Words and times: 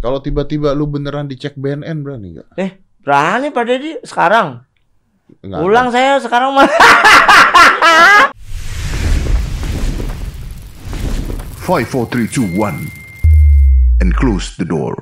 Kalau 0.00 0.16
tiba-tiba 0.24 0.72
lu 0.72 0.88
beneran 0.88 1.28
dicek 1.28 1.60
BNN 1.60 2.00
berani 2.00 2.40
nggak? 2.40 2.56
Eh, 2.56 2.80
berani 3.04 3.52
Pak 3.52 3.64
Deddy 3.68 4.00
sekarang. 4.00 4.64
Nggak, 5.44 5.60
Pulang 5.60 5.92
saya 5.92 6.16
sekarang 6.16 6.56
mah. 6.56 6.64
Five, 11.68 11.84
four, 11.84 12.08
three, 12.08 12.24
two, 12.32 12.48
one, 12.56 12.88
and 14.00 14.16
close 14.16 14.56
the 14.56 14.64
door. 14.64 14.96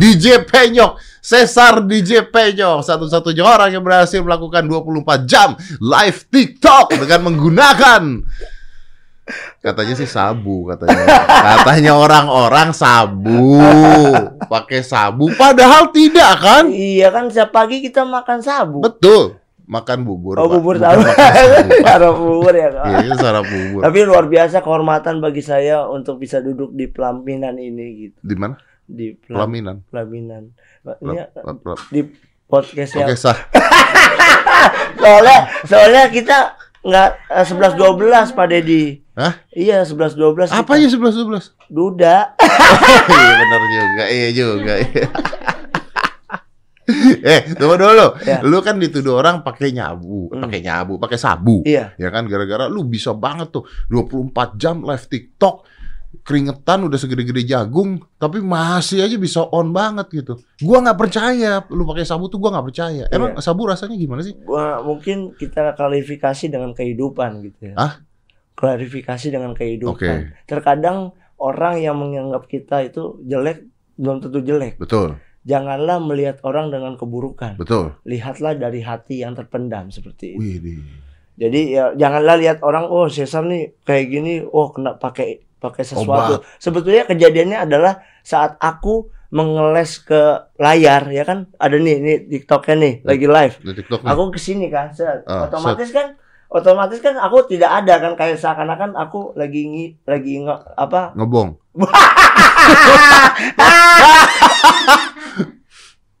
DJ 0.00 0.48
Penyok, 0.48 0.96
Cesar 1.20 1.84
DJ 1.84 2.32
Penyok, 2.32 2.80
satu-satunya 2.80 3.44
orang 3.44 3.76
yang 3.76 3.84
berhasil 3.84 4.24
melakukan 4.24 4.64
24 4.64 5.28
jam 5.28 5.60
live 5.76 6.24
TikTok 6.32 6.96
dengan 6.96 7.28
menggunakan 7.28 8.24
katanya 9.58 9.94
sih 9.94 10.06
sabu 10.06 10.66
katanya. 10.66 11.04
Katanya 11.26 11.92
orang-orang 11.98 12.70
sabu, 12.70 13.58
pakai 14.46 14.80
sabu 14.80 15.28
padahal 15.34 15.90
tidak 15.90 16.32
kan? 16.38 16.64
iya 16.70 17.10
kan 17.10 17.28
setiap 17.28 17.50
pagi 17.50 17.82
kita 17.82 18.02
makan 18.02 18.38
sabu. 18.40 18.78
Betul. 18.80 19.36
Makan 19.68 20.00
bubur. 20.00 20.40
Oh, 20.40 20.48
Pak. 20.48 20.52
bubur 20.56 20.74
sabu. 20.80 21.04
Sarap 21.84 22.16
bubur 22.16 22.56
ya, 22.56 22.72
Kak. 22.72 22.84
Iya, 23.04 23.12
sarap 23.20 23.44
bubur. 23.44 23.84
Tapi 23.84 23.98
luar 24.00 24.24
biasa 24.24 24.64
kehormatan 24.64 25.20
bagi 25.20 25.44
saya 25.44 25.84
untuk 25.84 26.16
bisa 26.16 26.40
duduk 26.40 26.72
di 26.72 26.88
pelaminan 26.88 27.60
ini 27.60 28.08
gitu. 28.08 28.16
Di 28.24 28.32
mana? 28.32 28.56
Di 28.88 29.12
pelam- 29.12 29.44
Pelaminan. 29.44 29.76
pelaminan. 29.92 30.42
Ini 31.04 31.20
pel- 31.36 31.84
di 31.92 32.00
podcast 32.48 32.96
Oke, 32.96 33.12
sah. 33.12 33.36
Soalnya 34.98 35.38
soalnya 35.68 36.04
kita 36.08 36.56
nggak 36.80 37.10
eh, 37.28 37.44
sebelas 37.44 37.72
dua 37.76 37.92
belas 37.92 38.32
Pak 38.32 38.46
Dedi. 38.48 39.04
Hah? 39.18 39.34
Iya 39.50 39.82
sebelas 39.82 40.14
dua 40.14 40.30
belas. 40.30 40.54
Apa 40.54 40.78
ya 40.78 40.86
11 40.86 41.26
12? 41.26 41.50
Duda. 41.68 42.38
iya 43.10 43.32
benar 43.34 43.62
juga, 43.66 44.04
iya 44.06 44.28
juga. 44.30 44.72
iya. 44.78 45.06
eh, 47.36 47.40
tunggu 47.52 47.76
dulu. 47.76 48.06
Ya. 48.22 48.40
Lu 48.40 48.62
kan 48.62 48.78
dituduh 48.78 49.18
orang 49.18 49.42
pakai 49.42 49.74
nyabu, 49.74 50.30
Hmm. 50.30 50.40
pakai 50.40 50.60
nyabu, 50.62 50.96
pakai 50.96 51.18
sabu. 51.18 51.60
Iya. 51.66 51.92
Ya 51.98 52.08
kan 52.08 52.24
gara-gara 52.24 52.70
lu 52.70 52.86
bisa 52.86 53.12
banget 53.12 53.52
tuh 53.52 53.66
24 53.90 54.56
jam 54.56 54.80
live 54.80 55.04
TikTok. 55.04 55.66
Keringetan 56.24 56.88
udah 56.88 56.96
segede-gede 56.96 57.44
jagung, 57.44 58.00
tapi 58.16 58.40
masih 58.40 59.04
aja 59.04 59.16
bisa 59.16 59.44
on 59.44 59.72
banget 59.72 60.08
gitu. 60.14 60.40
Gua 60.60 60.80
nggak 60.80 60.96
percaya 60.96 61.60
lu 61.68 61.84
pakai 61.84 62.04
sabu 62.04 62.32
tuh 62.32 62.40
gua 62.40 62.56
nggak 62.56 62.66
percaya. 62.72 63.04
Emang 63.12 63.36
Iya. 63.36 63.44
sabu 63.44 63.68
rasanya 63.68 63.92
gimana 63.92 64.24
sih? 64.24 64.32
Wah, 64.48 64.80
mungkin 64.80 65.36
kita 65.36 65.76
klarifikasi 65.76 66.48
dengan 66.48 66.72
kehidupan 66.72 67.44
gitu 67.44 67.72
ya. 67.72 67.74
Hah? 67.76 67.92
Klarifikasi 68.58 69.26
dengan 69.30 69.54
kehidupan. 69.54 69.94
Oke. 69.94 70.34
Terkadang 70.50 71.14
orang 71.38 71.78
yang 71.78 71.94
menganggap 71.94 72.50
kita 72.50 72.82
itu 72.82 73.22
jelek 73.22 73.62
belum 73.98 74.18
tentu 74.22 74.38
jelek. 74.42 74.78
Betul, 74.78 75.18
Janganlah 75.46 76.02
melihat 76.02 76.42
orang 76.44 76.68
dengan 76.68 76.98
keburukan. 76.98 77.56
betul. 77.56 77.96
Lihatlah 78.04 78.58
dari 78.58 78.84
hati 78.84 79.22
yang 79.24 79.32
terpendam 79.32 79.88
seperti 79.88 80.36
itu. 80.36 80.42
Wih, 80.42 80.82
Jadi 81.38 81.78
ya 81.78 81.94
janganlah 81.94 82.34
lihat 82.34 82.58
orang 82.66 82.90
oh 82.90 83.06
Cesar 83.06 83.46
nih 83.46 83.78
kayak 83.86 84.06
gini, 84.10 84.42
oh 84.42 84.74
kena 84.74 84.98
pakai 84.98 85.46
pakai 85.62 85.86
sesuatu. 85.86 86.42
Sebetulnya 86.58 87.06
kejadiannya 87.06 87.58
adalah 87.64 88.02
saat 88.26 88.58
aku 88.58 89.08
mengeles 89.28 90.00
ke 90.02 90.20
layar 90.56 91.04
ya 91.12 91.20
kan 91.22 91.52
ada 91.60 91.76
nih 91.76 92.00
nih 92.00 92.16
TikToknya 92.32 92.74
nih 92.80 92.94
lagi 93.04 93.26
live. 93.28 93.56
di 93.60 93.72
TikTok 93.76 94.00
nih. 94.02 94.10
Aku 94.10 94.22
ke 94.34 94.40
sini 94.40 94.66
kan, 94.72 94.90
set. 94.90 95.22
Ah, 95.28 95.46
otomatis 95.46 95.88
kan 95.92 96.16
otomatis 96.48 96.98
kan 96.98 97.14
aku 97.14 97.44
tidak 97.46 97.70
ada 97.70 97.98
kan 97.98 98.12
kayak 98.14 98.36
seakan-akan 98.36 98.92
aku 98.94 99.32
lagi 99.34 99.64
ngi, 99.64 99.86
lagi 100.02 100.40
nge, 100.40 100.54
apa 100.74 101.12
ngebong. 101.18 101.60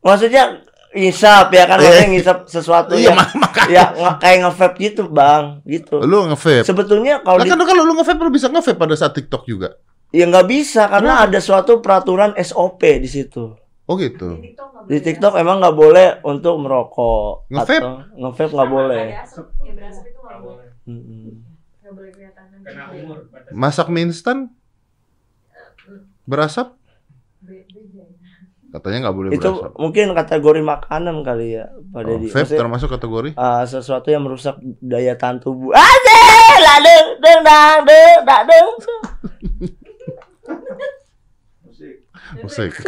maksudnya 0.00 0.62
ngisap 0.90 1.48
ya 1.50 1.64
kan 1.64 1.76
maksudnya 1.78 2.08
ngisap 2.10 2.38
sesuatu 2.44 2.92
Iya, 2.92 3.12
mak- 3.12 3.36
makanya. 3.36 3.68
ya 3.68 3.84
nge- 3.94 4.16
kayak 4.18 4.38
nge-vape 4.42 4.76
gitu 4.78 5.02
bang 5.06 5.44
gitu 5.64 6.00
Lu 6.00 6.24
nge-vape. 6.26 6.64
sebetulnya 6.64 7.20
kalau 7.20 7.38
di, 7.38 7.48
kan 7.48 7.60
kalau 7.60 7.82
lu 7.82 7.92
nge-vape 7.94 8.16
lu 8.18 8.30
bisa 8.30 8.48
nge-vape 8.48 8.78
pada 8.78 8.94
saat 8.94 9.12
TikTok 9.12 9.44
juga. 9.44 9.76
ya 10.08 10.24
nggak 10.24 10.46
bisa 10.46 10.88
karena 10.88 11.20
ada 11.20 11.36
suatu 11.38 11.80
peraturan 11.80 12.32
SOP 12.34 12.80
di 12.80 13.04
situ 13.06 13.52
Oh 13.88 13.96
gitu. 13.96 14.36
di 14.84 14.98
TikTok 14.98 15.34
emang 15.34 15.58
nggak 15.58 15.74
boleh 15.74 16.06
untuk 16.22 16.54
merokok 16.56 17.48
Nge-vape? 17.48 17.78
atau 17.78 17.92
nge-vape 18.14 18.52
nggak 18.52 18.70
boleh 18.70 19.04
Ada 19.06 19.22
asap, 19.22 19.46
ya 19.58 19.70
berasap 19.74 20.02
itu 20.06 20.18
nggak 20.18 20.40
boleh. 20.40 20.66
Mm-mm. 20.84 21.24
Nggak 21.78 21.92
boleh 21.92 22.10
kelihatan 22.10 22.44
nanti. 22.46 22.66
Kena 22.66 22.84
umur 22.94 23.16
batas. 23.26 23.50
Masak 23.50 23.86
mie 23.88 24.02
instan 24.04 24.36
berasap 26.24 26.66
ya. 27.40 27.62
katanya 28.70 28.96
nggak 29.02 29.16
boleh 29.16 29.28
itu 29.30 29.42
berasap. 29.42 29.70
mungkin 29.74 30.06
kategori 30.12 30.60
makanan 30.62 31.14
kali 31.22 31.46
ya 31.54 31.64
Pak 31.88 31.98
Oh, 31.98 32.06
Deddy 32.06 32.26
vape 32.28 32.54
termasuk 32.54 32.88
kategori? 32.90 33.30
ah, 33.34 33.62
sesuatu 33.64 34.06
yang 34.06 34.22
merusak 34.22 34.54
daya 34.78 35.14
tahan 35.14 35.38
tubuh 35.38 35.70
Asik! 35.72 36.54
Lah, 36.58 36.78
deng, 36.78 37.06
deng, 37.18 37.40
dang, 37.40 37.78
deng, 37.82 38.16
dak, 38.22 38.40
deng. 38.44 38.68
Musik. 42.44 42.72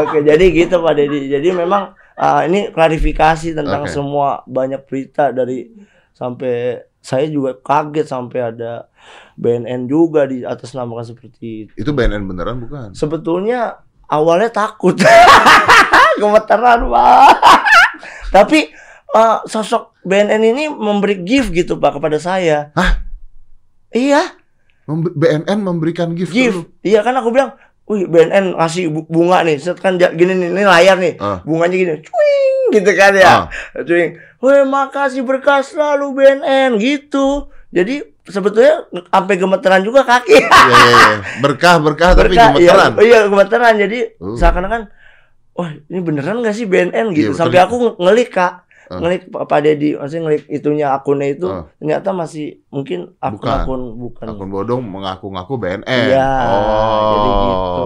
Oke, 0.00 0.18
jadi 0.24 0.44
gitu 0.52 0.80
Pak 0.80 0.94
Deddy. 0.96 1.32
Jadi 1.32 1.48
memang 1.54 1.96
ah, 2.18 2.44
ini 2.44 2.68
klarifikasi 2.70 3.56
tentang 3.56 3.88
Oke. 3.88 3.92
semua 3.92 4.44
banyak 4.44 4.84
berita 4.84 5.32
dari 5.32 5.72
sampai 6.12 6.84
saya 7.00 7.24
juga 7.32 7.56
kaget 7.56 8.04
sampai 8.04 8.52
ada 8.52 8.92
BNN 9.40 9.88
juga 9.88 10.28
di 10.28 10.44
atas 10.44 10.76
namakan 10.76 11.16
seperti 11.16 11.68
itu. 11.68 11.72
Itu 11.80 11.96
BNN 11.96 12.28
beneran 12.28 12.60
bukan? 12.60 12.92
Sebetulnya 12.92 13.80
awalnya 14.04 14.52
takut. 14.52 15.00
Gemeteran, 16.20 16.92
Pak. 16.92 17.32
Tapi 18.28 18.68
eh, 19.16 19.38
sosok 19.48 19.96
BNN 20.04 20.42
ini 20.44 20.64
memberi 20.68 21.24
gift 21.24 21.56
gitu 21.56 21.80
Pak 21.80 21.96
kepada 21.96 22.20
saya. 22.20 22.68
Hah? 22.76 23.00
Iya, 23.90 24.38
Mem- 24.90 25.14
BNN 25.14 25.58
memberikan 25.60 26.10
gift. 26.12 26.30
gift. 26.30 26.66
Iya 26.82 27.00
kan 27.00 27.14
aku 27.14 27.30
bilang, 27.30 27.54
"Wih, 27.86 28.04
BNN 28.04 28.52
ngasih 28.52 28.90
bu- 28.90 29.06
bunga 29.06 29.40
nih." 29.40 29.56
Set 29.56 29.78
kan 29.78 29.94
gini 29.94 30.34
nih, 30.34 30.50
ini 30.50 30.62
layar 30.64 30.96
nih. 30.96 31.14
Ah. 31.16 31.38
Bunganya 31.40 31.76
gini, 31.76 31.94
cuing 31.96 32.58
gitu 32.72 32.90
kan 32.92 33.14
ya. 33.14 33.26
Ah. 33.26 33.42
Cuing. 33.78 34.18
Wih, 34.40 34.62
makasih 34.64 35.22
berkah 35.22 35.60
selalu 35.60 36.10
BNN 36.12 36.74
gitu. 36.76 37.46
Jadi 37.70 38.02
sebetulnya 38.24 38.82
sampai 39.06 39.34
gemeteran 39.36 39.80
juga 39.80 40.02
kaki. 40.02 40.34
Iya 40.34 40.50
iya 40.66 40.90
iya. 40.90 41.16
Berkah 41.38 41.78
berkah 41.78 42.10
tapi 42.12 42.34
Berkah, 42.34 42.50
gemeteran. 42.52 42.90
Iya, 42.92 43.04
iya 43.04 43.18
gemeteran. 43.24 43.74
Jadi 43.76 43.98
Uh. 44.16 44.34
seakan-akan 44.34 44.90
wah, 45.52 45.70
ini 45.70 46.00
beneran 46.00 46.40
gak 46.40 46.52
sih 46.52 46.64
BNN 46.64 47.12
gitu. 47.12 47.30
Iya, 47.30 47.36
Sampai 47.36 47.60
aku 47.60 47.74
nge- 47.76 47.98
ngelik, 48.00 48.30
Kak. 48.32 48.66
Ah. 48.90 48.98
Ngelik 48.98 49.30
Pak 49.30 49.60
Deddy, 49.62 49.94
maksudnya 49.94 50.22
ngelik 50.26 50.42
itunya 50.50 50.86
akunnya 50.90 51.30
itu 51.30 51.46
Ah. 51.46 51.70
ternyata 51.78 52.10
masih 52.10 52.58
mungkin 52.68 53.14
akun-akun 53.16 53.94
bukan. 53.94 54.26
Akun 54.26 54.50
bodong 54.50 54.82
mengaku-ngaku 54.82 55.54
BNN. 55.56 56.06
Iya, 56.10 56.30
oh. 56.44 57.06
jadi 57.06 57.30
gitu. 57.40 57.84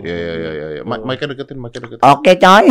Iya 0.00 0.16
iya 0.16 0.32
iya 0.32 0.50
iya. 0.50 0.66
iya. 0.72 0.82
Ma- 0.82 1.04
Mic-nya 1.04 1.28
deketin, 1.30 1.60
mic-nya 1.60 1.84
deketin. 1.84 2.00
Oke, 2.02 2.32
coy. 2.34 2.64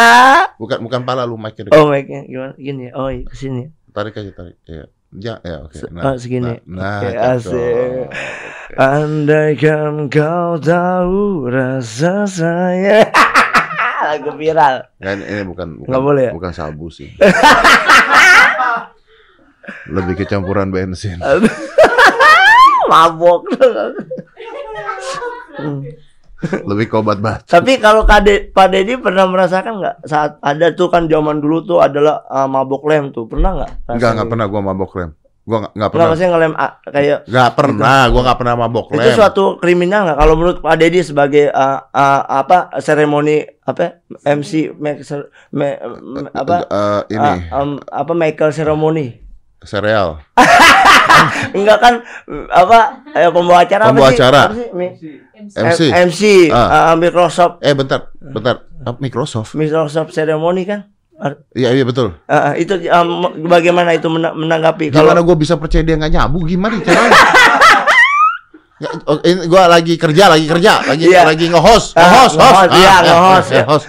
Bukan 0.60 0.78
bukan 0.78 1.00
pala 1.02 1.24
lu 1.24 1.34
mic-nya 1.34 1.64
deketin. 1.66 1.80
oh, 1.80 1.88
mic-nya 1.88 2.20
gimana? 2.24 2.52
Gini. 2.54 2.92
Oh, 2.92 3.08
iya, 3.08 3.24
ke 3.24 3.32
sini. 3.32 3.72
Tarik 3.90 4.12
aja 4.12 4.28
tarik. 4.30 4.60
Iya. 4.64 4.84
Ya, 5.16 5.40
ya 5.40 5.64
oke. 5.64 5.72
Se- 5.72 5.88
Nah, 5.88 6.02
oh, 6.04 6.16
segini. 6.20 6.60
Nah, 6.68 7.00
Oke, 7.00 7.08
nah 7.08 7.32
asik. 7.32 7.48
cakep. 7.48 8.76
Andaikan 8.76 9.94
kau 10.06 10.60
tahu 10.60 11.48
rasa 11.48 12.28
saya. 12.28 13.08
Lagu 14.16 14.30
viral. 14.34 14.74
Nggak, 14.96 15.12
ini, 15.12 15.24
ini 15.28 15.42
bukan 15.44 15.68
bukan, 15.80 15.88
Nggak 15.92 16.02
boleh 16.02 16.22
ya? 16.24 16.32
bukan 16.32 16.52
sabu 16.56 16.86
sih. 16.88 17.12
Lebih 19.92 20.14
kecampuran 20.24 20.72
bensin. 20.72 21.20
Mabok. 22.90 23.50
Hmm. 25.56 25.82
Lebih 26.46 26.86
ke 26.92 26.94
obat 27.00 27.18
batu. 27.18 27.48
Tapi 27.48 27.80
kalau 27.80 28.04
Kade, 28.04 28.52
Pak 28.52 28.66
Deddy 28.70 29.00
pernah 29.00 29.24
merasakan 29.26 29.80
nggak 29.80 29.96
saat 30.04 30.36
ada 30.44 30.68
tuh 30.76 30.92
kan 30.92 31.08
zaman 31.08 31.40
dulu 31.40 31.64
tuh 31.64 31.78
adalah 31.80 32.22
uh, 32.28 32.44
mabok 32.46 32.84
lem 32.86 33.10
tuh 33.10 33.24
pernah 33.26 33.56
nggak? 33.56 33.72
Enggak, 33.88 33.96
rasanya? 33.96 34.12
enggak 34.12 34.28
pernah 34.30 34.46
gua 34.46 34.60
mabok 34.62 34.92
rem. 35.00 35.10
Gua 35.46 35.70
Nggak 35.70 35.90
pernah. 35.90 36.06
maksudnya 36.10 36.30
ngelem 36.32 36.52
ah, 36.52 36.72
kayak 36.84 37.18
Enggak 37.24 37.50
pernah, 37.54 38.00
gua 38.08 38.20
enggak 38.20 38.38
pernah 38.42 38.54
mabok 38.58 38.86
itu 38.90 38.98
rem. 39.00 39.14
suatu 39.14 39.44
kriminal 39.56 40.00
nggak? 40.02 40.18
Kalau 40.18 40.34
menurut 40.34 40.58
Pak 40.58 40.74
Deddy 40.74 41.00
sebagai 41.00 41.44
uh, 41.48 41.78
uh, 41.86 42.20
apa 42.26 42.56
seremoni 42.76 43.36
apa 43.62 44.02
MC 44.20 44.50
make, 44.74 45.00
ser- 45.00 45.30
me- 45.50 45.78
me- 46.02 46.30
apa 46.32 46.66
Eh, 46.66 47.00
ini 47.12 47.30
ah, 47.46 47.62
um, 47.62 47.78
apa 47.78 48.12
Michael 48.12 48.50
seremoni? 48.50 49.22
sereal. 49.62 50.18
Enggak 51.56 51.78
kan 51.78 51.94
apa 52.48 52.78
eh, 53.12 53.30
pembawa 53.30 53.62
acara 53.62 53.82
Pembawa 53.86 54.02
apa 54.02 54.12
sih? 54.12 54.18
acara. 54.18 54.42
Apa 54.42 54.54
sih? 54.54 54.68
MC. 54.74 55.02
M- 55.86 55.94
MC 56.04 56.20
Ah. 56.50 56.90
uh, 56.90 56.94
Microsoft 56.96 57.54
Eh 57.60 57.72
bentar, 57.72 58.10
bentar. 58.16 58.66
Microsoft. 58.98 59.52
Microsoft 59.52 60.10
seremoni 60.10 60.62
kan? 60.64 60.90
Iya 61.52 61.72
iya 61.72 61.82
betul. 61.82 62.12
Uh, 62.24 62.52
itu 62.54 62.76
um, 62.86 63.08
bagaimana 63.44 63.90
itu 63.90 64.04
mena- 64.06 64.32
menanggapi 64.32 64.92
Gimana 64.92 65.16
kalau 65.16 65.22
gua 65.24 65.36
bisa 65.36 65.56
percaya 65.56 65.80
dia 65.80 65.96
nggak 65.96 66.12
nyabu? 66.12 66.44
Gimana 66.44 66.76
caranya? 66.78 67.16
Ya, 68.76 68.92
oh, 69.08 69.16
ini 69.24 69.48
gua 69.48 69.72
lagi 69.72 69.96
kerja, 69.96 70.28
lagi 70.28 70.44
kerja, 70.44 70.84
lagi 70.84 71.08
Iya. 71.08 71.24
lagi 71.24 71.48
nge-host, 71.48 71.96
nge-host, 71.96 72.36
host. 72.36 72.36
nge-host, 72.36 72.70
iya, 72.76 72.92
Ah, 72.92 73.00
nge-host, 73.00 73.48
eh, 73.48 73.56
ya. 73.56 73.64
host. 73.64 73.84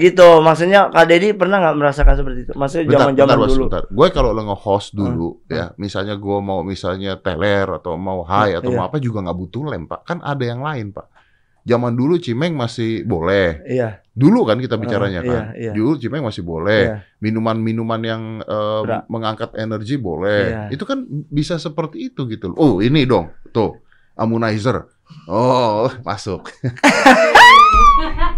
Gitu. 0.00 0.28
Maksudnya 0.40 0.80
Kak 0.88 1.04
Dedi 1.04 1.36
pernah 1.36 1.60
nggak 1.60 1.76
merasakan 1.76 2.14
seperti 2.16 2.38
itu? 2.48 2.52
Maksudnya 2.56 2.88
zaman-zaman 2.88 3.36
dulu. 3.36 3.68
bentar. 3.68 3.84
Gue 3.92 4.08
kalau 4.08 4.32
lo 4.32 4.40
nge-host 4.40 4.96
dulu, 4.96 5.44
Hmm. 5.44 5.52
ya, 5.52 5.64
misalnya 5.76 6.16
gue 6.16 6.38
mau 6.40 6.64
misalnya 6.64 7.20
teler 7.20 7.68
atau 7.68 8.00
mau 8.00 8.24
high 8.24 8.56
atau 8.56 8.72
Iya. 8.72 8.80
mau 8.80 8.88
apa 8.88 8.96
juga 8.96 9.20
nggak 9.20 9.36
butuh 9.36 9.62
lem, 9.68 9.84
Pak. 9.84 10.00
Kan 10.08 10.18
ada 10.24 10.40
yang 10.40 10.64
lain, 10.64 10.88
Pak. 10.88 11.19
Zaman 11.64 11.92
dulu 11.92 12.16
Cimeng 12.16 12.56
masih 12.56 13.04
boleh. 13.04 13.60
Iya, 13.68 14.00
Dulu 14.10 14.44
kan 14.44 14.60
kita 14.60 14.76
bicaranya 14.76 15.20
iya, 15.24 15.30
kan. 15.32 15.42
iya. 15.56 15.72
Dulu 15.72 15.96
Cimeng 15.96 16.24
masih 16.24 16.44
boleh. 16.44 16.82
iya. 16.88 16.96
Minuman-minuman 17.20 18.00
yang 18.00 18.22
eh, 18.40 18.80
Berat. 18.84 19.04
mengangkat 19.12 19.50
energi 19.56 19.96
boleh. 19.96 20.42
Iya. 20.68 20.76
Itu 20.76 20.84
kan 20.88 21.04
bisa 21.28 21.60
seperti 21.60 22.12
itu 22.12 22.24
gitu. 22.28 22.52
loh. 22.52 22.56
Oh, 22.60 22.74
ini 22.80 23.04
dong. 23.04 23.28
Tuh, 23.52 23.76
ammonizer. 24.16 24.88
Oh, 25.28 25.88
masuk. 26.08 26.48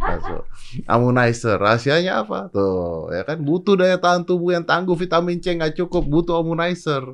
masuk. 0.03 0.43
Ammonizer, 0.89 1.57
rahasianya 1.61 2.25
apa? 2.25 2.49
Tuh, 2.51 3.13
ya 3.13 3.23
kan 3.29 3.39
butuh 3.41 3.77
daya 3.77 4.01
tahan 4.01 4.25
tubuh 4.25 4.57
yang 4.57 4.65
tangguh, 4.65 4.97
vitamin 4.97 5.39
C 5.39 5.53
nggak 5.53 5.77
cukup, 5.79 6.05
butuh 6.09 6.41
ammonizer. 6.41 7.05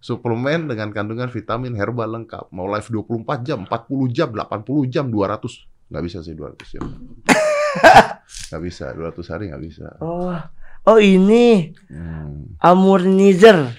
Suplemen 0.00 0.64
dengan 0.64 0.88
kandungan 0.90 1.28
vitamin 1.28 1.72
herbal 1.72 2.08
lengkap. 2.10 2.48
Mau 2.50 2.64
live 2.66 2.88
24 2.88 3.44
jam, 3.44 3.58
40 3.62 4.08
jam, 4.08 4.28
80 4.28 4.88
jam, 4.88 5.04
200. 5.06 5.68
Nggak 5.86 6.02
bisa 6.02 6.18
sih 6.20 6.32
200 6.32 6.56
jam. 6.70 6.84
nggak 8.48 8.62
bisa, 8.62 8.84
200 8.90 9.30
hari 9.30 9.44
nggak 9.48 9.62
bisa. 9.62 9.86
Oh, 10.00 10.32
oh 10.86 10.98
ini 10.98 11.76
Hmm. 11.86 12.56
ammonizer. 12.58 13.76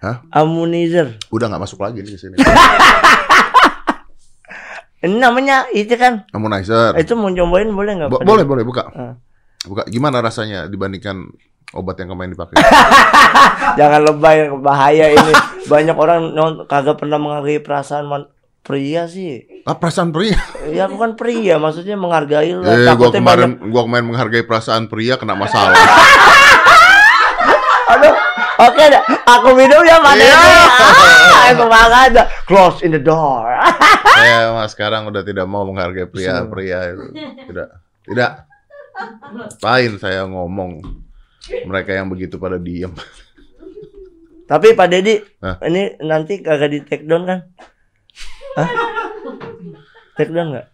Hah? 0.00 0.24
Ammonizer. 0.30 1.20
Udah 1.28 1.46
nggak 1.46 1.60
masuk 1.60 1.78
lagi 1.78 2.00
nih 2.00 2.16
ke 2.16 2.18
sini. 2.18 2.36
Ini 5.00 5.16
namanya 5.16 5.64
itu 5.72 5.96
kan. 5.96 6.28
Ammonizer. 6.28 6.92
Itu 6.94 7.16
mau 7.16 7.32
cobain 7.32 7.72
boleh 7.72 7.92
nggak? 7.96 8.10
Bo- 8.12 8.20
boleh, 8.20 8.44
boleh 8.44 8.64
buka. 8.64 8.84
Ah. 8.92 9.14
Buka. 9.64 9.88
Gimana 9.88 10.20
rasanya 10.20 10.68
dibandingkan 10.68 11.24
obat 11.72 11.96
yang 11.96 12.10
kemarin 12.10 12.32
dipakai? 12.32 12.56
Jangan 13.78 14.00
lebay 14.04 14.38
bahaya 14.56 15.06
ini. 15.08 15.32
Banyak 15.64 15.94
orang 15.94 16.32
non 16.32 16.52
kagak 16.64 16.96
pernah 16.96 17.16
menghargai 17.16 17.58
perasaan 17.58 18.04
man- 18.04 18.30
pria 18.60 19.06
sih. 19.06 19.40
ah, 19.64 19.72
perasaan 19.72 20.10
pria. 20.10 20.36
Ya 20.68 20.84
bukan 20.84 21.16
pria, 21.16 21.56
maksudnya 21.56 21.96
menghargai 21.96 22.52
lah. 22.52 22.68
Eh, 22.68 22.92
gua 22.92 23.08
kemarin 23.08 23.56
banyak- 23.56 23.70
gua 23.70 23.82
kemarin 23.88 24.06
menghargai 24.06 24.44
perasaan 24.44 24.86
pria 24.86 25.16
kena 25.16 25.32
masalah. 25.32 25.74
Aduh, 27.90 28.14
oke 28.60 28.84
dah. 28.86 29.02
Aku 29.28 29.48
minum 29.52 29.82
ya 29.82 29.98
Pak 29.98 30.14
Iya. 30.14 30.22
Dedi. 30.28 30.50
Ah, 30.52 31.42
aku 31.50 31.64
aja. 31.66 32.22
Close 32.44 32.82
in 32.82 32.92
the 32.92 33.02
door. 33.02 33.46
Saya 34.04 34.50
mas 34.54 34.70
sekarang 34.70 35.06
udah 35.06 35.22
tidak 35.22 35.46
mau 35.46 35.64
menghargai 35.64 36.06
pria-pria 36.06 36.94
itu. 36.94 37.04
Tidak. 37.50 37.68
Tidak. 38.06 38.30
Pain 39.58 39.96
saya 39.96 40.28
ngomong. 40.28 40.82
Mereka 41.40 41.90
yang 41.92 42.08
begitu 42.08 42.36
pada 42.36 42.56
diem. 42.56 42.92
Tapi 44.44 44.74
Pak 44.74 44.88
Dedi, 44.90 45.14
Hah? 45.38 45.62
ini 45.62 45.94
nanti 46.02 46.42
kagak 46.42 46.68
di 46.68 46.78
take 46.82 47.06
down 47.06 47.22
kan? 47.22 47.40
Hah? 48.58 48.68
Take 50.18 50.34
down 50.34 50.50
nggak? 50.52 50.66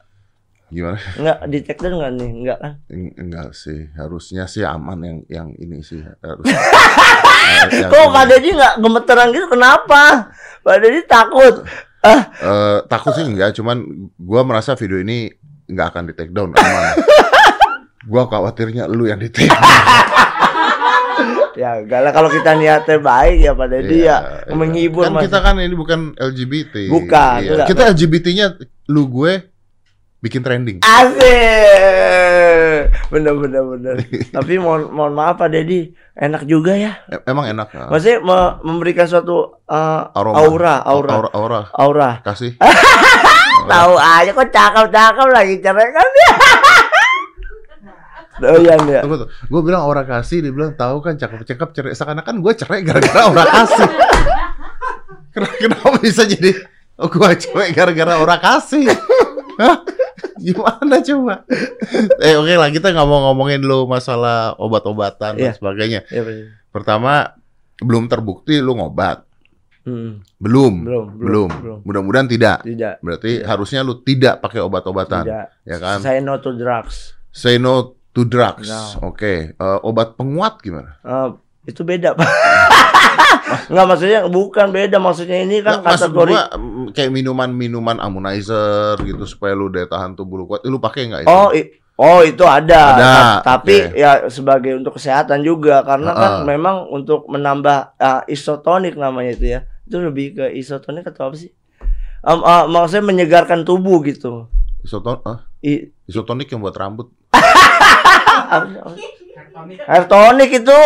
Gimana? 0.67 0.99
Nggak 0.99 1.39
di 1.47 1.59
take 1.61 1.79
down 1.79 1.95
nggak 2.01 2.13
nih? 2.17 2.31
Nggak 2.41 2.59
kan? 2.59 2.73
Enggak 2.91 3.49
sih, 3.53 3.87
harusnya 3.95 4.49
sih 4.49 4.65
aman 4.65 4.99
yang 5.05 5.19
yang 5.29 5.49
ini 5.55 5.85
sih. 5.85 6.01
Harus. 6.01 6.49
Yang 7.69 7.91
Kok 7.93 8.01
ini. 8.01 8.15
Pak 8.17 8.25
Dedi 8.27 8.49
nggak 8.57 8.75
gemeteran 8.81 9.29
gitu? 9.31 9.47
Kenapa? 9.47 10.03
Pak 10.65 10.77
Dedi 10.81 11.01
takut. 11.05 11.55
Ah, 12.01 12.23
Eh, 12.33 12.79
takut 12.89 13.13
sih 13.13 13.23
enggak, 13.23 13.53
cuman 13.55 13.83
gua 14.17 14.41
merasa 14.41 14.73
video 14.73 14.97
ini 14.97 15.29
nggak 15.69 15.87
akan 15.93 16.03
di 16.09 16.13
take 16.17 16.33
down 16.33 16.51
aman. 16.51 16.97
gua 18.11 18.25
khawatirnya 18.25 18.89
lu 18.89 19.05
yang 19.05 19.21
di 19.21 19.29
take 19.29 19.53
down. 19.53 19.61
ya 21.57 21.81
enggak 21.81 22.01
lah 22.01 22.11
kalau 22.13 22.29
kita 22.29 22.53
niatnya 22.53 22.97
baik 22.99 23.37
ya 23.41 23.53
Dedi 23.57 23.95
Iya, 23.99 24.07
ya 24.07 24.17
iya. 24.47 24.53
menghibur 24.53 25.03
kan 25.03 25.13
Mas. 25.13 25.23
kita 25.25 25.39
kan 25.41 25.55
ini 25.57 25.73
bukan 25.73 26.13
LGBT. 26.15 26.75
Bukan, 26.87 27.37
Iya. 27.41 27.51
enggak. 27.57 27.67
Kita 27.67 27.83
LGBT-nya 27.91 28.47
lu 28.87 29.03
gue 29.09 29.33
bikin 30.19 30.41
trending. 30.41 30.77
Asik. 30.83 31.23
Bener 33.09 33.33
bener 33.35 33.63
bener. 33.65 33.95
Tapi 34.37 34.53
mohon 34.57 34.91
mohon 34.91 35.13
maaf 35.13 35.37
Pak 35.37 35.49
Dedi, 35.49 35.93
enak 36.13 36.43
juga 36.45 36.75
ya. 36.75 36.99
E- 37.07 37.23
Emang 37.25 37.47
enak. 37.47 37.67
ah. 37.73 37.89
Maksudnya 37.89 38.19
me- 38.21 38.55
memberikan 38.63 39.07
suatu 39.07 39.63
uh, 39.63 40.03
Aroma. 40.13 40.37
aura, 40.39 40.75
aura, 40.83 41.11
aura, 41.15 41.29
aura. 41.33 41.61
aura. 41.73 42.11
Kasih. 42.21 42.57
Tahu 43.67 43.93
aja 43.97 44.31
kok 44.31 44.49
cakep-cakep 44.49 45.27
lagi 45.29 45.55
cerai 45.59 45.89
kan 45.91 46.07
dia. 46.07 46.31
Doyan 48.37 48.81
ya. 48.87 49.01
Tunggu 49.01 49.17
tuh. 49.23 49.29
Gue 49.47 49.61
bilang 49.63 49.83
aura 49.83 50.03
kasih, 50.03 50.41
dia 50.41 50.53
bilang 50.53 50.73
tahu 50.73 51.01
kan 51.01 51.15
cakep-cakep 51.15 51.69
cerai. 51.73 51.93
Seakan-akan 51.93 52.39
gue 52.39 52.53
cerai 52.55 52.81
gara-gara 52.83 53.21
aura 53.25 53.45
kasih. 53.45 53.89
Kenapa, 55.33 55.55
kenapa 55.59 55.89
bisa 56.01 56.23
jadi 56.25 56.51
oh, 56.97 57.09
gue 57.09 57.29
cewek 57.39 57.69
gara-gara 57.73 58.17
aura 58.17 58.37
kasih? 58.37 58.89
Hah? 59.57 59.77
Gimana 60.37 61.01
coba? 61.01 61.45
eh 62.21 62.37
oke 62.37 62.53
lah 62.53 62.69
kita 62.69 62.89
nggak 62.89 63.05
mau 63.05 63.21
ngomongin 63.29 63.61
dulu 63.61 63.85
masalah 63.87 64.53
obat-obatan 64.57 65.37
dan 65.37 65.53
Iya. 65.53 65.57
sebagainya. 65.57 66.01
Ya, 66.09 66.21
Pak 66.21 66.29
Dedi. 66.31 66.45
Pertama 66.69 67.13
belum 67.79 68.05
terbukti 68.07 68.61
lu 68.61 68.77
ngobat. 68.77 69.25
Hmm, 69.87 70.19
Belum. 70.37 70.83
belum, 70.83 71.07
belum, 71.15 71.49
Belum. 71.53 71.79
Mudah-mudahan 71.85 72.27
tidak. 72.27 72.67
Tidak. 72.67 72.99
Berarti 73.01 73.39
Tidak. 73.39 73.47
harusnya 73.47 73.81
lu 73.81 74.03
tidak 74.03 74.43
pakai 74.43 74.59
obat-obatan, 74.59 75.23
Tidak. 75.25 75.47
ya 75.63 75.77
kan? 75.79 75.99
Saya 76.03 76.19
no 76.19 76.37
to 76.37 76.53
drugs. 76.53 77.15
Say 77.31 77.57
no 77.57 77.95
to 78.17 78.25
drugs. 78.25 78.65
No. 78.67 79.13
Oke. 79.13 79.53
Eh, 79.53 79.79
obat 79.85 80.17
penguat 80.17 80.57
gimana? 80.59 80.97
Eh, 81.05 81.29
itu 81.69 81.85
beda, 81.85 82.17
Pak. 82.17 82.25
Enggak 83.71 83.87
maksudnya 83.87 84.21
bukan 84.27 84.67
beda 84.73 84.99
maksudnya 84.99 85.39
ini 85.39 85.63
kan 85.63 85.79
Nggak, 85.79 85.95
kategori 86.03 86.35
gua 86.35 86.45
mm, 86.51 86.87
kayak 86.91 87.11
minuman-minuman 87.15 87.97
ammonizer 88.01 88.99
gitu 88.99 89.23
supaya 89.23 89.55
lu 89.55 89.71
daya 89.71 89.87
tahan 89.87 90.19
tubuh 90.19 90.41
lu 90.41 90.45
kuat. 90.47 90.67
Eh, 90.67 90.71
Lu 90.71 90.81
pakai 90.81 91.07
nggak 91.07 91.23
itu? 91.23 91.31
Oh, 91.31 91.51
oh 91.97 92.21
itu 92.27 92.43
ada. 92.43 92.83
Ada, 92.99 93.07
Ta- 93.07 93.43
Tapi 93.59 93.77
oke. 93.87 93.95
ya 93.95 94.27
sebagai 94.27 94.75
untuk 94.75 94.99
kesehatan 94.99 95.47
juga 95.47 95.87
karena 95.87 96.11
kan 96.11 96.33
Heeh. 96.43 96.47
memang 96.49 96.91
untuk 96.91 97.31
menambah 97.31 97.95
ah, 97.97 98.27
isotonik 98.27 98.99
namanya 98.99 99.37
itu 99.37 99.47
ya. 99.55 99.61
Itu 99.87 100.03
lebih 100.03 100.35
ke 100.35 100.45
isotonik 100.51 101.07
atau 101.07 101.31
apa 101.31 101.37
sih? 101.39 101.55
Em, 102.27 102.41
ah, 102.43 102.67
maksudnya 102.67 103.07
menyegarkan 103.07 103.63
tubuh 103.63 104.03
gitu. 104.03 104.51
Isoton 104.83 105.23
I, 105.63 105.95
isotonik 106.07 106.51
yang 106.51 106.63
buat 106.63 106.75
rambut. 106.75 107.15
apa 107.31 107.47
sih? 107.47 107.63
Apa 107.63 108.27
sih? 108.27 108.36
Air 109.87 110.05
tonic 110.07 110.51
itu. 110.55 110.83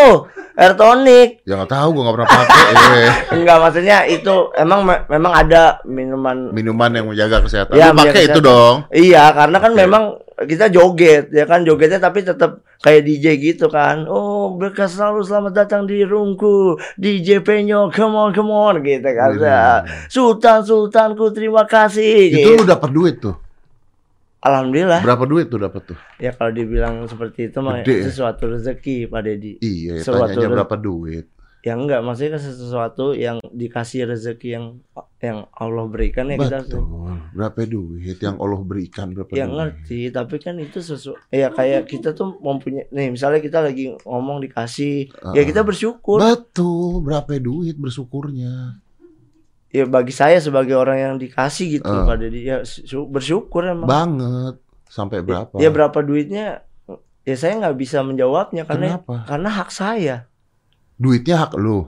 Air 0.54 0.74
tonic. 0.74 1.28
Ya 1.42 1.56
nggak 1.56 1.70
tahu, 1.70 1.88
gua 1.90 2.02
nggak 2.04 2.16
pernah 2.16 2.30
pakai. 2.30 2.64
eh. 2.70 3.10
Enggak 3.32 3.56
maksudnya 3.58 3.98
itu 4.04 4.34
emang 4.54 4.80
me- 4.82 5.04
memang 5.08 5.32
ada 5.32 5.62
minuman 5.84 6.50
Minuman 6.50 6.90
yang 6.92 7.06
menjaga 7.06 7.40
kesehatan. 7.40 7.74
Ya, 7.74 7.90
lu 7.90 7.98
pakai 7.98 8.26
itu 8.26 8.38
kesehatan. 8.38 8.44
dong. 8.44 8.76
Iya, 8.90 9.24
karena 9.32 9.56
kan 9.58 9.72
Oke. 9.72 9.80
memang 9.80 10.04
kita 10.40 10.66
joget 10.68 11.28
ya 11.28 11.44
kan 11.44 11.60
jogetnya 11.62 12.00
tapi 12.00 12.22
tetap 12.22 12.50
kayak 12.78 13.02
DJ 13.04 13.26
gitu 13.36 13.68
kan. 13.68 14.04
Oh, 14.06 14.54
berkas 14.54 14.94
selalu 14.94 15.20
selamat 15.20 15.52
datang 15.54 15.82
di 15.84 16.00
roomku. 16.00 16.76
DJ 16.96 17.40
Penyo, 17.40 17.88
come 17.88 18.14
on, 18.14 18.30
come 18.30 18.48
on 18.48 18.80
gitu 18.80 19.04
kan. 19.06 19.30
Wih. 19.32 20.08
Sultan 20.08 20.62
Sultanku 20.62 21.28
terima 21.30 21.64
kasih. 21.64 22.30
Itu 22.30 22.38
gitu. 22.38 22.48
lu 22.56 22.64
dapat 22.64 22.90
duit 22.90 23.16
tuh. 23.18 23.36
Alhamdulillah. 24.40 25.04
Berapa 25.04 25.24
duit 25.28 25.46
tuh 25.46 25.60
dapat 25.60 25.82
tuh? 25.84 25.98
Ya 26.16 26.32
kalau 26.32 26.48
dibilang 26.50 27.04
seperti 27.04 27.52
itu 27.52 27.60
mah 27.60 27.80
ya? 27.80 28.08
sesuatu 28.08 28.48
rezeki 28.48 29.06
Pak 29.06 29.20
Dedi. 29.20 29.52
Iya, 29.60 30.00
Suatu 30.00 30.24
tanyanya 30.26 30.48
re- 30.48 30.54
berapa 30.56 30.76
duit. 30.76 31.26
Ya 31.60 31.76
enggak, 31.76 32.00
maksudnya 32.00 32.40
kan 32.40 32.42
sesuatu 32.42 33.12
yang 33.12 33.36
dikasih 33.46 34.08
rezeki 34.08 34.48
yang 34.48 34.66
yang 35.20 35.44
Allah 35.52 35.84
berikan 35.84 36.32
ya 36.32 36.40
kita 36.40 36.64
Betul. 36.64 36.88
Berapa 37.36 37.68
duit 37.68 38.16
yang 38.16 38.40
Allah 38.40 38.64
berikan 38.64 39.12
berapa 39.12 39.28
Ya 39.30 39.44
duit? 39.44 39.52
ngerti, 39.52 40.00
tapi 40.08 40.40
kan 40.40 40.56
itu 40.56 40.80
sesuatu 40.80 41.20
ya 41.28 41.52
kayak 41.52 41.84
kita 41.84 42.16
tuh 42.16 42.40
mempunyai 42.40 42.88
nih 42.88 43.12
misalnya 43.12 43.44
kita 43.44 43.60
lagi 43.60 43.92
ngomong 44.00 44.40
dikasih, 44.40 45.12
ya 45.36 45.42
kita 45.44 45.60
bersyukur. 45.60 46.16
Betul, 46.16 47.04
berapa 47.04 47.28
duit 47.36 47.76
bersyukurnya? 47.76 48.80
Ya 49.70 49.86
bagi 49.86 50.10
saya 50.10 50.36
sebagai 50.36 50.74
orang 50.74 50.98
yang 50.98 51.14
dikasih 51.16 51.78
gitu. 51.78 51.86
Pak 51.86 52.16
Dedi 52.18 52.42
ya 52.42 52.62
su- 52.62 53.06
bersyukur 53.06 53.62
emang. 53.64 53.86
Banget. 53.86 54.58
Sampai 54.84 55.22
berapa? 55.22 55.54
Ya 55.56 55.70
berapa 55.70 55.94
duitnya? 56.00 56.66
Ya 57.22 57.36
saya 57.36 57.54
nggak 57.56 57.76
bisa 57.76 58.02
menjawabnya 58.02 58.66
karena 58.66 58.98
Kenapa? 58.98 59.14
karena 59.24 59.48
hak 59.48 59.70
saya. 59.70 60.16
Duitnya 60.96 61.38
hak 61.38 61.54
lu. 61.54 61.86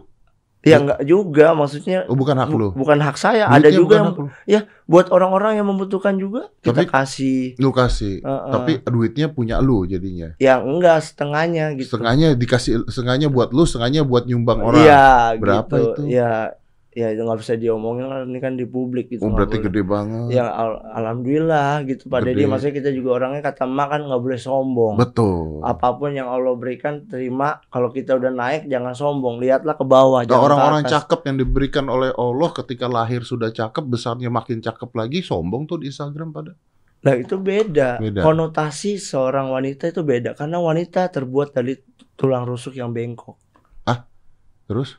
Ya 0.63 0.79
nggak 0.79 1.03
juga, 1.03 1.59
maksudnya 1.59 2.07
Oh, 2.07 2.15
bukan 2.15 2.39
hak 2.39 2.55
lu. 2.55 2.71
bukan 2.71 3.03
hak 3.03 3.19
saya. 3.19 3.51
Ada 3.51 3.67
Duitnya 3.67 3.75
juga 3.75 3.97
bukan 4.07 4.31
yang 4.47 4.63
lu. 4.63 4.87
buat 4.87 5.07
orang-orang 5.11 5.59
yang 5.59 5.67
membutuhkan 5.67 6.15
juga 6.15 6.55
kita 6.63 6.87
Tapi- 6.87 6.87
kasih. 6.87 7.43
Lu 7.59 7.75
kasih. 7.75 8.23
Heeh. 8.23 8.51
Tapi 8.55 8.73
duitnya 8.87 9.27
punya 9.27 9.59
lu 9.59 9.83
jadinya. 9.83 10.39
Ya 10.39 10.63
enggak 10.63 11.03
setengahnya 11.03 11.75
gitu. 11.75 11.99
Setengahnya 11.99 12.39
dikasih 12.39 12.87
setengahnya 12.87 13.27
buat 13.27 13.51
lu, 13.51 13.67
setengahnya 13.67 14.07
buat 14.07 14.23
nyumbang 14.23 14.63
orang. 14.63 14.87
Iya, 14.87 15.07
Berapa 15.43 15.75
gitu. 15.75 15.91
itu? 15.99 16.03
Ya 16.15 16.55
ya 16.93 17.09
itu 17.09 17.25
nggak 17.25 17.41
bisa 17.41 17.57
diomongin 17.57 18.05
lah 18.05 18.21
ini 18.23 18.37
kan 18.37 18.53
di 18.53 18.69
publik 18.69 19.09
gitu 19.09 19.25
Oh, 19.25 19.33
berarti 19.33 19.59
boleh. 19.59 19.67
gede 19.73 19.83
banget. 19.83 20.27
ya 20.29 20.45
al- 20.45 20.85
alhamdulillah 20.93 21.89
gitu 21.89 22.07
Pak 22.07 22.21
Gede. 22.21 22.29
Deddy 22.37 22.45
maksudnya 22.45 22.75
kita 22.77 22.91
juga 22.93 23.09
orangnya 23.17 23.41
kata 23.41 23.65
emak 23.65 23.89
kan 23.89 24.01
nggak 24.05 24.21
boleh 24.21 24.37
sombong 24.37 24.95
Betul. 25.01 25.65
apa 25.65 25.89
pun 25.97 26.13
yang 26.13 26.29
Allah 26.29 26.53
berikan 26.53 27.09
terima 27.09 27.65
kalau 27.67 27.89
kita 27.89 28.13
udah 28.15 28.29
naik 28.29 28.69
jangan 28.69 28.93
sombong 28.93 29.41
lihatlah 29.41 29.73
ke 29.73 29.85
bawah 29.85 30.21
Nah, 30.23 30.37
orang-orang 30.37 30.85
cakep 30.85 31.21
yang 31.25 31.37
diberikan 31.41 31.87
oleh 31.89 32.13
Allah 32.13 32.51
ketika 32.53 32.85
lahir 32.87 33.25
sudah 33.25 33.49
cakep, 33.49 33.85
besarnya 33.85 34.29
makin 34.29 34.61
cakep 34.61 34.93
lagi, 34.93 35.25
sombong 35.25 35.65
tuh 35.65 35.81
di 35.81 35.89
Instagram 35.89 36.29
pada. 36.31 36.53
Nah 37.03 37.15
itu 37.17 37.35
beda. 37.35 37.99
Beda. 37.99 38.21
Konotasi 38.21 39.01
seorang 39.01 39.49
wanita 39.51 39.91
itu 39.91 40.05
beda 40.05 40.37
karena 40.37 40.61
wanita 40.61 41.09
terbuat 41.09 41.51
dari 41.51 41.75
tulang 42.15 42.45
rusuk 42.45 42.77
yang 42.77 42.93
bengkok. 42.93 43.41
Terus? 44.63 44.97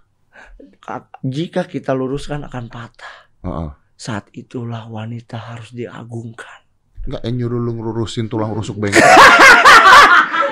Ka- 0.77 1.09
Jika 1.21 1.63
kita 1.63 1.91
luruskan 1.91 2.43
akan 2.43 2.67
patah. 2.67 3.15
Heeh. 3.41 3.69
Saat 3.93 4.31
itulah 4.31 4.85
wanita 4.85 5.37
harus 5.37 5.71
diagungkan. 5.71 6.63
Enggak, 7.03 7.21
yang 7.23 7.35
nyuruh 7.37 7.59
lu 7.59 7.71
ngurusin 7.73 8.27
tulang 8.27 8.51
rusuk 8.51 8.77
bengkok. 8.77 8.99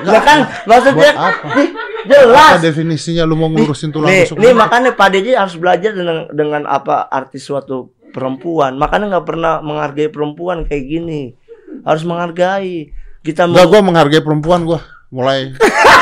Ya 0.02 0.18
kan 0.18 0.40
maksudnya 0.66 1.14
apa? 1.14 1.46
nih, 1.54 1.70
Apa 1.70 2.10
jelas. 2.10 2.58
definisinya 2.60 3.22
lu 3.22 3.38
mau 3.38 3.46
ngurusin 3.48 3.94
tulang 3.94 4.10
Nih, 4.10 4.26
rusuk 4.26 4.42
nih 4.42 4.50
makanya 4.52 4.98
Pak 4.98 5.14
Deji 5.14 5.38
harus 5.38 5.54
belajar 5.54 5.94
dengan 5.94 6.26
dengan 6.34 6.66
apa 6.66 7.06
arti 7.06 7.38
suatu 7.38 7.94
perempuan. 8.10 8.82
Makanya 8.82 9.14
nggak 9.14 9.28
pernah 9.28 9.62
menghargai 9.62 10.10
perempuan 10.10 10.66
kayak 10.66 10.84
gini. 10.84 11.38
Harus 11.86 12.02
menghargai. 12.02 12.90
Kita 13.22 13.46
Enggak, 13.46 13.70
gua 13.70 13.82
menghargai 13.86 14.26
perempuan 14.26 14.66
gua. 14.66 14.82
Mulai 15.14 15.54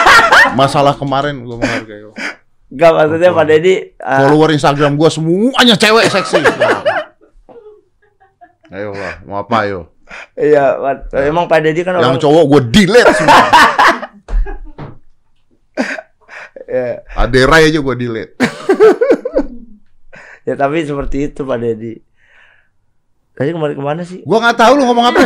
masalah 0.59 0.95
kemarin 0.95 1.43
gua 1.43 1.59
menghargai. 1.59 2.07
Nggak 2.69 2.91
maksudnya 2.93 3.33
Pak 3.33 3.45
Dedi 3.49 3.73
ah, 3.97 4.29
Follower 4.29 4.53
Instagram 4.53 4.93
gua 4.93 5.09
semuanya 5.09 5.73
cewek 5.73 6.05
seksi. 6.05 6.37
ayo 8.69 8.93
lah, 8.93 9.25
mau 9.25 9.41
apa 9.41 9.65
ayo? 9.65 9.89
iya 10.37 10.77
emang 11.25 11.49
Pak 11.49 11.65
Dedi 11.65 11.81
kan 11.81 11.97
orang 11.97 12.13
Yang 12.13 12.29
cowok 12.29 12.43
gua 12.45 12.61
delete 12.61 13.13
semua. 13.17 13.45
ya, 16.69 17.01
Aderai 17.17 17.73
aja 17.73 17.79
gua 17.81 17.97
delete. 17.97 18.37
ya 20.47 20.53
tapi 20.53 20.85
seperti 20.85 21.33
itu 21.33 21.41
Pak 21.41 21.57
Dedi. 21.57 21.97
Tadi 23.33 23.49
kemarin 23.55 23.75
ke 23.77 23.83
mana 23.83 24.01
sih? 24.05 24.21
Gua 24.21 24.37
nggak 24.45 24.57
tahu 24.61 24.77
lu 24.77 24.85
ngomong 24.85 25.09
apa. 25.09 25.21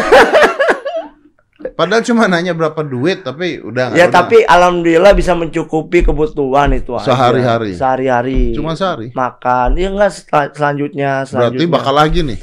Padahal 1.70 2.02
cuma 2.02 2.26
nanya 2.26 2.52
berapa 2.52 2.82
duit, 2.82 3.22
tapi 3.22 3.58
udah 3.58 3.92
Ya 3.92 4.06
udah. 4.06 4.14
tapi 4.14 4.44
alhamdulillah 4.44 5.12
bisa 5.12 5.32
mencukupi 5.32 6.02
kebutuhan 6.02 6.72
itu 6.72 6.92
aja. 6.94 7.08
Sehari-hari. 7.08 7.72
Sehari-hari. 7.72 8.52
cuma 8.52 8.74
sehari. 8.74 9.10
makan. 9.12 9.74
Ya 9.74 9.88
enggak 9.88 10.12
sel- 10.12 10.52
selanjutnya 10.52 11.10
Berarti 11.22 11.32
selanjutnya. 11.58 11.72
bakal 11.72 11.94
lagi 11.94 12.20
nih, 12.22 12.40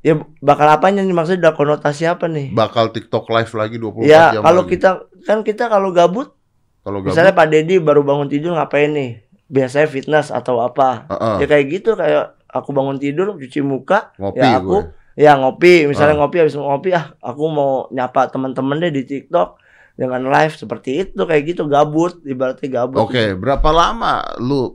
Ya 0.00 0.12
bakal 0.38 0.64
apanya 0.66 1.00
nih 1.00 1.12
maksudnya 1.12 1.40
ada 1.42 1.52
konotasi 1.52 2.04
apa 2.04 2.24
nih? 2.24 2.50
bakal 2.50 2.88
TikTok 2.88 3.28
live 3.28 3.52
lagi 3.54 3.76
24 3.76 4.00
Ya 4.02 4.24
jam. 4.32 4.42
kalau 4.42 4.62
lagi. 4.62 4.72
kita 4.74 4.90
kan 5.22 5.38
kita 5.40 5.64
kalau 5.66 5.88
gabut, 5.90 6.32
kalau 6.80 6.98
gabut, 6.98 7.12
misalnya 7.12 7.32
Pak 7.32 7.46
Dedi 7.46 7.76
baru 7.76 8.00
bangun 8.00 8.26
tidur 8.26 8.52
ngapain 8.52 8.88
nih? 8.88 9.10
Biasanya 9.46 9.86
fitness 9.86 10.28
atau 10.28 10.56
apa? 10.58 11.04
Heeh. 11.06 11.36
Ya 11.38 11.46
kayak 11.46 11.66
gitu 11.70 11.90
kayak 11.92 12.32
aku 12.46 12.70
bangun 12.70 12.96
tidur 12.96 13.34
cuci 13.34 13.60
muka, 13.60 14.14
ngopi 14.16 14.38
ya 14.38 14.56
aku 14.56 14.66
gue. 14.70 14.82
Ya 15.20 15.36
ngopi, 15.36 15.84
misalnya 15.84 16.16
Ah. 16.16 16.20
ngopi 16.24 16.36
habis 16.38 16.56
ngopi 16.56 16.90
ah 16.90 17.12
aku 17.20 17.44
mau 17.46 17.72
nyapa 17.90 18.26
teman-teman 18.26 18.80
deh 18.80 18.88
di 18.90 19.04
TikTok 19.04 19.60
dengan 19.92 20.24
live 20.24 20.56
seperti 20.56 21.04
itu 21.04 21.20
kayak 21.20 21.42
gitu 21.46 21.68
gabut 21.68 22.24
ibaratnya 22.24 22.68
gabut. 22.74 23.04
Oke, 23.04 23.36
berapa 23.36 23.68
lama 23.68 24.24
lu 24.40 24.72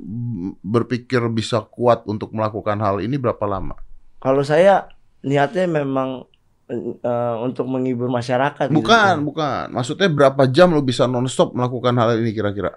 berpikir 0.61 1.17
bisa 1.29 1.65
kuat 1.65 2.05
untuk 2.05 2.29
melakukan 2.29 2.77
hal 2.77 3.01
ini 3.01 3.17
berapa 3.17 3.41
lama? 3.43 3.73
Kalau 4.17 4.45
saya 4.45 4.85
niatnya 5.21 5.65
memang 5.65 6.29
eh, 6.65 7.35
untuk 7.39 7.65
menghibur 7.65 8.05
masyarakat. 8.07 8.69
gitu. 8.69 8.77
Bukan, 8.77 9.21
bukan. 9.23 9.69
Maksudnya 9.69 10.09
berapa 10.09 10.45
jam 10.45 10.69
lu 10.69 10.81
bisa 10.81 11.05
nonstop 11.05 11.53
melakukan 11.53 11.93
hal 11.95 12.17
ini 12.17 12.29
kira-kira? 12.29 12.73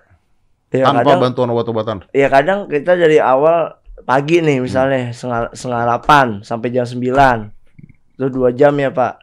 Ya, 0.69 0.85
Tanpa 0.85 1.01
kadang, 1.05 1.21
bantuan 1.25 1.49
obat-obatan. 1.49 1.97
ya 2.13 2.29
kadang 2.29 2.69
kita 2.69 2.93
dari 2.93 3.17
awal 3.17 3.77
pagi 4.05 4.41
nih 4.41 4.61
misalnya 4.61 5.09
setengah 5.11 5.53
setengah 5.53 5.81
delapan 5.83 6.27
sampai 6.41 6.69
jam 6.69 6.85
sembilan 6.85 7.58
itu 8.19 8.27
dua 8.35 8.51
jam 8.51 8.75
ya 8.75 8.91
pak. 8.91 9.15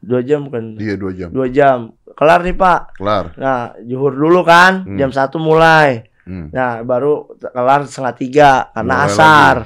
Dua 0.00 0.20
jam 0.24 0.48
bukan? 0.48 0.80
Dia 0.80 0.96
dua 0.96 1.12
jam. 1.12 1.28
dua 1.28 1.46
jam. 1.52 1.92
Kelar 2.16 2.40
nih 2.40 2.56
pak. 2.56 2.96
Kelar. 2.96 3.36
nah 3.36 3.76
juhur 3.84 4.16
dulu 4.16 4.40
kan. 4.40 4.88
Hmm. 4.88 4.96
jam 4.96 5.12
satu 5.12 5.36
mulai. 5.36 6.08
Hmm. 6.24 6.48
nah 6.56 6.80
baru 6.80 7.36
kelar 7.36 7.84
setengah 7.84 8.14
tiga 8.16 8.50
karena 8.72 9.04
Mulai 9.04 9.12
asar. 9.12 9.56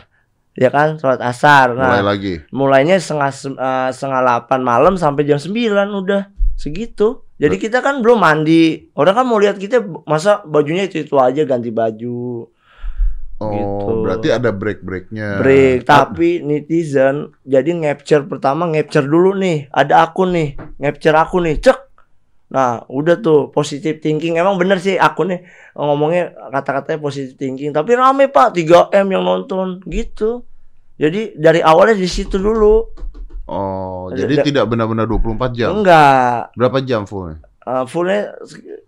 Ya 0.59 0.71
kan? 0.75 0.99
Sholat 0.99 1.23
asar. 1.23 1.79
Mulai 1.79 1.87
nah 1.87 2.03
lagi. 2.03 2.35
mulainya 2.51 2.99
setengah 2.99 3.31
eh, 3.55 3.89
setengah 3.95 4.21
delapan 4.27 4.61
malam 4.67 4.95
sampai 4.99 5.23
jam 5.23 5.39
sembilan 5.39 5.87
udah. 5.95 6.23
Segitu. 6.59 7.23
Jadi 7.39 7.55
kita 7.55 7.79
kan 7.79 8.03
belum 8.03 8.19
mandi. 8.19 8.91
Orang 8.99 9.15
kan 9.15 9.23
mau 9.23 9.39
lihat 9.39 9.63
kita 9.63 9.79
masa 10.03 10.43
bajunya 10.43 10.91
itu 10.91 11.07
itu 11.07 11.15
aja 11.15 11.47
ganti 11.47 11.71
baju 11.71 12.51
Oh, 13.39 13.55
Gitu. 13.55 14.03
berarti 14.03 14.29
ada 14.29 14.51
break-breaknya. 14.51 15.39
break 15.39 15.87
tapi 15.87 16.43
netizen 16.43 17.31
jadi 17.43 17.71
capture 17.79 18.27
pertama 18.27 18.67
capture 18.69 19.07
dulu 19.07 19.31
nih 19.33 19.71
ada 19.71 20.03
akun 20.03 20.35
nih 20.35 20.49
capture 20.77 21.15
aku 21.15 21.39
nih 21.39 21.55
cek 21.57 21.79
nah 22.49 22.83
udah 22.89 23.21
tuh 23.21 23.53
positive 23.53 24.01
thinking 24.01 24.35
emang 24.35 24.57
bener 24.57 24.81
sih 24.81 24.97
akunnya 24.97 25.45
ngomongnya 25.71 26.33
kata-katanya 26.51 26.99
positive 26.99 27.37
thinking 27.37 27.71
tapi 27.71 27.95
rame 27.95 28.27
pak 28.27 28.57
3 28.57 28.91
m 28.91 29.07
yang 29.07 29.23
nonton 29.23 29.85
gitu 29.85 30.43
jadi 30.97 31.37
dari 31.37 31.63
awalnya 31.63 31.95
di 31.95 32.11
situ 32.11 32.37
dulu 32.37 32.91
Oh, 33.49 34.13
jadi 34.13 34.45
tidak 34.45 34.69
benar-benar 34.69 35.09
24 35.09 35.57
jam. 35.57 35.81
enggak 35.81 36.53
Berapa 36.53 36.85
jam 36.85 37.09
fullnya? 37.09 37.41
Uh, 37.69 37.85
fullnya 37.85 38.33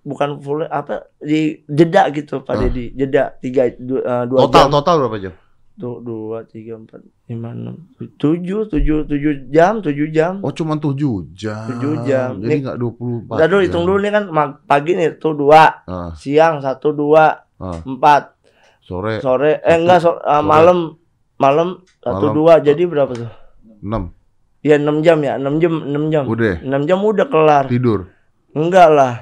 bukan 0.02 0.40
full 0.40 0.64
apa 0.64 1.04
di 1.18 1.40
jeda 1.66 2.08
gitu 2.08 2.40
pak 2.40 2.48
Ah. 2.50 2.60
Dedi 2.62 2.96
jeda 2.96 3.36
tiga 3.36 3.68
dua, 3.70 4.00
uh, 4.00 4.24
dua 4.24 4.38
Total 4.42 4.56
jam 4.58 4.72
total 4.72 4.94
berapa 4.98 5.18
jam? 5.20 5.34
tuh 5.74 5.96
dua 5.98 6.38
tiga 6.44 6.72
empat 6.74 7.00
lima 7.26 7.50
enam 7.50 7.76
tujuh 8.14 8.64
tujuh 8.66 9.04
tujuh 9.04 9.32
jam 9.48 9.80
tujuh 9.80 10.08
jam 10.08 10.40
Oh, 10.40 10.48
cuma 10.50 10.76
7 10.76 10.96
jam. 11.30 11.68
7 11.72 12.04
jam. 12.04 12.36
Jadi 12.36 12.56
nggak 12.58 12.76
24 12.76 13.32
Udah 13.32 13.46
dulu 13.46 13.58
jam. 13.58 13.66
hitung 13.66 13.84
dulu 13.84 13.98
nih 13.98 14.10
kan 14.10 14.24
pagi 14.62 14.92
nih 14.94 15.08
tuh 15.14 15.32
dua 15.34 15.84
Ah, 15.84 16.12
siang 16.14 16.60
satu 16.60 16.92
dua 16.92 17.36
ah. 17.54 17.80
empat 17.82 18.36
Sore 18.80 19.20
sore 19.20 19.60
eh 19.60 19.76
enggak 19.76 20.00
so- 20.00 20.16
uh, 20.16 20.40
sore. 20.40 20.44
malam 20.46 20.78
malam 21.36 21.68
satu 21.98 22.26
dua 22.30 22.60
jadi 22.60 22.80
berapa 22.82 23.12
tuh 23.14 23.28
6. 23.78 24.08
ya 24.62 24.76
enam 24.76 25.00
jam 25.00 25.18
ya 25.18 25.36
enam 25.36 25.56
jam 25.58 25.74
enam 25.82 26.04
jam 26.08 26.24
Udah 26.24 26.60
enam 26.60 26.82
jam 26.82 26.98
udah 26.98 27.26
kelar 27.26 27.64
tidur. 27.66 28.08
Enggak 28.52 28.88
lah 28.88 29.12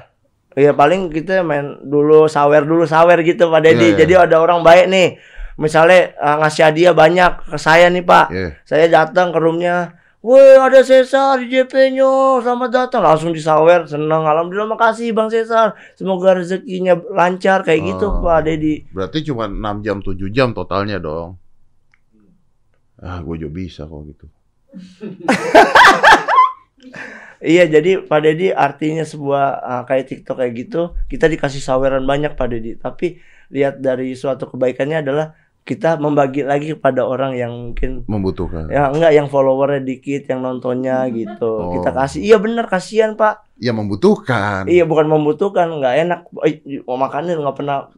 ya 0.53 0.71
paling 0.71 1.07
kita 1.07 1.39
main 1.39 1.77
dulu 1.81 2.25
sawer 2.25 2.61
dulu 2.61 2.83
sawer 2.83 3.15
gitu 3.21 3.47
Pak 3.47 3.59
Iya, 3.59 3.63
Dedi 3.69 3.85
iya. 3.85 3.95
jadi 3.97 4.13
ada 4.25 4.35
orang 4.37 4.59
baik 4.59 4.85
nih 4.87 5.07
misalnya 5.55 6.11
uh, 6.15 6.35
ngasih 6.39 6.61
hadiah 6.65 6.91
banyak 6.91 7.29
ke 7.45 7.55
saya 7.55 7.85
nih 7.87 8.01
Pak 8.01 8.25
Ya. 8.29 8.45
saya 8.63 8.85
datang 8.87 9.29
ke 9.29 9.37
roomnya 9.37 9.93
Woi 10.19 10.59
ada 10.59 10.83
Cesar 10.83 11.39
di 11.39 11.47
JP-nya 11.47 12.43
Selamat 12.43 12.67
datang 12.67 12.99
Langsung 12.99 13.31
disawer 13.31 13.87
Senang 13.87 14.27
Alhamdulillah 14.27 14.67
makasih 14.67 15.15
Bang 15.15 15.31
Cesar 15.31 15.71
Semoga 15.95 16.35
rezekinya 16.35 16.91
lancar 17.07 17.63
Kayak 17.63 17.87
gitu 17.87 18.11
Oh. 18.11 18.19
Pak 18.19 18.43
Dedi 18.43 18.83
Berarti 18.91 19.23
cuma 19.23 19.47
6 19.47 19.79
jam 19.79 20.03
7 20.03 20.19
jam 20.27 20.51
totalnya 20.51 20.99
dong. 20.99 21.39
Ah, 22.99 23.23
gue 23.23 23.31
juga 23.39 23.51
bisa 23.55 23.87
kok 23.87 24.11
gitu. 24.11 24.27
Iya 27.39 27.71
jadi 27.71 28.03
Pak 28.03 28.19
Dedi 28.19 28.51
artinya 28.51 29.07
sebuah 29.07 29.45
uh, 29.63 29.83
Kayak 29.87 30.05
TikTok 30.11 30.35
kayak 30.43 30.53
gitu 30.59 30.81
Kita 31.07 31.31
dikasih 31.31 31.63
saweran 31.63 32.03
banyak 32.03 32.35
Pak 32.35 32.47
Dedi 32.51 32.75
Tapi 32.75 33.19
lihat 33.49 33.79
dari 33.79 34.11
suatu 34.13 34.51
kebaikannya 34.51 35.01
adalah 35.03 35.33
Kita 35.63 35.95
membagi 35.95 36.43
lagi 36.43 36.75
kepada 36.75 37.07
orang 37.07 37.35
yang 37.39 37.51
mungkin 37.55 38.03
Membutuhkan. 38.11 38.67
Ya 38.67 38.91
enggak 38.91 39.15
yang 39.15 39.27
followernya 39.31 39.83
dikit 39.87 40.27
Yang 40.27 40.39
nontonnya 40.43 41.07
gitu 41.11 41.47
Oh. 41.47 41.71
Kita 41.79 41.95
kasih 41.95 42.19
Iya 42.23 42.37
bener 42.43 42.67
kasihan 42.67 43.15
Pak 43.15 43.49
Ya 43.59 43.75
membutuhkan. 43.75 44.71
Iya 44.71 44.87
bukan 44.87 45.11
membutuhkan, 45.11 45.67
nggak 45.67 45.95
enak. 46.07 46.19
Eh, 46.47 46.79
mau 46.87 46.95
makannya 46.95 47.35
nggak 47.35 47.57
pernah. 47.59 47.91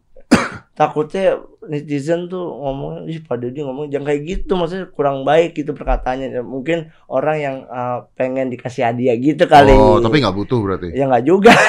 Takutnya 0.72 1.38
netizen 1.68 2.32
tuh 2.32 2.48
ngomong, 2.48 3.06
ih 3.12 3.20
pada 3.22 3.44
dia 3.52 3.68
ngomong 3.68 3.92
jangan 3.92 4.08
kayak 4.08 4.22
gitu, 4.24 4.56
maksudnya 4.56 4.88
kurang 4.90 5.28
baik 5.28 5.54
gitu 5.54 5.76
perkataannya. 5.76 6.40
Ya, 6.40 6.42
Mungkin 6.42 6.90
orang 7.12 7.38
yang 7.38 7.56
uh, 7.68 8.08
pengen 8.16 8.48
dikasih 8.48 8.88
hadiah 8.88 9.14
gitu 9.20 9.46
kali. 9.46 9.76
Oh, 9.76 10.00
tapi 10.00 10.24
nggak 10.24 10.34
butuh 10.34 10.60
berarti. 10.64 10.96
ya 10.96 11.12
nggak 11.12 11.26
juga. 11.28 11.52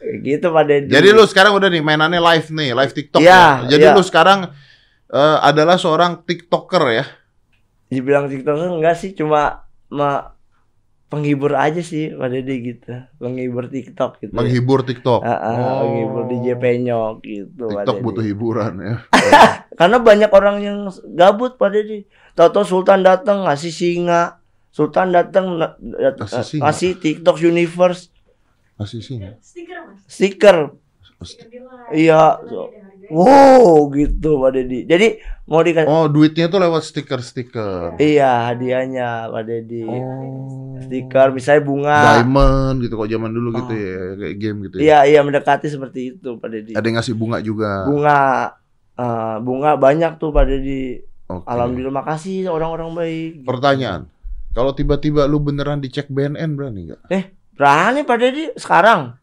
Gitu 0.00 0.42
Deddy. 0.42 0.90
Jadi 0.90 1.08
lu 1.12 1.22
sekarang 1.28 1.54
udah 1.54 1.68
nih 1.70 1.82
mainannya 1.84 2.18
live 2.18 2.48
nih, 2.50 2.70
live 2.74 2.92
TikTok 2.96 3.20
Iya, 3.20 3.28
ya. 3.68 3.76
Jadi 3.76 3.86
iya. 3.86 3.94
lu 3.94 4.02
sekarang 4.02 4.50
eh, 5.12 5.38
adalah 5.44 5.76
seorang 5.78 6.24
TikToker 6.24 6.84
ya. 6.90 7.04
dibilang 7.90 8.30
TikToker 8.30 8.70
enggak 8.70 8.94
sih, 9.02 9.18
cuma 9.18 9.66
ma- 9.90 10.30
penghibur 11.10 11.52
aja 11.52 11.82
sih 11.82 12.08
Pak 12.08 12.28
Deddy 12.28 12.56
gitu. 12.64 12.94
Penghibur 13.18 13.66
TikTok 13.66 14.16
gitu. 14.18 14.30
ya. 14.30 14.36
Menghibur 14.36 14.80
TikTok. 14.80 15.20
Ah, 15.20 15.34
ah, 15.34 15.52
Oh. 15.52 15.78
menghibur 15.84 16.22
DJ 16.24 16.54
Penyok 16.54 17.14
gitu 17.20 17.66
TikTok 17.66 17.98
butuh 18.00 18.22
hiburan 18.22 18.72
ya. 18.78 18.94
Karena 19.78 19.98
banyak 19.98 20.30
orang 20.30 20.56
yang 20.60 20.78
gabut 21.10 21.54
Pak 21.54 21.68
Deddy. 21.68 22.06
Tahu-tahu 22.32 22.62
Sultan 22.64 23.02
datang 23.02 23.42
ngasih 23.42 23.68
singa. 23.68 24.38
Sultan 24.70 25.10
datang 25.10 25.58
Ngasih 25.58 26.46
singa? 26.46 26.62
ngasih 26.64 26.90
TikTok 26.96 27.42
Universe 27.42 28.14
Masih 28.78 29.02
sih. 29.02 29.18
Stiker 29.42 29.80
mas. 29.84 29.98
stiker. 30.06 30.58
Di. 31.20 32.06
Iya. 32.06 32.38
Harganya. 32.38 32.79
Wow, 33.10 33.90
gitu 33.90 34.38
Pak 34.38 34.50
Deddy. 34.54 34.86
Jadi 34.86 35.18
mau 35.44 35.60
dikasih 35.60 35.90
Oh, 35.90 36.06
duitnya 36.06 36.46
tuh 36.46 36.62
lewat 36.62 36.86
stiker-stiker. 36.86 37.98
Iya, 37.98 38.54
hadiahnya 38.54 39.28
Pak 39.28 39.42
Deddy. 39.44 39.82
Oh. 39.84 40.78
Stiker 40.80 41.34
misalnya 41.34 41.62
bunga. 41.66 41.98
Diamond 42.16 42.76
gitu 42.80 42.94
kok 42.94 43.10
zaman 43.10 43.30
dulu 43.34 43.48
gitu 43.58 43.72
Oh. 43.74 43.78
ya, 43.78 44.02
kayak 44.16 44.36
game 44.38 44.58
gitu 44.64 44.74
ya. 44.78 44.82
Iya, 44.82 44.98
iya 45.10 45.20
mendekati 45.20 45.66
seperti 45.66 46.00
itu 46.14 46.38
Pak 46.38 46.48
Deddy. 46.48 46.72
Ada 46.78 46.86
yang 46.86 46.96
ngasih 46.96 47.14
bunga 47.18 47.38
juga. 47.42 47.84
Bunga 47.84 48.18
eh, 48.94 49.36
bunga 49.42 49.70
banyak 49.76 50.12
tuh 50.16 50.30
Pak 50.30 50.44
Deddy. 50.46 51.02
Oke. 51.30 51.46
Alhamdulillah 51.46 51.94
makasih 51.94 52.50
orang-orang 52.50 52.90
baik. 52.94 53.32
Pertanyaan. 53.44 54.10
Kalau 54.50 54.74
tiba-tiba 54.74 55.30
lu 55.30 55.38
beneran 55.38 55.78
dicek 55.78 56.10
BNN 56.10 56.58
berani 56.58 56.90
nggak? 56.90 57.00
Berani 57.54 58.02
Pak 58.02 58.16
Deddy 58.18 58.44
sekarang. 58.58 59.19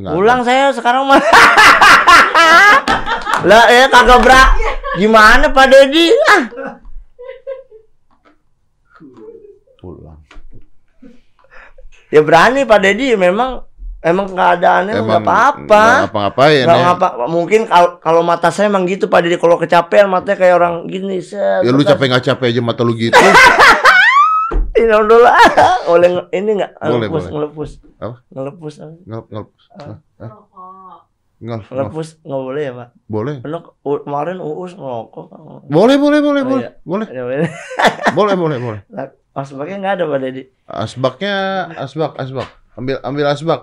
Nggak 0.00 0.12
Pulang 0.16 0.40
saya 0.42 0.72
sekarang 0.72 1.04
mah. 1.04 1.20
lah 3.48 3.64
ya 3.68 3.84
kagak 3.88 4.20
bra. 4.24 4.42
Gimana 4.96 5.48
Pak 5.48 5.66
Deddy? 5.68 6.06
Ah. 6.26 6.42
Pulang. 9.76 10.20
Ya 12.10 12.20
berani 12.20 12.66
Pak 12.66 12.78
Deddy 12.82 13.14
memang 13.14 13.64
emang 14.00 14.32
keadaannya 14.32 14.92
nggak 14.98 15.22
apa-apa. 15.22 15.84
nggak 16.04 16.10
apa-ngapain 16.10 16.64
Nggak 16.64 16.78
ya. 16.80 16.84
ngapa 16.88 17.08
mungkin 17.28 17.60
kalau 17.68 17.90
kalau 18.00 18.22
mata 18.24 18.48
saya 18.48 18.68
emang 18.68 18.88
gitu 18.88 19.06
Pak 19.06 19.20
Deddy 19.24 19.36
kalau 19.36 19.56
kecapean 19.56 20.08
matanya 20.08 20.36
kayak 20.40 20.54
orang 20.56 20.74
gini 20.88 21.20
set. 21.20 21.64
Ya 21.64 21.70
lu 21.70 21.84
capek 21.84 22.06
nggak 22.10 22.24
capek 22.32 22.46
aja 22.50 22.60
mata 22.60 22.82
lu 22.82 22.96
gitu. 22.96 23.16
Ini 24.80 24.88
dulu 24.88 25.16
boleh 25.90 26.08
nge- 26.10 26.28
ini 26.32 26.50
enggak 26.56 26.72
Boleh, 26.74 26.88
ngelepus 27.04 27.20
boleh. 27.20 27.32
ngelepus. 27.34 27.70
Apa? 27.98 28.16
Ngelepus 28.26 28.74
Ngel, 28.78 28.92
ngel, 29.04 29.20
Rokok. 29.28 29.52
ngel, 30.16 30.32
ngel. 31.38 31.60
ngelepus 31.66 32.08
nggak 32.22 32.40
boleh 32.42 32.62
ya 32.62 32.72
Pak. 32.72 32.88
Boleh. 33.06 33.34
U- 33.82 34.02
kemarin 34.02 34.38
uus 34.38 34.72
ngerokok. 34.72 35.26
Boleh, 35.66 35.96
boleh, 35.96 36.20
boleh, 36.20 36.40
Oh, 36.40 36.48
boleh. 36.48 36.62
iya. 36.62 36.70
Boleh, 36.82 37.06
Ya, 37.06 37.22
boleh. 37.22 37.50
boleh, 38.16 38.34
boleh, 38.34 38.58
boleh. 38.58 38.80
Mas 39.30 39.50
pakai 39.50 39.76
nggak 39.76 39.94
ada 39.94 40.04
Pak 40.06 40.18
Deddy. 40.18 40.42
Asbaknya 40.66 41.34
asbak, 41.76 42.12
asbak. 42.16 42.48
Ambil 42.72 42.96
ambil 43.00 43.24
asbak. 43.26 43.60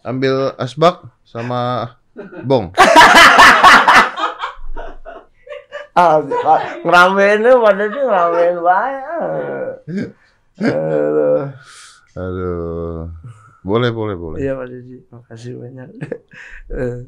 Ambil 0.00 0.34
asbak 0.56 0.96
sama 1.22 1.90
bong. 2.40 2.70
Ah, 5.96 6.20
ngeramein 6.78 7.40
tuh 7.40 7.56
Pak 7.56 7.72
Deddy 7.74 7.96
ngeramein 7.98 8.56
banyak. 8.58 10.06
Aduh. 10.56 11.44
Aduh. 12.16 13.12
Boleh, 13.66 13.90
boleh, 13.90 14.16
boleh. 14.16 14.38
Iya 14.40 14.54
Pak 14.54 14.66
Deddy, 14.70 14.96
makasih 15.10 15.52
banyak. 15.58 15.88
Eh, 16.66 17.06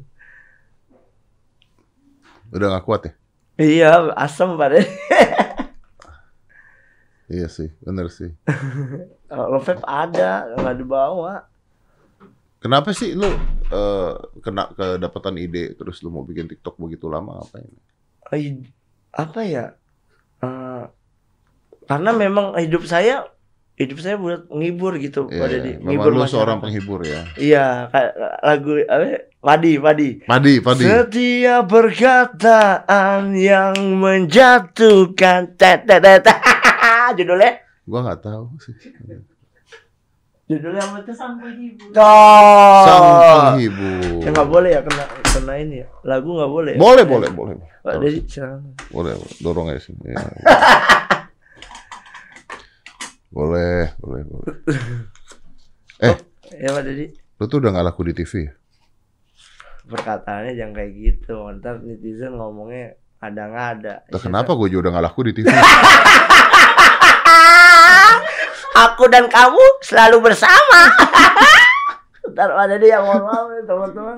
Udah 2.49 2.67
gak 2.73 2.85
kuat 2.87 3.01
ya? 3.05 3.13
iya, 3.59 3.89
asam 4.15 4.57
Pak. 4.57 4.71
Iya 7.29 7.45
sih, 7.45 7.69
bener 7.85 8.09
sih. 8.09 8.33
Kalau 9.29 9.61
vape 9.61 9.85
ada, 9.85 10.49
nggak 10.57 10.77
dibawa. 10.81 11.45
Kenapa 12.57 12.89
sih 12.89 13.13
lu 13.13 13.29
eh, 13.69 14.13
kena 14.41 14.73
kedapatan 14.73 15.37
ide 15.37 15.77
terus 15.77 16.01
lu 16.01 16.09
mau 16.09 16.25
bikin 16.25 16.49
TikTok 16.49 16.81
begitu 16.81 17.05
lama 17.05 17.37
ngapain? 17.37 17.69
Ai- 18.33 18.65
apa 19.13 19.39
ya? 19.45 19.65
Eh, 20.41 20.83
karena 21.85 22.09
memang 22.17 22.57
hidup 22.57 22.89
saya 22.89 23.29
hidup 23.79 23.97
saya 23.97 24.15
buat 24.15 24.51
ngibur 24.51 24.99
gitu, 24.99 25.25
Pak 25.25 25.33
Iya, 25.33 25.47
Deddy. 25.49 25.71
memang 25.79 26.05
lu 26.05 26.19
masyarakat. 26.19 26.29
seorang 26.29 26.57
penghibur 26.59 26.99
ya. 27.01 27.23
Iya, 27.33 27.87
lagu 28.41 28.75
apa? 28.83 29.23
Padi, 29.39 29.79
padi. 29.79 30.09
Padi, 30.21 30.53
padi. 30.59 30.83
Setiap 30.83 31.63
perkataan 31.65 33.31
yang 33.31 33.71
menjatuhkan 33.95 35.55
tet 35.55 35.87
tet 35.87 36.03
tet. 36.03 36.27
Judulnya? 37.17 37.55
Gua 37.87 37.99
nggak 38.03 38.19
tahu 38.19 38.51
sih. 38.59 38.75
Judulnya 40.45 40.83
apa 40.83 40.97
tuh? 41.01 41.15
Sang 41.15 41.39
penghibur. 41.39 41.87
Oh. 41.95 42.83
Sang 42.83 43.01
penghibur. 43.55 44.19
Ya 44.19 44.29
nggak 44.29 44.49
boleh 44.49 44.69
ya 44.75 44.81
kena 44.83 45.03
kena 45.23 45.53
ini 45.55 45.75
ya. 45.79 45.87
Lagu 46.03 46.29
nggak 46.35 46.51
boleh. 46.51 46.73
ya? 46.75 46.79
Boleh, 46.81 47.03
boleh, 47.07 47.29
boleh. 47.31 47.55
Pak 47.79 47.95
Deddy, 47.95 48.19
silakan. 48.27 48.75
Boleh, 48.91 49.13
boleh. 49.15 49.35
dorong 49.39 49.65
aja 49.71 49.79
sih. 49.79 49.95
Iya. 50.03 50.19
Boleh, 53.29 53.93
boleh, 53.97 54.21
boleh. 54.25 54.55
Eh, 55.99 56.15
Ya 56.55 56.71
Pak 56.71 56.81
Deddy. 56.81 57.11
lu 57.35 57.45
tuh 57.45 57.59
udah 57.59 57.71
gak 57.71 57.85
laku 57.85 58.07
di 58.07 58.13
TV 58.13 58.47
ya? 58.47 58.51
Perkataannya 59.85 60.53
jangan 60.53 60.73
kayak 60.73 60.91
gitu. 60.95 61.35
Ntar 61.55 61.81
netizen 61.81 62.33
ngomongnya 62.33 62.95
ada 63.19 63.41
nggak 63.45 63.67
ada. 63.75 63.93
Lah, 64.07 64.21
kenapa 64.21 64.55
gue 64.55 64.69
juga 64.69 64.87
udah 64.87 64.93
gak 64.95 65.05
laku 65.05 65.19
di 65.27 65.33
TV? 65.35 65.45
Aku 68.79 69.11
dan 69.11 69.27
kamu 69.27 69.59
selalu 69.83 70.17
bersama. 70.23 70.81
Ntar 72.31 72.49
Pak 72.49 72.65
Deddy 72.69 72.87
yang 72.87 73.03
mohon 73.03 73.23
maaf 73.27 73.45
nih 73.49 73.63
teman-teman. 73.67 74.17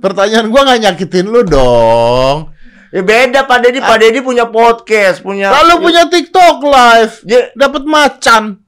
Pertanyaan 0.00 0.48
gua 0.48 0.64
gak 0.64 0.80
nyakitin 0.82 1.26
lu 1.28 1.44
dong. 1.44 2.50
Ya 2.94 3.02
beda 3.02 3.42
Pak 3.42 3.58
Deddy, 3.58 3.82
Pak 3.82 3.98
Deddy 3.98 4.22
punya 4.22 4.46
podcast, 4.46 5.18
punya 5.18 5.50
Lalu 5.50 5.90
punya 5.90 6.06
TikTok 6.06 6.62
live, 6.62 7.14
Dia- 7.26 7.50
dapat 7.58 7.82
macan. 7.82 8.63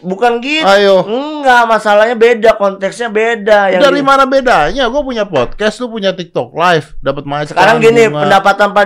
Bukan 0.00 0.40
gitu. 0.40 0.66
Ayo. 0.66 1.02
Enggak, 1.02 1.62
masalahnya 1.64 2.14
beda, 2.14 2.50
konteksnya 2.54 3.08
beda. 3.08 3.72
Yang 3.72 3.82
Dari 3.82 4.00
di- 4.00 4.06
mana 4.06 4.24
bedanya? 4.24 4.84
Gue 4.86 5.02
punya 5.02 5.24
podcast, 5.24 5.78
lu 5.78 5.88
punya 5.88 6.12
TikTok 6.12 6.52
live, 6.52 6.96
dapat 6.98 7.24
macan. 7.24 7.52
Sekarang 7.52 7.76
gini, 7.78 8.08
bunga. 8.08 8.26
pendapatan 8.26 8.68
Pak 8.72 8.84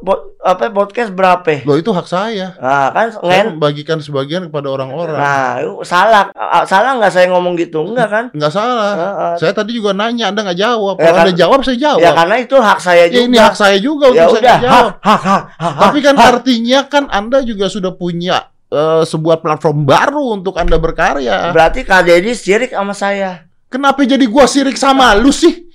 po- 0.00 0.22
apa 0.40 0.72
podcast 0.72 1.12
berapa? 1.12 1.60
Loh 1.62 1.76
itu 1.76 1.92
hak 1.92 2.08
saya. 2.08 2.56
Nah, 2.56 2.88
kan 2.90 3.12
Saya 3.12 3.44
ngen. 3.44 3.46
membagikan 3.54 4.00
sebagian 4.00 4.48
kepada 4.48 4.72
orang-orang. 4.72 5.20
Nah, 5.20 5.60
salah. 5.84 6.32
Ah, 6.32 6.64
Salah 6.64 6.96
nggak 6.96 7.12
saya 7.12 7.26
ngomong 7.28 7.60
gitu? 7.60 7.84
Enggak 7.84 8.08
kan? 8.08 8.24
Nggak 8.36 8.48
salah. 8.48 8.92
Heeh. 8.96 9.32
Saya 9.36 9.52
tadi 9.52 9.76
juga 9.76 9.92
nanya, 9.92 10.32
Anda 10.32 10.48
nggak 10.48 10.56
jawab. 10.58 10.94
Ya 10.96 11.04
Kalau 11.04 11.12
kan- 11.12 11.24
Anda 11.28 11.34
jawab, 11.36 11.58
saya 11.60 11.76
jawab. 11.76 12.00
Ya 12.00 12.10
karena 12.16 12.36
itu 12.40 12.56
hak 12.56 12.78
saya 12.80 13.04
Ya, 13.04 13.12
juga. 13.12 13.24
ini 13.28 13.36
hak 13.36 13.54
saya 13.54 13.76
juga 13.76 14.04
Ya 14.08 14.10
untuk 14.10 14.30
saya 14.30 14.40
udah, 14.40 14.56
nggak 14.56 14.64
jawab. 14.64 14.90
hak, 14.90 15.00
hak, 15.04 15.20
hak, 15.20 15.42
hak, 15.60 15.72
Tapi 15.84 15.98
kan 16.00 16.14
hak. 16.16 16.28
artinya 16.32 16.78
kan 16.88 17.04
Anda 17.10 17.38
juga 17.44 17.66
sudah 17.68 17.92
punya 17.92 18.36
eh, 18.70 19.02
sebuah 19.02 19.38
platform 19.38 19.82
baru 19.82 20.34
untuk 20.34 20.54
Anda 20.56 20.76
berkarya. 20.76 21.50
Berarti 21.50 21.82
Kak 21.82 22.02
Deddy 22.02 22.32
sirik 22.32 22.70
sama 22.70 22.94
saya. 22.94 23.44
Kenapa 23.66 24.02
jadi 24.02 24.22
gua 24.24 24.46
sirik 24.46 24.74
sama 24.74 25.14
lu 25.14 25.30
sih? 25.30 25.66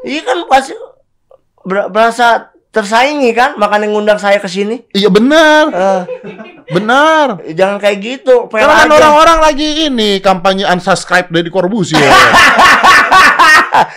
Iya 0.00 0.20
kan 0.20 0.38
pasti 0.44 0.76
ber- 1.62 1.88
berasa 1.88 2.48
tersaingi 2.68 3.32
kan, 3.32 3.54
makanya 3.54 3.86
ngundang 3.86 4.18
saya 4.18 4.36
ke 4.36 4.44
sini. 4.44 4.82
Iya 4.90 5.08
benar, 5.08 5.70
Eh, 5.70 6.02
benar. 6.68 7.38
jangan 7.48 7.78
kayak 7.78 7.98
gitu. 8.02 8.50
Karena 8.50 8.82
kan 8.82 8.90
orang-orang 8.90 9.38
lagi 9.40 9.86
ini 9.86 10.18
kampanye 10.18 10.66
unsubscribe 10.66 11.30
dari 11.30 11.48
Corbusier. 11.48 12.02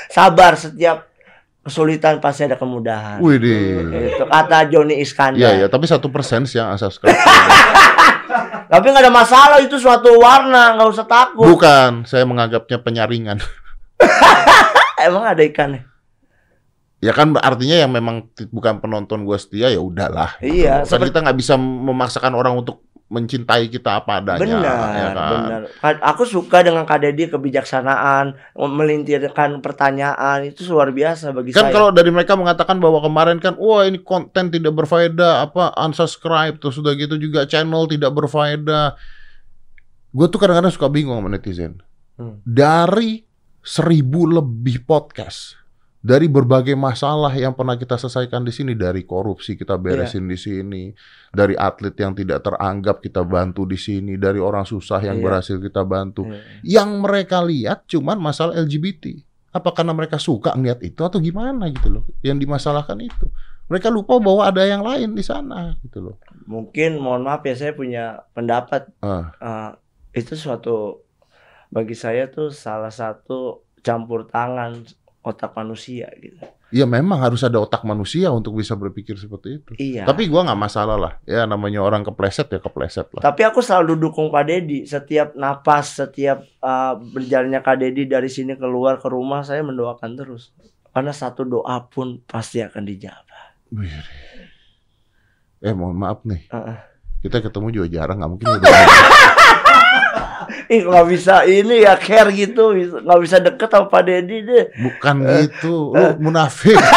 sabar 0.10 0.56
setiap 0.56 1.10
kesulitan 1.62 2.18
pasti 2.18 2.46
ada 2.46 2.56
kemudahan. 2.56 3.20
Wih 3.20 3.36
deh. 3.36 4.14
Itu 4.14 4.24
kata 4.24 4.70
Joni 4.70 5.02
Iskandar. 5.04 5.36
Iya 5.36 5.50
iya, 5.58 5.68
tapi 5.68 5.84
satu 5.84 6.08
persen 6.08 6.48
sih 6.48 6.56
yang 6.56 6.72
unsubscribe. 6.72 7.12
Tapi 8.68 8.86
nggak 8.92 9.04
ada 9.08 9.14
masalah 9.14 9.58
itu 9.64 9.80
suatu 9.80 10.20
warna, 10.20 10.76
nggak 10.76 10.90
usah 10.92 11.06
takut. 11.08 11.48
Bukan, 11.48 12.04
saya 12.04 12.28
menganggapnya 12.28 12.78
penyaringan. 12.84 13.38
Emang 15.08 15.24
ada 15.24 15.42
ikannya? 15.44 15.86
Ya 16.98 17.14
kan 17.14 17.38
artinya 17.38 17.78
yang 17.78 17.94
memang 17.94 18.26
bukan 18.50 18.82
penonton 18.82 19.22
gua 19.22 19.38
setia 19.38 19.70
ya 19.70 19.78
udahlah. 19.78 20.34
Iya, 20.42 20.82
Kan 20.82 21.06
kita 21.06 21.22
nggak 21.22 21.38
bisa 21.38 21.54
memaksakan 21.54 22.34
orang 22.34 22.58
untuk 22.58 22.87
mencintai 23.08 23.72
kita 23.72 24.04
apa 24.04 24.20
adanya. 24.20 24.44
Benar, 24.44 24.64
ya 24.68 25.08
kan? 25.16 25.32
benar. 25.48 25.62
Aku 26.12 26.28
suka 26.28 26.60
dengan 26.60 26.84
Kak 26.84 27.08
Deddy 27.08 27.32
kebijaksanaan, 27.32 28.36
melintirkan 28.60 29.64
pertanyaan 29.64 30.44
itu 30.44 30.68
luar 30.68 30.92
biasa 30.92 31.32
bagi 31.32 31.56
Kan 31.56 31.72
saya. 31.72 31.74
kalau 31.74 31.96
dari 31.96 32.12
mereka 32.12 32.36
mengatakan 32.36 32.84
bahwa 32.84 33.00
kemarin 33.00 33.40
kan, 33.40 33.56
wah 33.56 33.88
ini 33.88 34.04
konten 34.04 34.52
tidak 34.52 34.76
berfaedah, 34.76 35.48
apa 35.48 35.72
unsubscribe, 35.80 36.60
terus 36.60 36.76
sudah 36.76 36.92
gitu 37.00 37.16
juga 37.16 37.48
channel 37.48 37.88
tidak 37.88 38.12
berfaedah. 38.12 39.00
Gue 40.12 40.28
tuh 40.28 40.40
kadang-kadang 40.44 40.76
suka 40.76 40.92
bingung 40.92 41.16
sama 41.16 41.32
netizen. 41.32 41.80
Hmm. 42.20 42.44
Dari 42.44 43.24
seribu 43.64 44.28
lebih 44.28 44.84
podcast, 44.84 45.56
dari 45.98 46.30
berbagai 46.30 46.78
masalah 46.78 47.34
yang 47.34 47.52
pernah 47.52 47.74
kita 47.74 47.98
selesaikan 47.98 48.46
di 48.46 48.54
sini 48.54 48.78
dari 48.78 49.02
korupsi 49.04 49.58
kita 49.58 49.76
Iya. 49.76 49.82
beresin 49.82 50.26
di 50.26 50.38
sini 50.38 50.84
dari 51.30 51.54
atlet 51.54 51.98
yang 51.98 52.14
tidak 52.14 52.46
teranggap 52.46 53.02
kita 53.02 53.26
bantu 53.26 53.66
di 53.66 53.76
sini 53.76 54.14
dari 54.16 54.38
orang 54.38 54.64
susah 54.64 55.02
yang 55.02 55.18
Iya. 55.20 55.26
berhasil 55.26 55.58
kita 55.58 55.82
bantu 55.82 56.30
Iya. 56.30 56.40
yang 56.80 57.02
mereka 57.02 57.42
lihat 57.42 57.90
cuman 57.90 58.18
masalah 58.18 58.54
LGBT 58.56 59.26
apa 59.50 59.74
karena 59.74 59.92
mereka 59.92 60.22
suka 60.22 60.54
ngeliat 60.54 60.86
itu 60.86 61.02
atau 61.02 61.18
gimana 61.18 61.66
gitu 61.74 61.90
loh 61.90 62.04
yang 62.22 62.38
dimasalahkan 62.38 63.00
itu 63.02 63.26
mereka 63.68 63.90
lupa 63.90 64.16
bahwa 64.22 64.46
ada 64.46 64.64
yang 64.64 64.86
lain 64.86 65.12
di 65.12 65.26
sana 65.26 65.76
gitu 65.82 66.00
loh 66.00 66.16
Mungkin 66.48 67.02
mohon 67.02 67.26
maaf 67.26 67.44
ya 67.44 67.58
saya 67.58 67.74
punya 67.74 68.22
pendapat 68.32 68.88
ah 69.02 69.34
eh, 69.36 69.72
itu 70.14 70.38
suatu 70.38 71.02
bagi 71.68 71.98
saya 71.98 72.30
tuh 72.30 72.48
salah 72.48 72.94
satu 72.94 73.66
campur 73.82 74.30
tangan 74.30 74.86
otak 75.28 75.52
manusia 75.52 76.08
gitu. 76.18 76.40
ya 76.72 76.88
memang 76.88 77.20
harus 77.20 77.44
ada 77.44 77.60
otak 77.60 77.84
manusia 77.84 78.32
untuk 78.32 78.56
bisa 78.56 78.74
berpikir 78.74 79.16
seperti 79.16 79.60
itu 79.60 79.72
Iya. 79.76 80.04
tapi 80.04 80.28
gua 80.28 80.48
nggak 80.48 80.60
masalah 80.60 80.96
lah 80.96 81.14
ya 81.24 81.44
namanya 81.44 81.84
orang 81.84 82.02
kepleset 82.02 82.48
ya 82.48 82.60
kepleset 82.60 83.12
lah 83.12 83.22
Tapi 83.22 83.42
aku 83.44 83.60
selalu 83.60 84.00
dukung 84.00 84.28
Pak 84.28 84.44
Dedi. 84.44 84.84
Setiap 84.84 85.36
napas, 85.36 86.00
setiap 86.00 86.42
uh, 86.60 86.96
berjalannya 86.96 87.60
Kak 87.60 87.78
Dedi 87.78 88.08
dari 88.08 88.28
sini 88.28 88.56
keluar 88.56 88.98
ke 88.98 89.08
rumah, 89.08 89.44
saya 89.44 89.60
mendoakan 89.62 90.12
terus. 90.16 90.56
Karena 90.90 91.12
satu 91.12 91.44
doa 91.44 91.84
pun 91.86 92.24
pasti 92.24 92.64
akan 92.64 92.84
dijawab. 92.84 93.28
Eh 95.58 95.74
mohon 95.74 95.98
maaf 95.98 96.22
nih, 96.24 96.48
Heeh. 96.48 96.78
kita 97.22 97.42
ketemu 97.42 97.68
juga 97.74 97.88
jarang, 97.92 98.18
nggak 98.18 98.32
mungkin 98.32 98.48
Ih 100.72 100.82
nggak 100.88 101.06
bisa 101.12 101.44
ini 101.44 101.84
ya 101.84 102.00
care 102.00 102.32
gitu, 102.32 102.74
nggak 102.76 103.20
bisa 103.22 103.38
deket 103.44 103.70
sama 103.70 103.92
Pak 103.92 104.02
Dedi 104.08 104.38
deh. 104.48 104.66
bukan 104.74 105.16
gitu, 105.44 105.92
lu 105.92 106.08
munafik. 106.24 106.80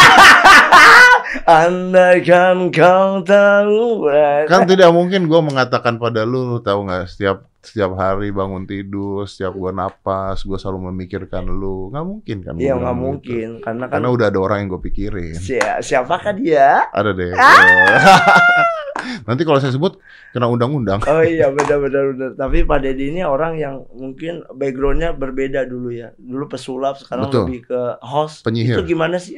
Andai 1.47 2.23
kan 2.27 2.71
kau 2.75 3.23
tahu. 3.23 4.07
kan 4.51 4.67
tidak 4.67 4.91
mungkin 4.91 5.31
gua 5.31 5.43
mengatakan 5.43 5.99
pada 5.99 6.23
lu, 6.27 6.55
lu 6.55 6.59
tahu 6.63 6.87
nggak 6.87 7.07
setiap 7.07 7.50
setiap 7.61 7.93
hari 7.95 8.33
bangun 8.33 8.65
tidur, 8.65 9.29
setiap 9.29 9.53
gua 9.53 9.69
napas, 9.71 10.43
gua 10.43 10.57
selalu 10.57 10.89
memikirkan 10.93 11.45
lu, 11.45 11.93
nggak 11.93 12.05
mungkin 12.05 12.37
kan? 12.41 12.55
Iya 12.57 12.73
nggak 12.75 12.97
gitu. 12.97 13.05
mungkin, 13.05 13.49
karena 13.61 13.85
kan 13.85 13.93
Karena 14.01 14.09
udah 14.09 14.27
ada 14.33 14.39
orang 14.41 14.59
yang 14.65 14.69
gue 14.73 14.83
pikirin. 14.83 15.37
si- 15.37 15.61
siapakah 15.61 16.33
dia? 16.33 16.89
Ada 16.89 17.11
deh. 17.13 17.33
Ah! 17.37 18.65
Nanti 19.29 19.45
kalau 19.45 19.57
saya 19.57 19.73
sebut 19.73 19.97
kena 20.33 20.45
undang-undang. 20.45 21.01
Oh 21.05 21.25
iya 21.25 21.49
benar 21.49 21.81
benar 21.81 22.05
benar. 22.13 22.31
Tapi 22.37 22.65
Pak 22.65 22.79
Dedi 22.81 23.13
ini 23.13 23.25
orang 23.25 23.57
yang 23.57 23.85
mungkin 23.93 24.45
backgroundnya 24.53 25.17
berbeda 25.17 25.65
dulu 25.65 25.89
ya. 25.89 26.13
Dulu 26.17 26.49
pesulap, 26.49 27.01
sekarang 27.01 27.29
Betul. 27.29 27.49
lebih 27.49 27.61
ke 27.69 27.81
host. 28.05 28.45
Penyihir. 28.45 28.77
Itu 28.77 28.85
gimana 28.85 29.17
sih? 29.17 29.37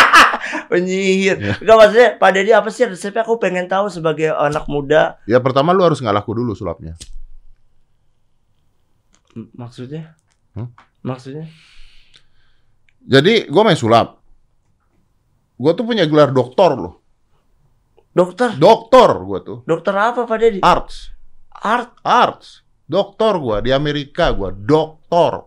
Penyihir. 0.70 1.36
Ya. 1.40 1.54
Enggak 1.60 1.76
maksudnya 1.76 2.08
Pak 2.16 2.30
Dedi 2.32 2.50
apa 2.52 2.68
sih 2.68 2.84
resepnya? 2.86 3.22
Aku 3.24 3.36
pengen 3.36 3.66
tahu 3.68 3.88
sebagai 3.88 4.32
anak 4.32 4.64
muda. 4.68 5.16
Ya 5.24 5.40
pertama 5.40 5.72
lu 5.72 5.84
harus 5.84 6.00
nggak 6.00 6.16
laku 6.16 6.36
dulu 6.36 6.52
sulapnya. 6.52 6.96
Maksudnya? 9.34 10.14
Hmm? 10.56 10.72
Maksudnya? 11.06 11.46
Jadi 13.04 13.48
gue 13.48 13.62
main 13.64 13.78
sulap. 13.78 14.20
Gue 15.60 15.72
tuh 15.76 15.84
punya 15.84 16.08
gelar 16.08 16.32
doktor 16.32 16.76
loh. 16.76 16.94
Dokter. 18.10 18.58
Doktor 18.58 19.08
gue 19.22 19.38
tuh. 19.44 19.58
Dokter 19.64 19.94
apa 19.94 20.26
Pak 20.26 20.38
Dedi? 20.40 20.58
Arts. 20.60 21.14
Art. 21.50 21.94
Arts. 22.02 22.70
Doktor 22.90 23.38
gua 23.38 23.62
di 23.62 23.70
Amerika 23.70 24.34
gua 24.34 24.50
doktor 24.50 25.46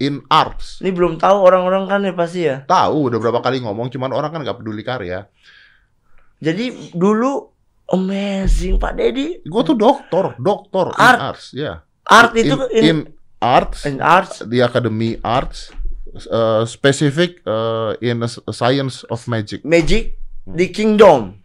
in 0.00 0.24
arts. 0.32 0.80
Ini 0.80 0.96
belum 0.96 1.20
tahu 1.20 1.36
orang-orang 1.44 1.84
kan 1.84 2.00
ya 2.00 2.16
pasti 2.16 2.40
ya. 2.48 2.64
Tahu 2.64 3.12
udah 3.12 3.20
berapa 3.20 3.44
kali 3.44 3.60
ngomong 3.60 3.92
cuman 3.92 4.16
orang 4.16 4.32
kan 4.32 4.40
nggak 4.40 4.64
peduli 4.64 4.80
karya. 4.80 5.28
Jadi 6.40 6.96
dulu 6.96 7.52
amazing 7.92 8.80
Pak 8.80 8.96
Dedi. 8.96 9.44
Gua 9.44 9.60
tuh 9.60 9.76
doktor, 9.76 10.40
doktor 10.40 10.96
in 10.96 11.04
Art. 11.04 11.36
arts, 11.36 11.52
ya. 11.52 11.84
Art 12.04 12.32
itu 12.34 12.54
in, 12.70 12.76
in, 12.76 12.84
in 12.84 12.98
arts 13.38 13.84
in 13.84 13.98
arts. 13.98 14.44
di 14.44 14.60
Academy 14.60 15.16
Arts 15.20 15.72
uh, 16.28 16.64
specific 16.64 17.40
uh, 17.42 17.96
in 17.98 18.20
a 18.20 18.28
science 18.50 19.04
of 19.06 19.24
magic. 19.24 19.64
Magic 19.64 20.20
Hmm. 20.44 20.60
di 20.60 20.68
Kingdom. 20.68 21.40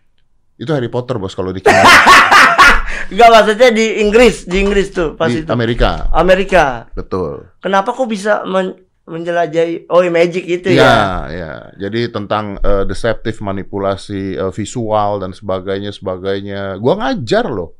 Itu 0.56 0.76
Harry 0.76 0.91
Potter 0.91 1.15
bos 1.15 1.32
kalau 1.32 1.56
di, 1.56 1.63
Enggak 1.63 3.30
maksudnya 3.34 3.72
di 3.72 4.04
Inggris, 4.04 4.43
di 4.43 4.60
Inggris 4.60 4.91
tuh 4.91 5.15
pas 5.15 5.32
di 5.32 5.39
itu. 5.39 5.48
Amerika. 5.48 6.12
Amerika. 6.12 6.91
Betul. 6.91 7.48
Kenapa 7.60 7.95
kok 7.95 8.12
bisa 8.12 8.43
men- 8.43 8.76
menjelajahi 9.08 9.88
oh 9.88 10.04
magic 10.06 10.43
itu 10.43 10.67
Ya, 10.69 10.76
ya? 10.76 10.93
ya. 11.32 11.52
Jadi 11.80 12.12
tentang 12.12 12.60
uh, 12.60 12.84
deceptive 12.84 13.39
manipulasi 13.39 14.36
uh, 14.36 14.52
visual 14.52 15.24
dan 15.24 15.32
sebagainya 15.32 15.95
sebagainya. 15.95 16.76
Gua 16.76 17.00
ngajar 17.00 17.48
loh. 17.48 17.78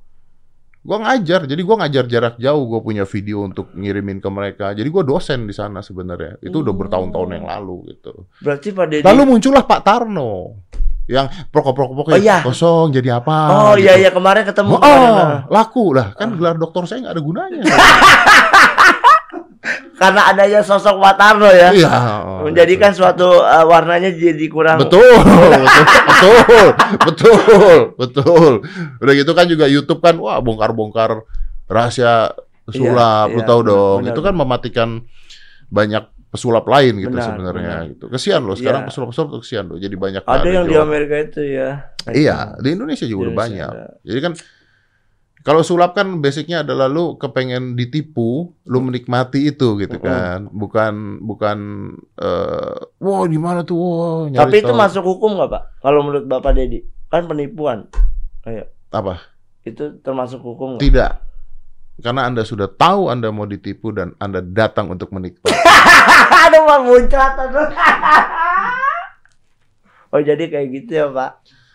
Gua 0.90 0.98
ngajar. 1.00 1.46
Jadi 1.46 1.62
gua 1.62 1.86
ngajar 1.86 2.10
jarak 2.10 2.36
jauh. 2.36 2.66
Gua 2.66 2.82
punya 2.82 3.06
video 3.06 3.46
untuk 3.46 3.70
ngirimin 3.72 4.18
ke 4.18 4.26
mereka. 4.28 4.74
Jadi 4.74 4.90
gua 4.90 5.06
dosen 5.06 5.46
di 5.46 5.54
sana 5.54 5.86
sebenarnya. 5.86 6.42
Itu 6.42 6.66
udah 6.66 6.74
Oh. 6.74 6.80
bertahun-tahun 6.82 7.30
yang 7.30 7.46
lalu 7.46 7.94
gitu. 7.94 8.26
Berarti 8.42 8.74
Dedi 8.74 9.06
Lalu 9.06 9.22
muncullah 9.28 9.62
Pak 9.62 9.86
Tarno 9.86 10.66
yang 11.06 11.26
prokop-prokop 11.50 12.06
Oh, 12.06 12.18
iya. 12.18 12.42
kosong 12.42 12.90
jadi 12.90 13.18
apa? 13.18 13.38
Oh 13.50 13.74
iya 13.74 13.98
gitu. 13.98 14.02
iya 14.02 14.10
kemarin 14.10 14.46
ketemu 14.46 14.74
Oh, 14.74 14.82
kemarin. 14.82 15.46
laku 15.50 15.86
lah. 15.94 16.08
Kan 16.14 16.34
gelar 16.34 16.58
dokter 16.58 16.82
saya 16.86 17.06
nggak 17.06 17.14
ada 17.14 17.22
gunanya. 17.22 17.62
Karena 19.96 20.22
adanya 20.28 20.62
sosok 20.62 20.96
Pak 20.98 21.16
Tarno 21.16 21.50
ya. 21.50 21.70
Iya. 21.70 21.92
Menjadikan 22.42 22.92
suatu 22.92 23.44
uh, 23.44 23.66
warnanya 23.66 24.10
jadi 24.10 24.46
kurang 24.48 24.80
betul, 24.80 25.04
betul, 25.04 26.66
betul, 27.08 27.36
betul, 27.44 27.78
betul. 27.96 28.52
Udah 28.98 29.14
gitu 29.14 29.32
kan 29.34 29.46
juga 29.46 29.66
YouTube 29.66 30.00
kan, 30.00 30.16
wah 30.18 30.40
bongkar-bongkar 30.40 31.24
rahasia 31.68 32.32
sulap, 32.66 33.28
Iya, 33.30 33.36
lu 33.36 33.42
iya, 33.42 33.48
tahu 33.48 33.60
benar, 33.62 33.72
dong. 33.74 33.98
benar. 34.06 34.12
Itu 34.14 34.22
kan 34.24 34.34
mematikan 34.34 34.90
banyak 35.68 36.04
pesulap 36.30 36.66
lain 36.70 37.02
gitu 37.02 37.10
Benar, 37.10 37.26
sebenarnya 37.26 37.74
benar. 37.82 37.90
gitu. 37.90 38.06
Kesian 38.08 38.42
loh 38.46 38.54
sekarang 38.54 38.86
Iya. 38.86 38.88
pesulap-pesulap 38.94 39.28
tuh 39.34 39.42
kesian 39.42 39.66
loh. 39.66 39.78
Jadi 39.82 39.96
banyak 39.98 40.22
Ada 40.22 40.46
yang 40.48 40.66
di. 40.70 40.78
Amerika 40.78 41.16
itu 41.18 41.42
ya. 41.42 41.70
Iya, 42.06 42.38
di 42.62 42.70
Indonesia 42.72 43.04
juga 43.04 43.22
udah 43.28 43.34
Indonesia 43.34 43.66
banyak. 43.66 43.72
ada. 43.74 43.86
Jadi 44.06 44.20
kan 44.22 44.34
kalau 45.40 45.64
sulap 45.64 45.96
kan 45.96 46.20
basicnya 46.20 46.68
adalah 46.68 46.92
lu 46.92 47.16
kepengen 47.16 47.80
ditipu, 47.80 48.52
lu 48.68 48.78
menikmati 48.84 49.48
itu 49.48 49.80
gitu 49.80 49.98
Mm-mm. 49.98 50.08
kan. 50.08 50.40
Bukan 50.52 51.24
bukan 51.24 51.58
eh 52.20 52.80
wah 53.00 53.24
di 53.24 53.40
mana 53.40 53.64
tuh 53.64 54.28
nyari 54.28 54.44
Tapi 54.44 54.56
itu 54.60 54.74
tahu. 54.76 54.82
masuk 54.84 55.04
hukum 55.08 55.40
nggak 55.40 55.50
Pak? 55.50 55.64
Kalau 55.80 56.00
menurut 56.04 56.28
Bapak 56.28 56.60
Dedi 56.60 56.84
kan 57.08 57.24
penipuan. 57.26 57.88
Ayo, 58.44 58.68
apa? 58.92 59.24
itu 59.64 60.02
termasuk 60.02 60.42
hukum 60.42 60.76
nggak? 60.76 60.84
Tidak. 60.84 61.12
Karena 62.00 62.32
Anda 62.32 62.48
sudah 62.48 62.72
tahu 62.72 63.12
Anda 63.12 63.28
mau 63.30 63.44
ditipu 63.44 63.92
dan 63.92 64.16
Anda 64.24 64.40
datang 64.40 64.88
untuk 64.92 65.12
menikmati. 65.12 65.52
Aduh 66.48 66.64
Pak 66.64 66.80
muncrat 66.88 67.36
aduh. 67.36 67.68
oh 70.16 70.22
jadi 70.24 70.48
kayak 70.48 70.68
gitu 70.72 70.92
ya 70.96 71.06
Pak? 71.12 71.32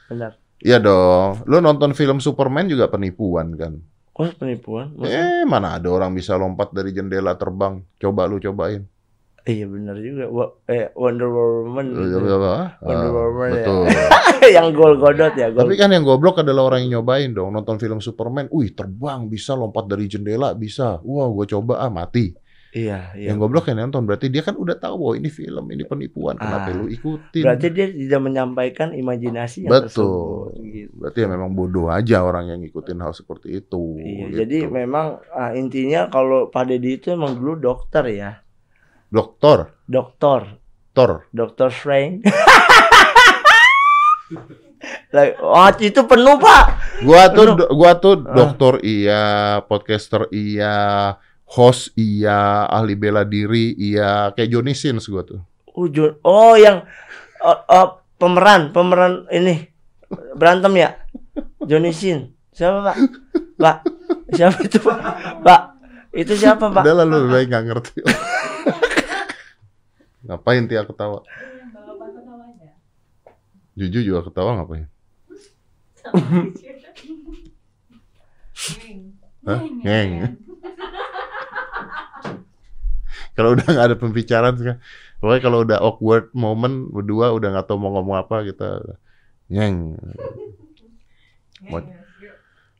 Benar. 0.09 0.33
Iya 0.64 0.81
dong. 0.81 1.44
Lu 1.44 1.61
nonton 1.61 1.92
film 1.92 2.18
Superman 2.18 2.64
juga 2.64 2.88
penipuan 2.88 3.53
kan? 3.53 3.77
Oh 4.16 4.31
penipuan? 4.33 4.96
Maksudnya? 4.96 5.42
Eh, 5.42 5.44
mana 5.44 5.77
ada 5.77 5.88
orang 5.92 6.16
bisa 6.16 6.40
lompat 6.40 6.72
dari 6.72 6.94
jendela 6.94 7.37
terbang? 7.37 7.85
Coba 8.00 8.24
lu 8.24 8.40
cobain. 8.40 8.88
Iya 9.44 9.68
benar 9.68 10.00
juga. 10.00 10.24
Wa- 10.33 10.57
eh, 10.64 10.88
Wonder 10.96 11.29
Woman. 11.29 11.92
Wonder 11.92 12.33
Ah, 12.81 13.12
Woman 13.12 13.48
ya. 13.53 13.55
betul. 13.61 13.85
yang 14.57 14.68
gol 14.72 14.96
godot 14.96 15.35
ya. 15.37 15.53
Gol. 15.53 15.68
Tapi 15.68 15.74
kan 15.77 15.92
yang 15.92 16.00
goblok 16.00 16.40
adalah 16.40 16.72
orang 16.72 16.88
yang 16.88 17.05
nyobain 17.05 17.29
dong 17.29 17.53
nonton 17.53 17.77
film 17.77 18.00
Superman. 18.00 18.48
Wih 18.48 18.72
terbang 18.72 19.29
bisa 19.29 19.53
lompat 19.53 19.85
dari 19.85 20.09
jendela 20.09 20.57
bisa. 20.57 20.96
Wah 21.05 21.29
gue 21.29 21.44
coba 21.44 21.85
ah 21.85 21.92
mati. 21.92 22.33
Iya, 22.74 23.14
iya. 23.14 23.30
Yang 23.30 23.38
goblok 23.38 23.70
yang 23.70 23.87
nonton 23.87 24.02
berarti 24.02 24.26
dia 24.26 24.42
kan 24.42 24.58
udah 24.58 24.74
tahu 24.74 24.98
bahwa 24.98 25.14
ini 25.14 25.30
film 25.30 25.64
ini 25.70 25.87
penipuan. 25.87 26.34
Ah. 26.37 26.42
Kenapa 26.42 26.68
lu 26.74 26.90
ikutin? 26.90 27.46
Berarti 27.46 27.66
dia 27.70 27.87
tidak 27.87 28.20
menyampaikan 28.20 28.90
imajinasi 28.90 29.70
yang 29.70 29.72
Betul. 29.78 29.87
tersebut. 29.87 30.74
Gitu. 30.74 30.90
Berarti 30.98 31.18
ya 31.22 31.28
memang 31.30 31.50
bodoh 31.54 31.87
aja 31.87 32.26
orang 32.26 32.50
yang 32.50 32.58
ngikutin 32.66 32.98
hal 32.98 33.14
seperti 33.14 33.62
itu. 33.62 33.94
Iya, 34.02 34.26
gitu. 34.26 34.37
jadi 34.42 34.58
memang 34.66 35.22
ah, 35.30 35.54
intinya 35.54 36.10
kalau 36.10 36.50
Pak 36.50 36.66
Deddy 36.66 36.98
itu 36.98 37.14
emang 37.14 37.38
dulu 37.38 37.54
dokter 37.54 38.04
ya. 38.10 38.42
dokter, 39.06 39.70
Dokter, 39.87 40.58
Tor. 40.90 41.30
dokter 41.30 41.70
Frank. 41.70 42.26
Lah, 45.14 45.24
oh, 45.38 45.70
itu 45.78 46.00
penuh, 46.02 46.37
Pak. 46.37 46.64
Gua 47.06 47.30
tuh 47.30 47.54
Penuh. 47.54 47.68
gua 47.78 47.92
tuh 47.94 48.14
Ah. 48.26 48.34
dokter 48.34 48.82
iya, 48.82 49.22
podcaster 49.62 50.26
iya, 50.34 51.14
host 51.55 51.95
iya, 51.95 52.67
ahli 52.67 52.99
bela 52.99 53.23
diri 53.23 53.79
iya, 53.79 54.35
kayak 54.35 54.51
Johnny 54.51 54.75
Sins 54.75 55.07
gua 55.07 55.23
tuh. 55.23 55.40
Oh, 55.75 55.87
oh 56.27 56.55
yang 56.59 56.87
oh, 57.43 57.59
oh, 57.71 57.88
pemeran, 58.19 58.75
pemeran 58.75 59.27
ini 59.31 59.71
berantem 60.35 60.75
ya. 60.79 60.90
Johnny 61.64 61.90
Sin. 61.90 62.35
Siapa, 62.55 62.79
Pak? 62.87 62.97
Pak. 63.59 63.77
Siapa 64.31 64.59
itu, 64.62 64.79
Pak? 64.79 64.99
Pak. 65.43 65.62
Itu 66.14 66.38
siapa, 66.38 66.71
Pak? 66.71 66.85
Udah 66.87 66.95
lah 66.95 67.05
lu 67.07 67.14
lebih 67.27 67.31
baik 67.35 67.47
nggak 67.51 67.64
ngerti. 67.67 67.99
Ngapain 70.31 70.64
tiap 70.71 70.87
ketawa? 70.87 71.27
Juju 73.75 73.99
juga 74.07 74.21
ketawa 74.31 74.62
ngapain? 74.62 74.87
Hah? 79.45 79.61
Ngeng. 79.83 80.12
Kalau 83.35 83.59
udah 83.59 83.66
nggak 83.66 83.87
ada 83.90 83.99
pembicaraan 83.99 84.55
kan, 84.55 84.79
pokoknya 85.18 85.42
kalau 85.42 85.59
udah 85.66 85.79
awkward 85.83 86.31
moment 86.31 86.87
berdua 86.94 87.35
udah 87.35 87.51
nggak 87.51 87.66
tahu 87.66 87.83
mau 87.83 87.99
ngomong 87.99 88.23
apa 88.23 88.47
kita 88.47 88.79
nyeng. 89.51 89.99
Mau, 91.66 91.83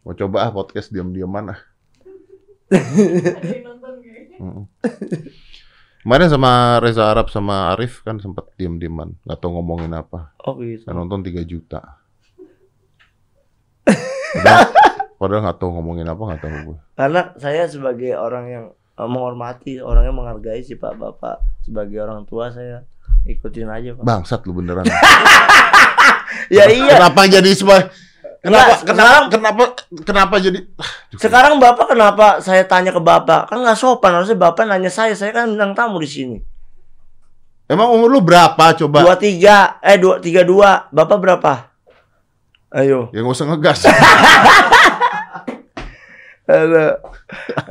mau 0.07 0.15
coba 0.15 0.37
ah 0.47 0.51
podcast 0.55 0.95
diam-diaman 0.95 1.59
ah. 1.59 1.61
Mm. 4.35 4.67
Kemarin 6.05 6.29
sama 6.29 6.79
Reza 6.85 7.09
Arab 7.09 7.33
sama 7.33 7.73
Arif 7.73 8.05
kan 8.05 8.21
sempat 8.21 8.51
diam-diaman, 8.61 9.17
nggak 9.25 9.39
tahu 9.41 9.57
ngomongin 9.57 9.91
apa. 9.97 10.37
Oh 10.45 10.61
gitu. 10.61 10.85
Saya 10.85 10.95
nonton 10.95 11.25
3 11.25 11.41
juta. 11.49 11.99
Padahal, 14.35 14.69
padahal 15.17 15.43
nggak 15.49 15.59
tahu 15.63 15.71
ngomongin 15.81 16.07
apa 16.11 16.23
nggak 16.23 16.43
tahu 16.43 16.55
gue. 16.69 16.79
Karena 16.99 17.21
saya 17.41 17.65
sebagai 17.71 18.13
orang 18.21 18.45
yang 18.51 18.65
menghormati, 18.95 19.83
orangnya 19.83 20.15
menghargai 20.15 20.63
sih 20.63 20.79
Pak 20.79 20.95
Bapak 20.95 21.43
sebagai 21.67 21.99
orang 21.99 22.23
tua 22.23 22.55
saya 22.55 22.87
ikutin 23.27 23.67
aja 23.67 23.99
Pak. 23.99 24.05
Bangsat 24.07 24.47
lu 24.47 24.55
beneran. 24.55 24.87
Ya 26.53 26.69
iya. 26.69 27.01
Kenapa 27.01 27.25
jadi 27.25 27.51
semua? 27.57 27.89
Kenapa, 28.45 28.77
Nggak, 28.77 28.79
kenapa, 28.85 29.19
kenapa, 29.33 29.63
kenapa 30.05 30.35
jadi? 30.37 30.59
Sekarang 31.17 31.57
Bapak 31.57 31.97
kenapa 31.97 32.27
saya 32.45 32.61
tanya 32.69 32.93
ke 32.93 33.01
Bapak? 33.01 33.49
Kan 33.49 33.65
nggak 33.65 33.79
sopan 33.79 34.13
harusnya 34.13 34.37
Bapak 34.37 34.69
nanya 34.69 34.93
saya. 34.93 35.17
Saya 35.17 35.33
kan 35.33 35.49
bintang 35.49 35.73
tamu 35.73 35.97
di 35.97 36.09
sini. 36.11 36.37
Emang 37.65 37.89
umur 37.97 38.13
lu 38.13 38.21
berapa 38.21 38.77
coba? 38.77 39.01
Dua 39.01 39.17
tiga, 39.17 39.81
eh 39.81 39.97
dua 39.97 40.21
tiga 40.21 40.45
dua. 40.45 40.85
Bapak 40.93 41.17
berapa? 41.17 41.53
Ayo. 42.77 43.09
Ya 43.17 43.25
nggak 43.25 43.33
usah 43.33 43.49
ngegas. 43.49 43.81
Aduh. 46.45 47.01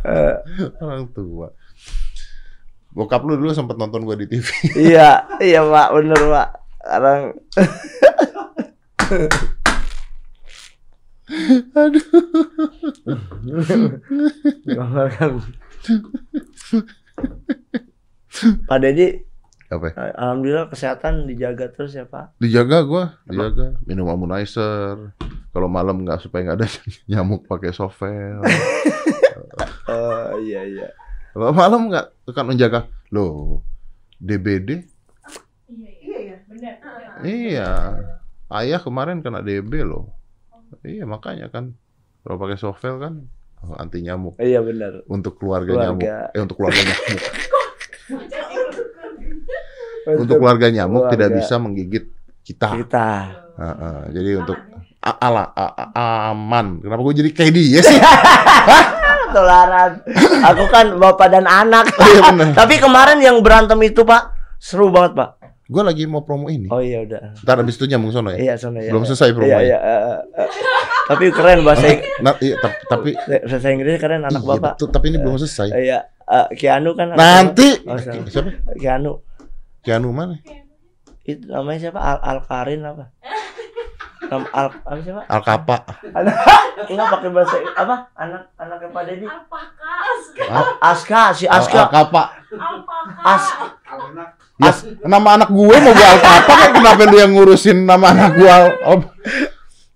Orang 0.81 1.13
tua. 1.13 1.53
Bokap 2.93 3.25
lu 3.25 3.38
dulu 3.38 3.49
sempat 3.53 3.77
nonton 3.77 4.05
gua 4.05 4.13
di 4.13 4.29
TV. 4.29 4.45
iya, 4.93 5.25
iya 5.41 5.65
Pak, 5.65 5.88
bener 5.97 6.19
Pak. 6.29 6.49
Sekarang 6.83 7.21
Pak 18.67 18.77
Dedi, 18.81 19.21
Apa? 19.69 19.89
ya? 19.89 20.13
alhamdulillah 20.17 20.67
kesehatan 20.69 21.25
dijaga 21.25 21.69
terus 21.73 21.93
ya 21.97 22.05
Pak. 22.05 22.38
Dijaga 22.38 22.86
gua, 22.86 23.17
dijaga. 23.25 23.77
Minum 23.89 24.09
ammonizer. 24.09 25.17
Kalau 25.54 25.70
malam 25.70 26.02
nggak 26.02 26.20
supaya 26.20 26.50
nggak 26.50 26.58
ada 26.60 26.68
nyamuk 27.12 27.46
pakai 27.46 27.72
sovel. 27.72 28.42
Oh 29.84 30.39
iya 30.39 30.63
iya. 30.63 30.88
Kalau 31.34 31.52
malam 31.54 31.92
nggak 31.92 32.06
kan 32.32 32.46
menjaga. 32.48 32.88
Loh, 33.12 33.62
DBD? 34.18 34.88
Iya, 35.70 35.89
iya, 36.02 36.18
iya, 36.22 36.36
benar. 36.48 36.74
Iya. 37.22 37.70
Ayah 38.50 38.80
kemarin 38.82 39.22
kena 39.22 39.42
DB 39.42 39.84
loh. 39.84 40.10
Iya 40.82 41.06
makanya 41.06 41.50
kan. 41.50 41.74
Kalau 42.24 42.39
pakai 42.39 42.58
sovel 42.58 42.98
kan 42.98 43.13
oh, 43.62 43.76
anti 43.76 44.02
nyamuk. 44.02 44.39
Iya 44.39 44.63
benar. 44.63 45.04
Untuk 45.06 45.38
keluarga, 45.38 45.76
Keluarga. 45.76 45.92
nyamuk. 45.92 46.10
Eh 46.34 46.42
untuk 46.42 46.56
keluarga 46.58 46.82
nyamuk. 46.82 47.22
untuk 50.24 50.36
keluarga 50.39 50.68
nyamuk 50.70 51.04
tidak 51.12 51.30
keluarga. 51.30 51.44
bisa 51.44 51.56
menggigit 51.60 52.06
kita. 52.44 52.68
kita. 52.80 53.08
Heeh, 53.54 53.98
jadi 54.16 54.30
untuk 54.42 54.58
ala 55.04 55.52
aman. 55.94 56.80
Kenapa 56.80 57.02
gue 57.02 57.16
jadi 57.18 57.30
kayak 57.30 57.52
dia 57.52 57.80
sih? 57.80 58.00
Tularan. 59.34 59.92
Aku 60.46 60.63
kan 60.68 60.96
bapak 60.96 61.28
dan 61.30 61.44
anak. 61.44 61.89
Iya, 61.92 62.22
benar. 62.30 62.48
Tapi 62.60 62.78
kemarin 62.78 63.18
yang 63.18 63.39
berantem 63.39 63.82
itu 63.82 64.02
Pak 64.02 64.32
seru 64.58 64.88
banget 64.89 65.13
Pak. 65.16 65.30
gue 65.63 65.80
lagi 65.82 66.04
mau 66.06 66.22
promo 66.22 66.48
ini. 66.48 66.68
Oh 66.68 66.78
iya 66.78 67.02
udah. 67.02 67.39
Ntar 67.39 67.56
abis 67.58 67.76
itu 67.76 67.88
nyambung 67.88 68.12
sono 68.12 68.30
ya. 68.30 68.38
Iya 68.38 68.54
sana 68.56 68.78
ya. 68.78 68.92
Belum 68.92 69.04
selesai 69.04 69.26
Iya 69.26 69.34
promonya. 69.34 69.58
iya. 69.60 69.78
eh, 69.80 70.02
eh, 70.06 70.20
eh. 70.38 70.48
Tapi 71.04 71.24
keren 71.32 71.60
bahasa 71.63 71.86
Ing- 71.88 72.04
Nah, 72.20 72.34
iya, 72.38 72.56
tapi, 72.60 72.76
tapi 72.86 73.10
bahasa 73.42 73.68
Inggrisnya 73.68 73.98
keren 73.98 74.22
anak 74.22 74.38
iya, 74.38 74.50
bapak. 74.50 74.74
betul, 74.76 74.88
tapi 74.92 75.06
ini 75.10 75.18
belum 75.18 75.36
selesai. 75.36 75.68
Iya. 75.72 76.00
eh, 76.22 76.48
Keanu 76.54 76.94
kan. 76.94 77.16
Nanti 77.16 77.80
Oh, 77.82 77.96
siapa? 77.98 78.22
bapak. 78.22 78.76
Keanu. 78.76 79.12
Keanu 79.82 80.08
mana? 80.12 80.36
Itu 81.24 81.48
namanya 81.48 81.80
siapa? 81.82 81.98
Al 81.98 82.18
Alkarin 82.22 82.84
apa? 82.84 83.06
Nam 84.23 84.43
Al 84.49 84.67
apa 84.71 84.99
siapa? 84.99 85.21
Alkapa. 85.27 85.75
Anak 86.13 86.36
enggak 86.86 87.07
pakai 87.09 87.29
bahasa 87.29 87.55
apa? 87.73 87.95
Anak 88.13 88.41
anaknya 88.55 88.88
Pak 88.89 89.03
Dedi. 89.05 89.25
Apakah? 89.27 90.65
Aska, 90.81 91.21
si 91.33 91.45
Al- 91.45 91.62
Aska. 91.62 91.79
Alkapa. 91.86 92.23
Apakah? 92.53 93.25
As 93.25 93.45
Ya, 94.53 94.69
nama 95.03 95.36
anak 95.36 95.49
gue 95.49 95.75
mau 95.75 95.91
gue 95.91 96.07
Alkapa 96.07 96.53
kan 96.55 96.69
kenapa 96.71 97.03
lu 97.09 97.17
yang 97.17 97.33
ngurusin 97.33 97.83
nama 97.83 98.13
anak 98.13 98.38
gue? 98.38 98.47
Al- 98.47 99.09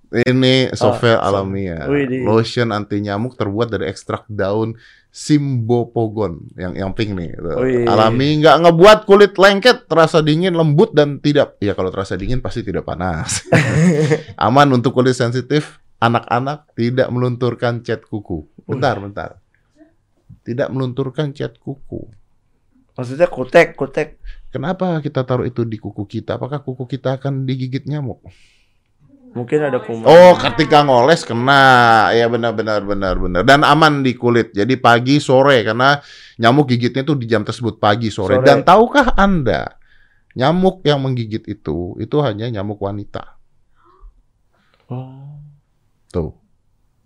Ini 0.07 0.71
Sovel 0.71 1.19
alamiah. 1.19 1.83
Widih. 1.87 2.23
Lotion 2.23 2.71
anti 2.71 3.03
nyamuk 3.03 3.35
terbuat 3.35 3.67
dari 3.67 3.91
ekstrak 3.91 4.23
daun 4.31 4.79
Simbopogon 5.17 6.45
yang 6.53 6.77
yang 6.77 6.91
pink 6.93 7.17
nih. 7.17 7.33
tuh. 7.41 7.57
Wih. 7.65 7.89
Alami 7.89 8.37
nggak 8.37 8.57
ngebuat 8.61 8.99
kulit 9.09 9.33
lengket, 9.33 9.89
terasa 9.89 10.21
dingin, 10.21 10.53
lembut 10.53 10.93
dan 10.93 11.17
tidak. 11.17 11.57
Ya 11.57 11.73
kalau 11.73 11.89
terasa 11.89 12.13
dingin 12.13 12.37
pasti 12.37 12.61
tidak 12.61 12.85
panas. 12.85 13.41
Aman 14.37 14.69
untuk 14.69 14.93
kulit 14.93 15.17
sensitif, 15.17 15.81
anak-anak 15.97 16.69
tidak 16.77 17.09
melunturkan 17.09 17.81
cat 17.81 18.05
kuku. 18.05 18.45
Bentar, 18.69 19.01
bentar. 19.01 19.41
Tidak 20.45 20.69
melunturkan 20.69 21.33
cat 21.33 21.57
kuku. 21.57 22.13
maksudnya 22.97 23.29
kutek, 23.29 23.77
kutek. 23.77 24.17
Kenapa 24.49 24.97
kita 25.05 25.21
taruh 25.21 25.45
itu 25.45 25.61
di 25.65 25.77
kuku 25.77 26.05
kita? 26.05 26.37
Apakah 26.37 26.65
kuku 26.65 26.89
kita 26.89 27.21
akan 27.21 27.45
digigit 27.45 27.85
nyamuk? 27.85 28.25
Mungkin 29.37 29.69
ada 29.69 29.77
kuman. 29.77 30.09
Oh, 30.09 30.33
ketika 30.41 30.81
ngoles 30.81 31.21
kena. 31.21 32.09
Ya 32.09 32.25
benar 32.25 32.57
benar 32.57 32.81
benar 32.81 33.13
benar. 33.21 33.45
Dan 33.45 33.61
aman 33.61 34.01
di 34.01 34.17
kulit. 34.17 34.49
Jadi 34.49 34.81
pagi 34.81 35.21
sore 35.21 35.61
karena 35.61 36.01
nyamuk 36.41 36.73
gigitnya 36.73 37.05
tuh 37.05 37.21
di 37.21 37.29
jam 37.29 37.45
tersebut 37.45 37.77
pagi 37.77 38.09
sore. 38.09 38.41
Sore. 38.41 38.45
Dan 38.49 38.65
tahukah 38.65 39.13
Anda 39.13 39.77
nyamuk 40.33 40.81
yang 40.85 41.05
menggigit 41.05 41.45
itu 41.45 41.93
itu 42.01 42.17
hanya 42.25 42.49
nyamuk 42.49 42.81
wanita. 42.81 43.37
Oh. 44.89 45.37
Tuh. 46.09 46.33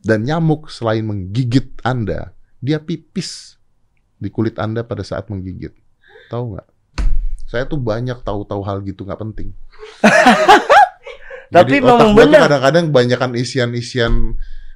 Dan 0.02 0.24
nyamuk 0.24 0.72
selain 0.72 1.04
menggigit 1.06 1.84
Anda, 1.84 2.34
dia 2.58 2.82
pipis 2.82 3.60
di 4.18 4.32
kulit 4.32 4.56
Anda 4.58 4.88
pada 4.88 5.04
saat 5.04 5.28
menggigit. 5.28 5.76
Tahu 6.32 6.56
nggak? 6.56 6.68
Saya 7.46 7.68
tuh 7.68 7.78
banyak 7.78 8.24
tahu-tahu 8.24 8.64
hal 8.64 8.80
gitu 8.88 9.04
nggak 9.04 9.20
penting. 9.20 9.52
Tapi 11.52 11.78
Jadi 11.78 11.84
memang 11.84 12.16
bener. 12.16 12.40
kadang-kadang 12.42 12.84
kebanyakan 12.88 13.30
isian-isian 13.36 14.14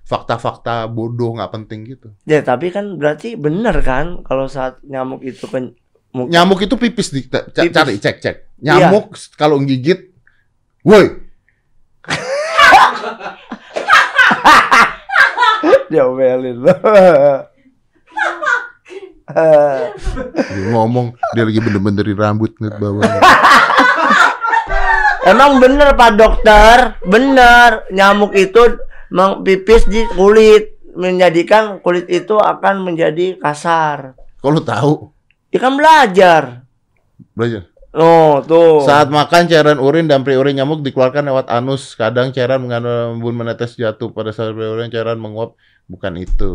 fakta-fakta 0.04 0.86
bodoh 0.86 1.34
nggak 1.34 1.50
penting 1.50 1.80
gitu. 1.88 2.12
Ya, 2.24 2.40
tapi 2.40 2.70
kan 2.70 2.94
berarti 2.96 3.34
benar 3.34 3.74
kan 3.80 4.22
kalau 4.22 4.46
saat 4.46 4.78
nyamuk 4.84 5.24
itu 5.24 5.48
kan 5.48 5.72
mu- 6.12 6.28
Nyamuk 6.28 6.60
itu 6.62 6.76
pipis 6.76 7.10
di 7.10 7.24
ca- 7.26 7.48
ca- 7.48 7.64
Pipis. 7.64 7.74
cari 7.74 7.94
cek 7.96 8.16
cek. 8.20 8.36
Iya. 8.60 8.92
Nyamuk 8.92 9.16
kalau 9.34 9.56
gigit, 9.60 10.12
woi, 10.84 11.24
diomelin 15.88 16.60
lo. 16.60 16.70
dia 19.26 20.70
ngomong 20.70 21.18
dia 21.34 21.44
lagi 21.44 21.58
bener-benerin 21.58 22.16
rambut 22.16 22.54
nih 22.58 22.72
bawah. 22.72 23.04
Emang 25.26 25.58
bener 25.58 25.98
Pak 25.98 26.12
Dokter, 26.22 27.02
bener 27.02 27.90
nyamuk 27.90 28.38
itu 28.38 28.78
mengpipis 29.10 29.90
di 29.90 30.06
kulit 30.14 30.78
menjadikan 30.96 31.82
kulit 31.82 32.06
itu 32.08 32.38
akan 32.38 32.86
menjadi 32.86 33.36
kasar. 33.42 34.14
Lu 34.46 34.62
tahu? 34.62 35.10
Ya 35.50 35.60
kan 35.60 35.74
belajar. 35.76 36.64
Belajar. 37.34 37.66
Oh, 37.96 38.44
tuh. 38.44 38.84
Saat 38.84 39.08
makan 39.08 39.48
cairan 39.48 39.80
urin 39.80 40.06
dan 40.06 40.22
priurin 40.28 40.54
nyamuk 40.60 40.84
dikeluarkan 40.84 41.32
lewat 41.32 41.48
anus. 41.48 41.96
Kadang 41.96 42.36
cairan 42.36 42.60
mengandung 42.60 43.18
embun 43.18 43.34
menetes 43.40 43.80
jatuh 43.80 44.12
pada 44.12 44.36
saat 44.36 44.52
priurin 44.52 44.92
cairan 44.92 45.16
menguap. 45.18 45.56
Bukan 45.88 46.18
itu. 46.20 46.54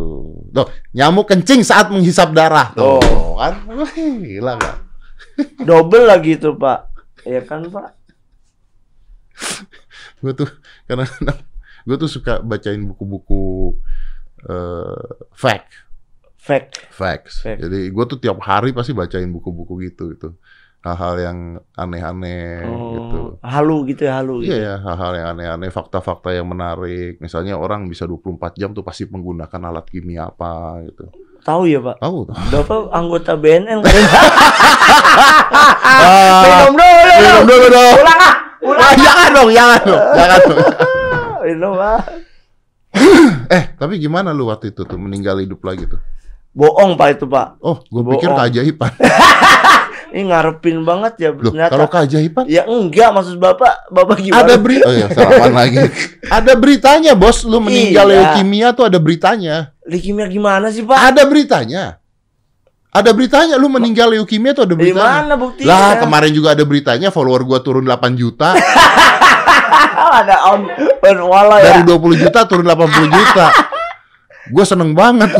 Tuh, 0.53 0.69
nyamuk 0.93 1.27
kencing 1.27 1.65
saat 1.65 1.89
menghisap 1.89 2.37
darah. 2.37 2.77
Tuh, 2.77 3.01
Oh. 3.01 3.39
kan? 3.41 3.63
Gila 3.97 4.59
nggak? 4.59 4.77
Double 5.65 6.05
lagi 6.05 6.37
tuh, 6.37 6.59
Pak. 6.61 6.93
Ya 7.25 7.41
kan, 7.41 7.65
Pak? 7.73 8.00
gue 10.23 10.33
tuh 10.35 10.49
karena 10.85 11.05
gue 11.87 11.97
tuh 11.97 12.11
suka 12.11 12.41
bacain 12.41 12.81
buku-buku 12.85 13.77
eh, 14.47 15.05
fact 15.33 15.71
Fact. 16.41 16.89
facts 16.89 17.45
Fact. 17.45 17.61
jadi 17.61 17.93
gue 17.93 18.05
tuh 18.09 18.17
tiap 18.17 18.41
hari 18.41 18.73
pasti 18.73 18.97
bacain 18.97 19.29
buku-buku 19.29 19.85
gitu 19.85 20.13
itu 20.13 20.29
hal-hal 20.81 21.15
yang 21.21 21.39
aneh-aneh 21.77 22.65
gitu. 22.65 23.37
Oh, 23.37 23.45
halu 23.45 23.85
gitu 23.85 24.09
ya 24.09 24.17
halu 24.17 24.41
Iya 24.41 24.49
gitu. 24.49 24.65
ya, 24.65 24.75
hal-hal 24.81 25.13
yang 25.13 25.27
aneh-aneh, 25.37 25.69
fakta-fakta 25.69 26.33
yang 26.33 26.49
menarik. 26.49 27.21
Misalnya 27.21 27.61
orang 27.61 27.85
bisa 27.85 28.09
24 28.09 28.57
jam 28.57 28.73
tuh 28.73 28.81
pasti 28.81 29.05
menggunakan 29.05 29.61
alat 29.61 29.85
kimia 29.85 30.33
apa 30.33 30.81
gitu. 30.89 31.13
Tahu 31.45 31.69
ya 31.69 31.85
Pak. 31.85 32.01
Tahu. 32.01 32.33
Bapak 32.33 32.81
anggota 32.97 33.37
BNN 33.37 33.85
kan? 33.85 33.93
Minum 36.41 36.73
dulu. 36.73 36.97
minum 37.21 37.45
dulu 37.45 37.67
dong. 37.69 37.95
Pulang 38.01 38.21
ah. 38.25 38.35
Ah, 38.63 38.93
jangan 38.93 39.29
dong, 39.33 39.51
jangan 39.51 39.81
dong, 39.83 40.03
jangan 40.19 40.39
dong. 40.43 40.59
Minum 41.43 41.75
ah. 41.77 42.01
Eh, 43.51 43.65
tapi 43.75 43.97
gimana 43.97 44.31
lu 44.31 44.47
waktu 44.47 44.71
itu 44.71 44.83
tuh 44.83 44.95
meninggal 44.95 45.39
hidup 45.39 45.59
lagi 45.61 45.87
tuh? 45.87 45.99
Bohong 46.51 46.95
Pak 46.95 47.09
itu 47.13 47.25
Pak. 47.25 47.59
Oh, 47.59 47.79
gue 47.81 48.03
pikir 48.11 48.29
keajaiban. 48.29 48.91
Ini 50.11 50.27
ngarepin 50.27 50.83
banget 50.83 51.13
ya 51.19 51.31
Loh, 51.31 51.55
ternyata. 51.55 51.71
kalau 51.71 51.87
keajaiban 51.87 52.43
Ya 52.45 52.67
enggak 52.67 53.15
maksud 53.15 53.39
Bapak, 53.39 53.87
Bapak 53.89 54.19
gimana? 54.19 54.43
ada 54.43 54.59
berita. 54.59 54.83
Oh 54.91 54.95
ya, 54.97 55.07
salaman 55.09 55.55
lagi. 55.55 55.79
Ada 56.27 56.53
beritanya, 56.55 57.13
Bos. 57.15 57.47
Lu 57.47 57.63
meninggal 57.63 58.11
Iya. 58.11 58.35
leukemia 58.35 58.69
tuh 58.73 58.91
ada 58.91 58.99
beritanya. 58.99 59.71
Leukemia 59.87 60.27
gimana 60.27 60.67
sih 60.69 60.83
Pak? 60.83 60.99
Ada 61.15 61.23
beritanya. 61.25 62.00
Ada 62.91 63.15
beritanya 63.15 63.55
lu 63.55 63.71
meninggal 63.71 64.11
leukemia 64.11 64.51
tuh 64.51 64.67
ada 64.67 64.75
Di 64.75 64.81
beritanya. 64.83 65.23
mana 65.23 65.35
buktinya? 65.39 65.71
Lah, 65.71 65.91
kemarin 66.03 66.33
juga 66.35 66.59
ada 66.59 66.65
beritanya 66.67 67.09
follower 67.15 67.47
gua 67.47 67.63
turun 67.63 67.87
8 67.87 68.19
juta. 68.19 68.59
ada 70.21 70.37
on 70.51 70.67
on 71.07 71.19
wala 71.23 71.63
ya. 71.63 71.79
Dari 71.79 71.83
20 71.87 72.23
juta 72.27 72.41
turun 72.51 72.67
80 72.67 73.15
juta. 73.15 73.47
Gue 74.51 74.65
seneng 74.67 74.91
banget. 74.99 75.31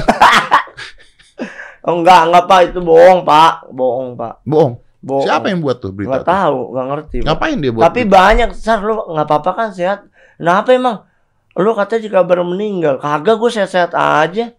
Oh, 1.81 1.97
enggak, 1.99 2.29
enggak 2.29 2.45
Pak, 2.45 2.61
itu 2.71 2.81
bohong 2.85 3.25
Pak. 3.25 3.73
Bohong 3.73 4.15
Pak. 4.15 4.45
Bohong. 4.47 4.79
Bohong. 5.01 5.25
Siapa 5.25 5.49
yang 5.49 5.65
buat 5.65 5.81
tuh 5.81 5.91
berita? 5.97 6.21
Enggak 6.21 6.29
tahu, 6.29 6.59
enggak 6.71 6.87
ngerti. 6.93 7.17
Ngapain 7.25 7.57
dia 7.59 7.71
buat? 7.73 7.83
Tapi 7.89 8.01
berita? 8.05 8.15
banyak, 8.21 8.49
Sar, 8.53 8.79
lu 8.85 8.95
nggak 9.01 9.27
apa-apa 9.27 9.51
kan 9.57 9.69
sehat. 9.73 10.07
Nah, 10.39 10.61
apa 10.61 10.77
emang? 10.77 11.09
Lu 11.57 11.73
katanya 11.75 12.01
jika 12.07 12.21
baru 12.23 12.45
meninggal. 12.47 13.01
Kagak, 13.01 13.41
gue 13.41 13.51
sehat-sehat 13.51 13.97
aja. 13.97 14.53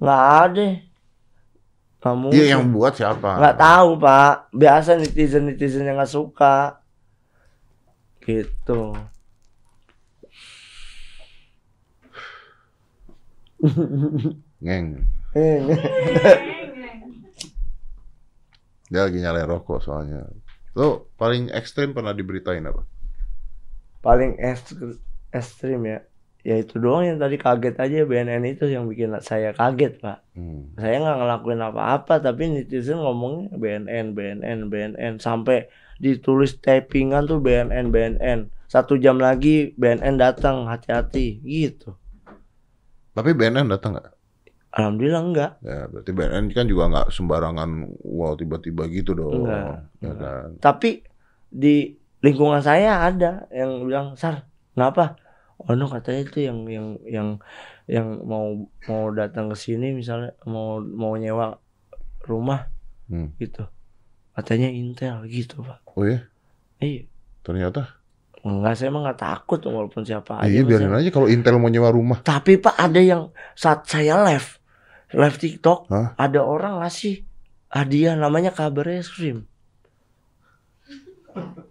Nggak 0.00 0.22
ada. 0.42 0.66
Mungkin. 1.98 2.30
Dia 2.30 2.54
yang 2.54 2.70
buat 2.70 2.94
siapa? 2.94 3.42
Nggak 3.42 3.58
tahu, 3.58 3.98
Pak. 3.98 4.54
Biasa 4.54 4.94
netizen-netizen 5.02 5.82
yang 5.82 5.98
nggak 5.98 6.14
suka. 6.14 6.78
Gitu. 8.22 8.94
Ngeng. 14.62 14.86
Dia 18.88 19.04
lagi 19.04 19.20
nyalain 19.20 19.50
rokok 19.50 19.84
soalnya. 19.84 20.24
Lu 20.78 21.10
paling 21.20 21.52
ekstrim 21.52 21.92
pernah 21.92 22.16
diberitain 22.16 22.64
apa? 22.64 22.86
Paling 24.00 24.38
ekstrim 25.34 25.82
ya. 25.84 26.00
Ya 26.48 26.56
itu 26.56 26.80
doang 26.80 27.04
yang 27.04 27.20
tadi 27.20 27.36
kaget 27.36 27.76
aja 27.76 27.96
BNN 28.02 28.44
itu 28.48 28.64
yang 28.66 28.88
bikin 28.88 29.12
saya 29.20 29.52
kaget, 29.52 30.00
Pak. 30.00 30.18
Hmm. 30.32 30.72
saya 30.80 30.96
nggak 30.96 31.16
ngelakuin 31.20 31.60
apa-apa 31.60 32.14
tapi 32.18 32.48
netizen 32.48 32.96
ngomongnya 32.96 33.52
BNN 33.52 34.16
BNN 34.16 34.58
BNN 34.66 35.12
sampai 35.18 35.68
ditulis 35.98 36.56
typingan 36.56 37.26
tuh 37.26 37.38
BNN 37.38 37.90
BNN 37.90 38.38
satu 38.64 38.96
jam 38.96 39.18
lagi 39.18 39.74
BNN 39.74 40.14
datang 40.16 40.64
hati-hati 40.64 41.42
gitu 41.42 41.98
Tapi 43.12 43.30
BNN 43.34 43.66
datang 43.68 43.98
nggak? 43.98 44.08
alhamdulillah 44.70 45.22
enggak 45.26 45.52
Ya, 45.60 45.90
berarti 45.90 46.10
BNN 46.14 46.44
kan 46.54 46.64
juga 46.64 46.84
nggak 46.86 47.08
sembarangan 47.10 47.70
wow 47.98 48.32
tiba-tiba 48.34 48.86
gitu 48.88 49.10
dong. 49.12 49.42
Enggak, 49.42 49.90
Ya 49.98 50.12
enggak. 50.14 50.16
kan? 50.22 50.48
tapi 50.62 50.90
di 51.50 51.76
lingkungan 52.20 52.62
saya 52.62 53.02
ada 53.02 53.50
yang 53.50 53.82
bilang 53.82 54.14
sar 54.14 54.46
kenapa 54.72 55.18
oh 55.58 55.74
no 55.74 55.86
katanya 55.86 56.20
itu 56.22 56.38
yang 56.42 56.58
yang 56.66 56.86
yang 57.02 57.28
yang 57.86 58.06
mau 58.22 58.54
mau 58.86 59.10
datang 59.10 59.50
ke 59.50 59.56
sini 59.56 59.90
misalnya 59.90 60.36
mau 60.44 60.78
mau 60.78 61.14
nyewa 61.14 61.58
rumah 62.22 62.70
Hmm. 63.08 63.32
gitu 63.40 63.64
katanya 64.32 64.68
Intel 64.68 65.24
gitu 65.24 65.64
pak 65.64 65.80
Oh 65.96 66.04
ya, 66.04 66.28
iya 66.78 67.08
ternyata. 67.40 67.96
Enggak, 68.38 68.76
saya 68.76 68.92
emang 68.92 69.02
nggak 69.02 69.18
takut 69.18 69.58
walaupun 69.64 70.06
siapa 70.06 70.38
aja. 70.38 70.46
Iya, 70.46 70.62
biarin 70.62 70.94
aja 70.94 71.08
kalau 71.08 71.26
Intel 71.26 71.58
mau 71.58 71.66
nyewa 71.66 71.90
rumah. 71.90 72.20
Tapi 72.22 72.54
Pak 72.54 72.76
ada 72.76 73.00
yang 73.00 73.34
saat 73.56 73.88
saya 73.88 74.20
live, 74.22 74.60
live 75.10 75.36
TikTok, 75.36 75.88
Hah? 75.90 76.14
ada 76.14 76.44
orang 76.44 76.78
ngasih 76.78 77.26
hadiah 77.66 78.14
namanya 78.14 78.54
kabar 78.54 78.86
es 78.92 79.10
krim. 79.10 79.48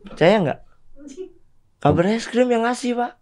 Percaya 0.09 0.35
nggak? 0.43 0.59
Kabar 1.83 2.05
es 2.09 2.25
krim 2.25 2.49
yang 2.49 2.65
ngasih 2.65 2.97
Pak. 2.97 3.16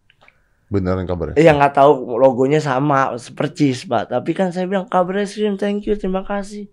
Beneran 0.76 1.08
kabarnya? 1.08 1.40
Eh, 1.40 1.48
yang 1.48 1.56
nggak 1.56 1.80
tahu 1.80 2.20
logonya 2.20 2.60
sama 2.60 3.16
percis 3.32 3.88
Pak. 3.88 4.12
Tapi 4.12 4.36
kan 4.36 4.52
saya 4.52 4.68
bilang 4.68 4.86
kabar 4.86 5.24
es 5.24 5.32
krim, 5.32 5.56
thank 5.56 5.88
you, 5.88 5.96
terima 5.96 6.28
kasih. 6.28 6.68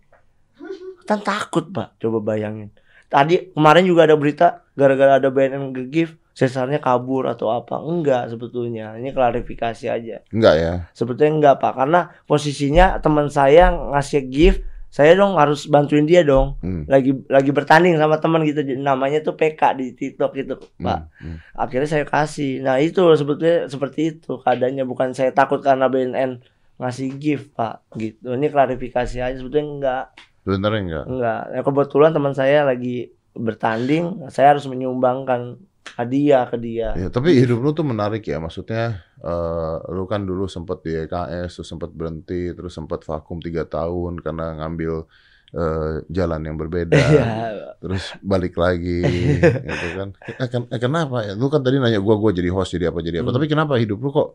Kan 1.06 1.22
takut 1.22 1.70
Pak, 1.70 1.98
coba 2.02 2.34
bayangin. 2.34 2.74
Tadi 3.06 3.52
kemarin 3.52 3.84
juga 3.84 4.08
ada 4.08 4.16
berita 4.16 4.64
gara-gara 4.72 5.20
ada 5.20 5.28
BNN 5.28 5.70
nge-give 5.70 6.16
sesarnya 6.32 6.80
kabur 6.80 7.28
atau 7.28 7.52
apa 7.52 7.76
enggak 7.76 8.32
sebetulnya 8.32 8.96
ini 8.96 9.12
klarifikasi 9.12 9.84
aja 9.84 10.24
Enggak 10.32 10.54
ya. 10.56 10.74
sebetulnya 10.96 11.28
enggak 11.36 11.56
pak 11.60 11.76
karena 11.76 12.00
posisinya 12.24 12.96
teman 13.04 13.28
saya 13.28 13.68
ngasih 13.68 14.32
gift 14.32 14.64
saya 14.92 15.16
dong 15.16 15.40
harus 15.40 15.64
bantuin 15.72 16.04
dia 16.04 16.20
dong. 16.20 16.60
Hmm. 16.60 16.84
lagi 16.84 17.16
lagi 17.32 17.48
bertanding 17.48 17.96
sama 17.96 18.20
teman 18.20 18.44
gitu. 18.44 18.60
Namanya 18.76 19.24
tuh 19.24 19.32
PK 19.40 19.80
di 19.80 19.96
TikTok 19.96 20.36
gitu 20.36 20.60
pak. 20.60 21.08
Hmm. 21.16 21.40
hmm. 21.40 21.56
akhirnya 21.56 21.88
saya 21.88 22.04
kasih. 22.04 22.60
Nah 22.60 22.76
itu 22.76 23.00
sebetulnya 23.16 23.72
seperti 23.72 24.12
itu. 24.12 24.36
Keadaannya 24.44 24.84
bukan 24.84 25.16
saya 25.16 25.32
takut 25.32 25.64
karena 25.64 25.88
BNN 25.88 26.44
ngasih 26.76 27.08
gift 27.16 27.56
pak 27.56 27.80
gitu. 27.96 28.36
Ini 28.36 28.52
klarifikasi 28.52 29.16
aja. 29.16 29.32
Sebetulnya 29.32 29.64
enggak. 29.64 30.04
Beneran 30.44 30.84
enggak? 30.84 31.04
enggak. 31.08 31.42
Ya, 31.56 31.60
kebetulan 31.64 32.10
teman 32.12 32.34
saya 32.36 32.58
lagi 32.68 33.16
bertanding. 33.32 34.28
Saya 34.28 34.52
harus 34.52 34.68
menyumbangkan 34.68 35.56
hadiah 35.98 36.48
ke 36.48 36.56
dia 36.56 36.96
Ya, 36.96 37.08
tapi 37.12 37.36
hidup 37.36 37.60
lu 37.60 37.70
tuh 37.76 37.84
menarik 37.84 38.24
ya. 38.24 38.40
Maksudnya, 38.40 39.02
eh 39.20 39.76
lu 39.92 40.04
kan 40.08 40.24
dulu 40.24 40.48
sempat 40.48 40.80
di 40.86 40.96
EKS, 40.96 41.60
terus 41.60 41.68
sempat 41.68 41.90
berhenti, 41.92 42.52
terus 42.56 42.72
sempat 42.72 43.04
vakum 43.04 43.38
tiga 43.42 43.68
tahun 43.68 44.22
karena 44.24 44.62
ngambil 44.62 45.04
eh, 45.52 45.92
jalan 46.08 46.40
yang 46.48 46.56
berbeda. 46.56 46.96
Iya. 46.96 47.26
terus 47.82 48.14
balik 48.22 48.54
lagi, 48.56 49.02
gitu 49.68 49.88
kan? 49.98 50.08
Eh, 50.38 50.48
ken- 50.48 50.70
eh, 50.70 50.80
kenapa 50.80 51.26
ya? 51.26 51.32
Lu 51.36 51.50
kan 51.52 51.60
tadi 51.60 51.76
nanya 51.76 52.00
gua, 52.00 52.16
gua 52.16 52.32
jadi 52.32 52.48
host, 52.48 52.72
jadi 52.72 52.88
apa, 52.88 53.02
jadi 53.04 53.20
apa. 53.20 53.30
Hmm. 53.30 53.36
Tapi 53.36 53.46
kenapa 53.50 53.74
hidup 53.76 53.98
lu 54.00 54.10
kok 54.14 54.28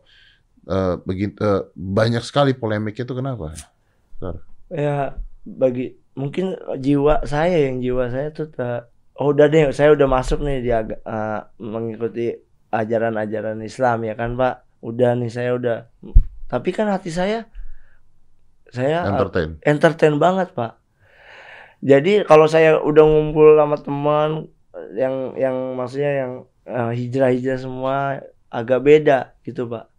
eh 0.68 0.94
begin, 1.00 1.32
eh, 1.32 1.62
banyak 1.72 2.20
sekali 2.22 2.52
polemiknya 2.52 3.08
itu 3.08 3.16
kenapa? 3.16 3.56
ya 4.68 5.16
bagi 5.46 5.96
mungkin 6.18 6.58
jiwa 6.76 7.24
saya 7.24 7.70
yang 7.70 7.80
jiwa 7.80 8.10
saya 8.12 8.28
tuh 8.34 8.50
tak 8.52 8.90
oh 9.18 9.34
udah 9.34 9.46
deh 9.50 9.74
saya 9.74 9.92
udah 9.92 10.06
masuk 10.06 10.40
nih 10.42 10.58
di 10.62 10.70
eh, 10.70 11.40
mengikuti 11.58 12.32
ajaran-ajaran 12.70 13.58
Islam 13.66 14.06
ya 14.06 14.14
kan 14.14 14.38
Pak? 14.38 14.82
Udah 14.84 15.18
nih 15.18 15.30
saya 15.30 15.58
udah. 15.58 15.90
Tapi 16.48 16.70
kan 16.72 16.88
hati 16.88 17.10
saya 17.12 17.50
saya 18.68 19.04
Entertain. 19.08 19.56
entertain 19.64 20.16
banget 20.20 20.52
Pak. 20.52 20.76
Jadi 21.80 22.26
kalau 22.26 22.50
saya 22.50 22.78
udah 22.82 23.04
ngumpul 23.06 23.54
sama 23.54 23.76
teman 23.80 24.30
yang 24.94 25.34
yang 25.34 25.56
maksudnya 25.74 26.12
yang 26.26 26.32
eh, 26.68 26.92
hijrah-hijrah 26.94 27.58
semua 27.58 27.96
agak 28.48 28.80
beda 28.84 29.34
gitu 29.42 29.66
Pak. 29.66 29.90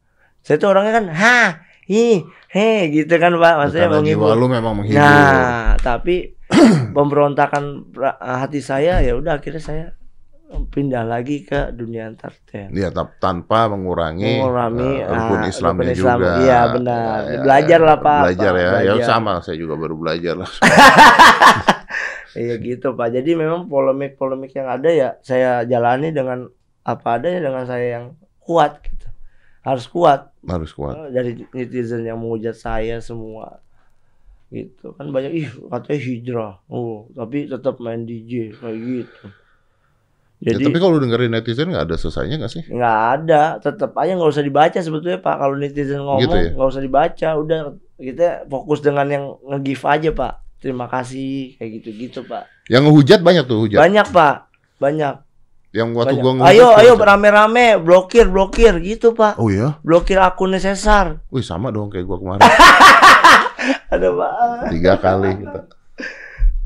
Saya 0.45 0.55
tuh 0.57 0.71
orangnya 0.71 0.93
kan 0.95 1.05
ha 1.11 1.68
hi 1.89 2.21
he 2.47 2.69
gitu 2.93 3.13
kan 3.17 3.33
Pak 3.33 3.53
maksudnya 3.57 3.89
Karena 3.89 3.97
jiwa 3.97 4.05
menghibur 4.05 4.35
lu 4.37 4.47
memang 4.47 4.73
menghibur. 4.77 5.01
Nah, 5.01 5.73
tapi 5.81 6.37
pemberontakan 6.95 7.89
hati 8.15 8.61
saya 8.61 9.01
ya 9.01 9.17
udah 9.17 9.41
akhirnya 9.41 9.57
saya 9.59 9.85
pindah 10.49 11.05
lagi 11.05 11.45
ke 11.45 11.69
dunia 11.73 12.09
entertain. 12.09 12.73
Iya, 12.73 12.89
tap- 12.89 13.21
tanpa 13.21 13.69
mengurangi, 13.69 14.41
Mengurangi, 14.41 14.91
eh, 14.97 15.05
rukun 15.05 15.41
ah, 15.41 15.45
Islamnya 15.45 15.83
rukun 15.85 15.93
Islam. 15.93 16.17
juga. 16.17 16.31
Iya, 16.41 16.59
benar. 16.73 16.97
Ya, 16.97 17.29
ya, 17.29 17.41
Belajar 17.45 17.79
ya. 17.79 17.85
lah, 17.85 17.97
Pak. 18.01 18.19
Belajar 18.25 18.53
ya. 18.53 18.61
Ya 18.61 18.73
Belajar. 18.97 19.05
sama, 19.05 19.33
saya 19.45 19.57
juga 19.61 19.73
baru 19.77 19.95
belajar 19.97 20.33
lah. 20.41 20.51
Iya 22.29 22.55
gitu 22.61 22.93
Pak. 22.93 23.09
Jadi 23.09 23.33
memang 23.33 23.65
polemik-polemik 23.65 24.53
yang 24.53 24.69
ada 24.69 24.89
ya 24.89 25.09
saya 25.19 25.65
jalani 25.65 26.13
dengan 26.13 26.45
apa 26.85 27.17
adanya 27.17 27.41
dengan 27.41 27.63
saya 27.65 27.85
yang 27.99 28.05
kuat 28.39 28.79
gitu. 28.85 28.98
Harus 29.69 29.85
kuat 29.85 30.33
Harus 30.41 30.71
kuat. 30.71 30.95
Dari 31.09 31.45
netizen 31.49 32.01
yang 32.01 32.17
menghujat 32.17 32.53
saya 32.53 32.97
semua. 32.99 33.61
Gitu 34.47 34.91
kan 34.91 35.05
banyak 35.07 35.31
ih 35.31 35.47
katanya 35.67 35.99
hijrah. 36.01 36.53
Oh, 36.65 37.05
tapi 37.11 37.45
tetap 37.45 37.77
main 37.77 38.01
DJ 38.01 38.49
kayak 38.51 38.77
gitu. 38.77 39.25
Ya, 40.39 40.55
Jadi 40.55 40.65
tapi 40.65 40.79
kalau 40.79 40.95
dengerin 40.97 41.29
netizen 41.29 41.67
nggak 41.67 41.83
ada 41.83 41.95
selesainya 41.95 42.39
nggak 42.39 42.49
sih? 42.49 42.63
nggak 42.65 42.97
ada 43.13 43.43
tetap 43.59 43.91
aja 43.93 44.15
nggak 44.15 44.31
usah 44.31 44.39
dibaca 44.41 44.79
sebetulnya 44.79 45.19
pak 45.19 45.35
kalau 45.35 45.53
netizen 45.53 45.99
ngomong 45.99 46.23
Gitu 46.23 46.31
ya? 46.33 46.49
nggak 46.55 46.69
usah 46.69 46.79
dibaca 46.81 47.29
udah 47.35 47.59
kita 47.93 48.27
fokus 48.47 48.79
dengan 48.79 49.05
yang 49.05 49.25
nge-give 49.43 49.83
aja 49.83 50.09
pak 50.09 50.33
terima 50.57 50.87
kasih 50.87 51.59
kayak 51.59 51.71
gitu-gitu 51.77 52.23
pak 52.23 52.47
Yang 52.65 52.87
ngehujat 52.87 53.19
banyak 53.19 53.43
tuh 53.45 53.57
hujat. 53.59 53.77
banyak 53.77 54.07
pak 54.09 54.35
banyak, 54.79 55.13
Yang 55.69 55.89
waktu 55.93 56.07
banyak. 56.17 56.23
gua 56.23 56.33
ngehujat. 56.33 56.53
ayo 56.55 56.67
ayo 56.75 56.91
rame-rame 56.97 57.65
blokir 57.77 58.25
blokir 58.25 58.73
gitu 58.81 59.13
pak 59.13 59.37
Oh 59.37 59.47
iya? 59.47 59.77
blokir 59.85 60.17
akunnya 60.17 60.57
Cesar 60.57 61.21
Wih 61.29 61.45
sama 61.45 61.69
dong 61.69 61.93
kayak 61.93 62.05
gua 62.05 62.17
kemarin. 62.17 62.41
ada 63.93 64.07
pak 64.09 64.31
Tiga 64.69 64.93
kali 64.97 65.29
gitu. 65.37 65.59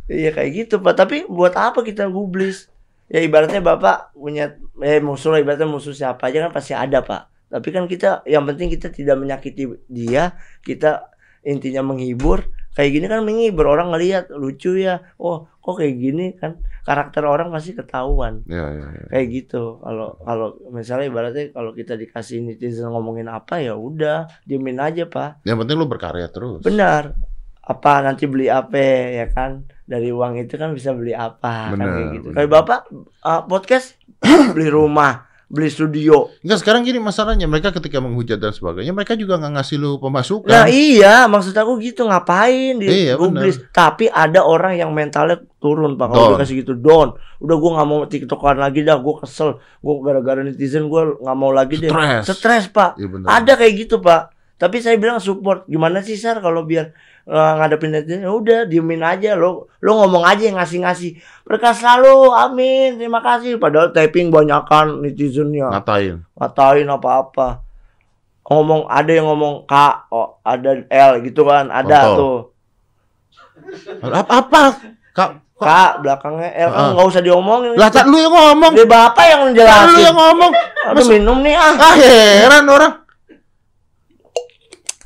Iya 0.04 0.30
kayak 0.32 0.51
gitu 0.54 0.76
pak. 0.78 0.99
Tapi 0.99 1.24
buat 1.26 1.56
apa 1.56 1.80
kita 1.80 2.08
gublis? 2.08 2.68
Ya 3.08 3.20
ibaratnya 3.20 3.60
bapak 3.60 4.12
punya 4.14 4.56
eh 4.80 4.99
musuh 4.99 5.32
lah 5.32 5.39
ibaratnya 5.39 5.64
musuh 5.66 5.91
siapa 5.91 6.28
aja 6.28 6.43
kan 6.47 6.51
pasti 6.51 6.72
ada 6.72 6.99
pak. 6.99 7.32
Tapi 7.47 7.68
kan 7.70 7.86
kita 7.86 8.24
yang 8.26 8.43
penting 8.43 8.68
kita 8.68 8.91
tidak 8.91 9.16
menyakiti 9.16 9.64
dia. 9.88 10.36
Kita 10.60 11.08
intinya 11.41 11.84
menghibur. 11.86 12.43
Kayak 12.74 12.92
gini 12.94 13.06
kan 13.06 13.22
menghibur 13.22 13.66
orang 13.70 13.94
ngelihat 13.94 14.34
lucu 14.34 14.78
ya. 14.82 15.06
Oh 15.22 15.46
kok 15.64 15.80
kayak 15.80 15.96
gini 15.96 16.26
kan 16.36 16.60
karakter 16.84 17.24
orang 17.24 17.54
pasti 17.54 17.72
ketahuan. 17.72 18.44
Ya, 18.50 18.68
ya, 18.68 18.88
ya. 18.92 19.06
Kayak 19.14 19.28
gitu. 19.32 19.80
Kalau 19.80 20.20
kalau 20.20 20.48
misalnya 20.74 21.06
ibaratnya 21.08 21.54
kalau 21.56 21.72
kita 21.72 21.96
dikasih 21.96 22.44
netizen 22.44 22.92
ngomongin 22.92 23.32
apa 23.32 23.64
ya 23.64 23.78
udah 23.78 24.28
diemin 24.44 24.82
aja 24.82 25.08
pak. 25.08 25.46
Yang 25.48 25.58
penting 25.64 25.76
lu 25.80 25.88
berkarya 25.88 26.28
terus. 26.28 26.66
Benar. 26.66 27.16
Apa 27.64 28.04
nanti 28.04 28.28
beli 28.28 28.52
apa 28.52 28.76
ya 29.24 29.32
kan? 29.32 29.64
Dari 29.88 30.12
uang 30.12 30.40
itu 30.42 30.60
kan 30.60 30.76
bisa 30.76 30.92
beli 30.92 31.16
apa 31.16 31.72
kan 31.72 31.80
Benar, 31.80 31.88
kayak 31.96 32.08
gitu. 32.20 32.28
Kayak 32.36 32.50
Bapak 32.52 32.80
uh, 33.24 33.42
podcast 33.48 33.96
beli 34.56 34.68
rumah, 34.68 35.28
beli 35.54 35.70
studio. 35.70 36.34
Enggak 36.41 36.66
sekarang 36.66 36.82
gini 36.82 36.97
masalahnya 36.97 37.45
mereka 37.45 37.70
ketika 37.70 38.01
menghujat 38.01 38.41
dan 38.41 38.49
sebagainya 38.49 38.89
mereka 38.89 39.14
juga 39.14 39.38
nggak 39.38 39.54
ngasih 39.62 39.78
lu 39.78 40.01
pemasukan. 40.01 40.49
Nah, 40.49 40.66
iya, 40.66 41.30
maksud 41.30 41.54
aku 41.54 41.78
gitu 41.78 42.10
ngapain 42.10 42.82
di 42.82 42.89
Iya, 42.89 43.22
gublis. 43.22 43.62
Tapi 43.70 44.10
ada 44.10 44.41
orang 44.41 44.82
yang 44.82 44.89
mentalnya 44.89 45.45
turun 45.62 45.93
Pak 45.93 46.10
kalau 46.10 46.34
dikasih 46.34 46.66
gitu 46.66 46.74
down. 46.74 47.14
Udah 47.38 47.56
gua 47.62 47.72
nggak 47.78 47.88
mau 47.88 48.01
tiktokan 48.10 48.58
lagi 48.58 48.82
dah, 48.82 48.97
gua 48.97 49.22
kesel. 49.22 49.62
Gua 49.78 50.01
gara-gara 50.01 50.41
netizen 50.41 50.89
gua 50.89 51.14
nggak 51.22 51.38
mau 51.38 51.54
lagi 51.54 51.78
deh. 51.78 51.93
Stres. 51.93 52.34
Stres, 52.34 52.66
Pak. 52.74 52.97
Iya. 52.97 53.22
Ada 53.30 53.54
kayak 53.54 53.74
gitu 53.78 54.01
pak. 54.01 54.34
Tapi 54.58 54.82
saya 54.82 54.97
bilang 54.97 55.22
support. 55.22 55.70
Gimana 55.70 56.01
sih 56.01 56.18
Sar 56.18 56.41
kalau 56.41 56.66
biar 56.66 56.97
uh, 57.28 57.52
ngadepin 57.60 57.92
netizen? 57.94 58.24
Ya 58.24 58.32
udah 58.32 58.60
diemin 58.68 59.04
aja 59.04 59.36
lo. 59.36 59.68
Lo 59.80 59.92
ngomong 60.04 60.24
aja 60.24 60.44
yang 60.48 60.58
ngasih-ngasih. 60.60 61.20
Berkah 61.48 61.76
selalu. 61.76 62.32
Amin. 62.32 63.00
Terima 63.00 63.20
kasih. 63.24 63.60
Padahal 63.60 63.92
typing 63.92 64.32
banyakan 64.32 65.04
netizennya. 65.04 65.72
Ngatain. 65.72 66.24
Ngatain 66.36 66.88
apa-apa. 66.88 67.64
Ngomong 68.44 68.92
ada 68.92 69.12
yang 69.12 69.32
ngomong 69.32 69.64
K, 69.64 69.74
oh, 70.12 70.44
ada 70.44 70.84
L 70.92 71.12
gitu 71.24 71.48
kan. 71.48 71.72
Ada 71.72 71.98
Kontol. 72.12 72.18
tuh. 72.20 72.38
Apa? 74.04 74.32
apa? 74.44 74.62
Kak, 75.16 75.30
K 75.56 75.68
belakangnya 76.04 76.50
L 76.68 76.70
kan 76.76 76.84
Ah. 76.84 76.92
nggak 76.92 77.08
usah 77.08 77.22
diomongin. 77.24 77.72
lah 77.80 77.88
tak 77.88 78.04
lu 78.12 78.20
yang 78.20 78.36
ngomong. 78.36 78.72
Dia 78.76 78.84
bapak 78.84 79.26
yang 79.32 79.42
Kan 79.56 79.88
lu 79.96 80.00
yang 80.04 80.18
ngomong. 80.18 80.52
Aduh 80.92 81.06
minum 81.08 81.38
nih 81.40 81.56
ah. 81.56 81.72
Ah 81.72 81.94
heran 81.96 82.68
orang. 82.68 83.03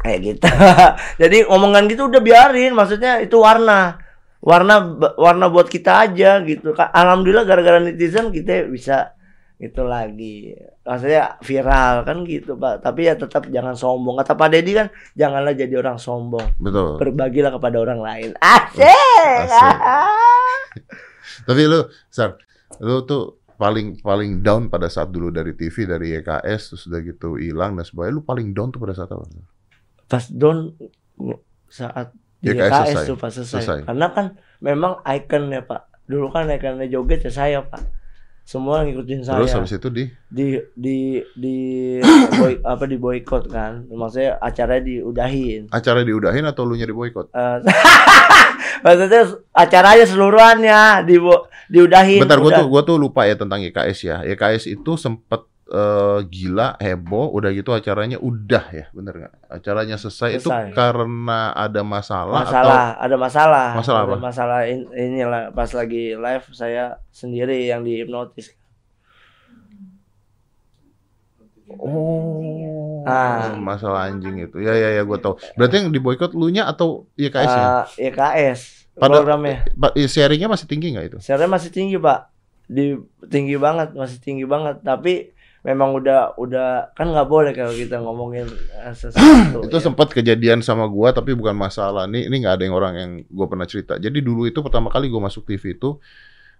Kayak 0.02 0.20
gitu. 0.24 0.48
Jadi 1.22 1.38
omongan 1.48 1.90
gitu 1.90 2.10
udah 2.10 2.22
biarin, 2.22 2.74
maksudnya 2.74 3.22
itu 3.22 3.38
warna. 3.40 4.02
Warna 4.38 4.96
warna 5.18 5.50
buat 5.50 5.68
kita 5.68 6.08
aja 6.08 6.40
gitu. 6.46 6.72
Alhamdulillah 6.78 7.44
gara-gara 7.44 7.82
netizen 7.82 8.30
kita 8.30 8.70
bisa 8.70 9.18
gitu 9.58 9.82
lagi. 9.84 10.54
Maksudnya 10.86 11.42
viral 11.42 12.06
kan 12.06 12.22
gitu, 12.24 12.54
Pak. 12.56 12.86
Tapi 12.86 13.10
ya 13.10 13.18
tetap 13.18 13.50
jangan 13.50 13.74
sombong. 13.74 14.22
Kata 14.22 14.38
Pak 14.38 14.50
Deddy 14.54 14.72
kan 14.78 14.88
janganlah 15.18 15.58
jadi 15.58 15.74
orang 15.82 15.98
sombong. 15.98 16.54
Betul. 16.62 17.02
Berbagilah 17.02 17.52
kepada 17.58 17.78
orang 17.82 18.00
lain. 18.00 18.30
Asik. 18.38 19.50
Asik. 19.50 19.78
Tapi 21.48 21.62
lu, 21.66 21.80
Sar, 22.08 22.38
lu 22.80 23.04
tuh 23.04 23.42
paling 23.58 23.98
paling 24.06 24.46
down 24.46 24.70
pada 24.70 24.86
saat 24.86 25.10
dulu 25.10 25.34
dari 25.34 25.58
TV 25.58 25.90
dari 25.90 26.14
YKS 26.14 26.62
terus 26.72 26.84
udah 26.94 27.02
gitu 27.02 27.42
hilang 27.42 27.74
dan 27.74 27.84
sebagainya 27.84 28.22
lu 28.22 28.24
paling 28.24 28.54
down 28.54 28.70
tuh 28.70 28.78
pada 28.78 28.94
saat 28.94 29.10
apa? 29.10 29.26
Pas 30.08 30.24
don 30.32 30.72
saat 31.68 32.16
di 32.40 32.54
YKS 32.54 32.64
YKS 32.64 32.72
selesai. 32.72 33.08
tuh 33.08 33.18
pas 33.20 33.32
selesai. 33.34 33.62
Selesai. 33.62 33.80
Karena 33.84 34.08
kan 34.16 34.26
memang 34.64 35.04
ikonnya 35.04 35.62
Pak. 35.68 36.08
Dulu 36.08 36.32
kan 36.32 36.48
ikonnya 36.48 36.88
joget 36.88 37.28
ya 37.28 37.32
saya 37.32 37.60
Pak. 37.66 37.84
Semua 38.48 38.88
ngikutin 38.88 39.28
saya. 39.28 39.44
Terus 39.44 39.56
habis 39.60 39.76
itu 39.76 39.90
di 39.92 40.04
di 40.32 40.56
di 40.72 41.20
di 41.36 41.58
boy, 42.40 42.64
apa 42.64 42.88
di 42.88 42.96
boykot 42.96 43.52
kan 43.52 43.84
maksudnya 43.92 44.40
acaranya 44.40 44.88
diudahin 44.88 45.68
acara 45.68 46.08
diudahin 46.08 46.48
atau 46.48 46.64
lu 46.64 46.80
nyari 46.80 46.96
boykot? 46.96 47.28
Eh, 47.36 47.58
maksudnya 48.88 49.22
acaranya 49.52 50.06
seluruhannya 50.08 50.80
di 51.04 51.20
diudahin 51.68 52.24
Bentar, 52.24 52.40
gua 52.40 52.56
udah. 52.56 52.60
tuh 52.64 52.68
gua 52.72 52.82
tuh 52.88 52.96
lupa 52.96 53.28
ya 53.28 53.36
tentang 53.36 53.60
YKS 53.60 54.00
ya. 54.08 54.18
YKS 54.24 54.72
itu 54.72 54.96
sempet 54.96 55.44
eh, 55.68 56.20
gila, 56.26 56.76
heboh, 56.78 57.28
udah 57.30 57.52
gitu 57.52 57.72
acaranya 57.72 58.16
udah 58.18 58.66
ya, 58.70 58.86
bener 58.90 59.14
nggak? 59.20 59.34
Acaranya 59.48 59.96
selesai, 59.96 60.40
itu 60.40 60.48
Selesai. 60.48 60.72
karena 60.72 61.52
ada 61.52 61.82
masalah, 61.82 62.42
masalah 62.42 62.86
ada 62.96 63.16
masalah 63.16 63.68
Masalah 63.76 64.02
ada 64.04 64.10
apa? 64.10 64.24
masalah 64.24 64.60
in, 64.64 64.88
inilah 64.90 65.52
pas 65.52 65.68
lagi 65.70 66.14
live 66.14 66.46
saya 66.52 67.04
sendiri 67.10 67.64
yang 67.64 67.84
dihipnotis 67.84 68.56
atau 71.68 71.84
oh, 71.84 73.04
Ah. 73.04 73.56
masalah 73.56 74.08
anjing 74.08 74.36
itu. 74.42 74.60
Ya 74.60 74.72
ya 74.72 74.90
ya, 74.92 75.04
gua 75.04 75.16
tahu. 75.16 75.36
Berarti 75.56 75.80
yang 75.80 75.92
di 75.92 76.00
boykot 76.00 76.32
lu 76.32 76.48
nya 76.48 76.68
atau 76.68 77.08
YKS 77.16 77.48
ya? 77.48 77.64
Eh, 77.96 78.12
YKS 78.12 78.60
Pada- 78.96 79.20
programnya 79.20 79.64
sharingnya 80.08 80.48
masih 80.48 80.68
tinggi 80.68 80.92
nggak 80.92 81.06
itu? 81.08 81.18
Share 81.20 81.48
masih 81.48 81.72
tinggi 81.72 81.96
pak, 81.96 82.28
di 82.66 83.00
tinggi 83.28 83.56
banget, 83.56 83.96
masih 83.96 84.20
tinggi 84.20 84.44
banget. 84.44 84.80
Tapi 84.82 85.32
memang 85.68 86.00
udah 86.00 86.40
udah 86.40 86.96
kan 86.96 87.12
nggak 87.12 87.28
boleh 87.28 87.52
kalau 87.52 87.76
kita 87.76 88.00
ngomongin 88.00 88.48
eh, 88.80 88.96
sesuatu. 88.96 89.60
itu 89.68 89.76
ya. 89.76 89.84
sempat 89.84 90.08
kejadian 90.16 90.64
sama 90.64 90.88
gua 90.88 91.12
tapi 91.12 91.36
bukan 91.36 91.52
masalah 91.52 92.08
nih 92.08 92.32
ini 92.32 92.40
nggak 92.40 92.56
ada 92.56 92.64
yang 92.64 92.76
orang 92.80 92.94
yang 92.96 93.12
gua 93.28 93.52
pernah 93.52 93.68
cerita 93.68 94.00
jadi 94.00 94.16
dulu 94.24 94.48
itu 94.48 94.64
pertama 94.64 94.88
kali 94.88 95.12
gua 95.12 95.28
masuk 95.28 95.44
TV 95.44 95.76
itu 95.76 96.00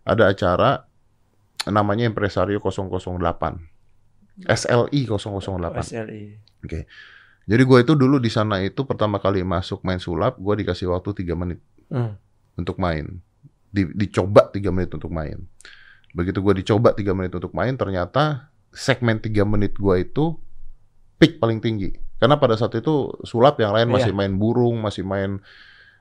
ada 0.04 0.28
acara 0.28 0.84
namanya 1.72 2.04
Impresario 2.04 2.60
008 2.60 4.44
SLI 4.44 5.02
008 5.08 5.88
SLI. 5.88 6.24
jadi 7.48 7.64
gua 7.64 7.80
itu 7.80 7.96
dulu 7.96 8.20
di 8.20 8.28
sana 8.28 8.60
itu 8.60 8.84
pertama 8.84 9.24
kali 9.24 9.40
masuk 9.40 9.88
main 9.88 10.04
sulap 10.04 10.36
gua 10.36 10.60
dikasih 10.60 10.92
waktu 10.92 11.16
tiga 11.24 11.32
menit 11.40 11.64
Hmm. 11.88 12.20
untuk 12.60 12.76
main 12.84 13.24
di, 13.72 13.88
dicoba 13.96 14.52
tiga 14.52 14.76
menit 14.76 14.92
untuk 14.92 15.08
main 15.08 15.40
begitu 16.12 16.44
gua 16.44 16.52
dicoba 16.52 16.92
tiga 16.92 17.16
menit 17.16 17.32
untuk 17.32 17.56
main 17.56 17.72
ternyata 17.80 18.52
segmen 18.78 19.18
tiga 19.18 19.42
menit 19.42 19.74
gua 19.76 19.98
itu 19.98 20.38
peak 21.18 21.42
paling 21.42 21.58
tinggi. 21.58 21.98
Karena 22.18 22.38
pada 22.38 22.54
saat 22.54 22.74
itu 22.74 23.10
sulap 23.24 23.58
yang 23.58 23.74
lain 23.74 23.90
masih 23.90 24.10
Iya. 24.10 24.18
main 24.18 24.34
burung 24.34 24.82
masih 24.82 25.02
main 25.02 25.42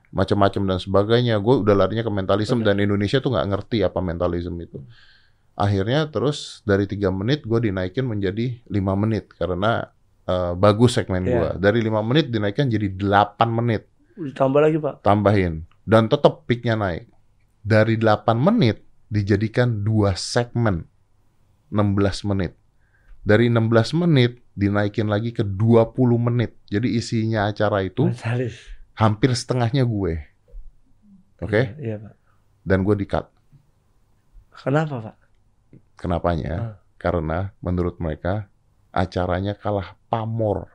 macam-macam 0.09 0.61
dan 0.65 0.79
sebagainya. 0.79 1.37
Gue 1.37 1.61
udah 1.61 1.75
larinya 1.75 2.01
ke 2.01 2.09
mentalisme 2.09 2.61
dan 2.61 2.77
Indonesia 2.77 3.17
tuh 3.17 3.29
nggak 3.29 3.47
ngerti 3.49 3.77
apa 3.81 3.99
mentalisme 3.99 4.57
itu. 4.57 4.81
Akhirnya 5.53 6.05
terus 6.07 6.61
dari 6.63 6.85
tiga 6.85 7.09
menit 7.09 7.45
gue 7.45 7.59
dinaikin 7.59 8.05
menjadi 8.05 8.61
lima 8.65 8.93
menit 8.93 9.29
karena 9.33 9.89
eh, 10.25 10.53
bagus 10.53 10.97
segmen 10.97 11.21
Iya. 11.21 11.31
gua. 11.31 11.49
Dari 11.55 11.79
lima 11.79 12.01
menit 12.01 12.27
dinaikkan 12.27 12.65
jadi 12.67 12.89
8 12.91 13.47
menit. 13.47 13.85
Ditambah 14.17 14.57
lagi 14.59 14.77
pak. 14.77 14.99
tambahin. 14.99 15.69
Dan 15.85 16.09
tetap 16.09 16.43
peaknya 16.43 16.73
naik. 16.73 17.07
Dari 17.61 17.93
8 17.95 18.35
menit 18.35 18.81
dijadikan 19.07 19.85
dua 19.85 20.17
segmen. 20.17 20.83
16 21.69 22.25
menit 22.25 22.56
dari 23.27 23.51
16 23.51 23.67
menit 23.97 24.39
dinaikin 24.53 25.05
lagi 25.05 25.29
ke 25.29 25.43
20 25.43 25.91
menit 26.17 26.55
jadi 26.65 26.87
isinya 26.87 27.45
acara 27.45 27.83
itu 27.83 28.07
hampir 28.93 29.29
setengahnya 29.31 29.83
gue 29.83 30.13
oke 31.37 31.51
Iya, 31.51 31.75
Iya 31.77 31.95
pak. 31.99 32.13
dan 32.63 32.79
gue 32.81 32.95
di 32.95 33.05
cut 33.05 33.27
Kenapa 34.57 34.95
pak? 35.03 35.15
kenapanya 35.95 36.53
Ah. 36.55 36.73
karena 36.95 37.51
menurut 37.59 37.99
mereka 37.99 38.47
acaranya 38.89 39.53
kalah 39.53 39.93
pamor 40.07 40.71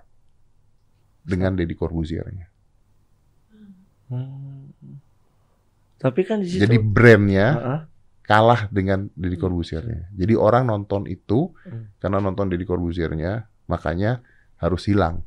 dengan 1.20 1.56
Deddy 1.56 1.72
Corbuzier-nya 1.72 2.52
Hmm. 4.06 4.68
Tapi 5.96 6.20
kan 6.20 6.42
di 6.42 6.50
situ. 6.50 6.60
jadi 6.60 6.76
brandnya 6.76 7.48
Heeh. 7.54 7.80
Kalah 8.22 8.70
dengan 8.70 9.10
Deddy 9.12 9.36
Corbuzier-nya. 9.36 10.08
Jadi 10.10 10.34
orang 10.34 10.64
nonton 10.64 11.04
itu 11.04 11.50
Hmm. 11.62 11.90
karena 11.98 12.18
nonton 12.18 12.46
Deddy 12.46 12.62
Corbuzier-nya, 12.62 13.32
makanya 13.66 14.22
harus 14.56 14.86
hilang. 14.86 15.26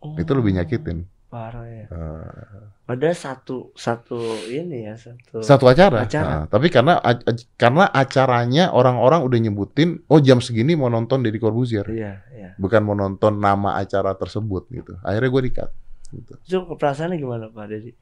Oh, 0.00 0.16
Itu 0.16 0.32
lebih 0.32 0.56
nyakitin. 0.56 1.04
Parah 1.30 1.62
ya. 1.62 1.86
Eh, 1.86 2.64
Padahal 2.82 3.14
satu 3.14 3.70
satu 3.72 4.18
ini 4.50 4.82
ya 4.82 4.98
satu. 4.98 5.38
satu 5.40 5.70
acara. 5.70 6.02
Acara. 6.02 6.26
Nah, 6.26 6.44
tapi 6.50 6.66
karena 6.66 6.98
a- 6.98 7.22
karena 7.54 7.86
acaranya 7.86 8.74
orang-orang 8.74 9.22
udah 9.22 9.38
nyebutin, 9.38 10.02
oh 10.06 10.18
jam 10.18 10.42
segini 10.42 10.74
mau 10.74 10.90
nonton 10.90 11.22
Deddy 11.22 11.38
Corbuzier, 11.38 11.86
Iya 11.86 12.18
iya. 12.34 12.50
bukan 12.58 12.82
mau 12.82 12.98
nonton 12.98 13.38
nama 13.38 13.78
acara 13.78 14.10
tersebut 14.12 14.66
gitu. 14.70 14.98
Akhirnya 15.00 15.30
gue 15.30 15.42
di-cut. 15.46 15.70
Gitu. 16.10 16.32
Itu 16.42 16.56
perasaannya 16.74 17.14
gimana 17.14 17.46
pak 17.46 17.64
Dedi? 17.68 17.94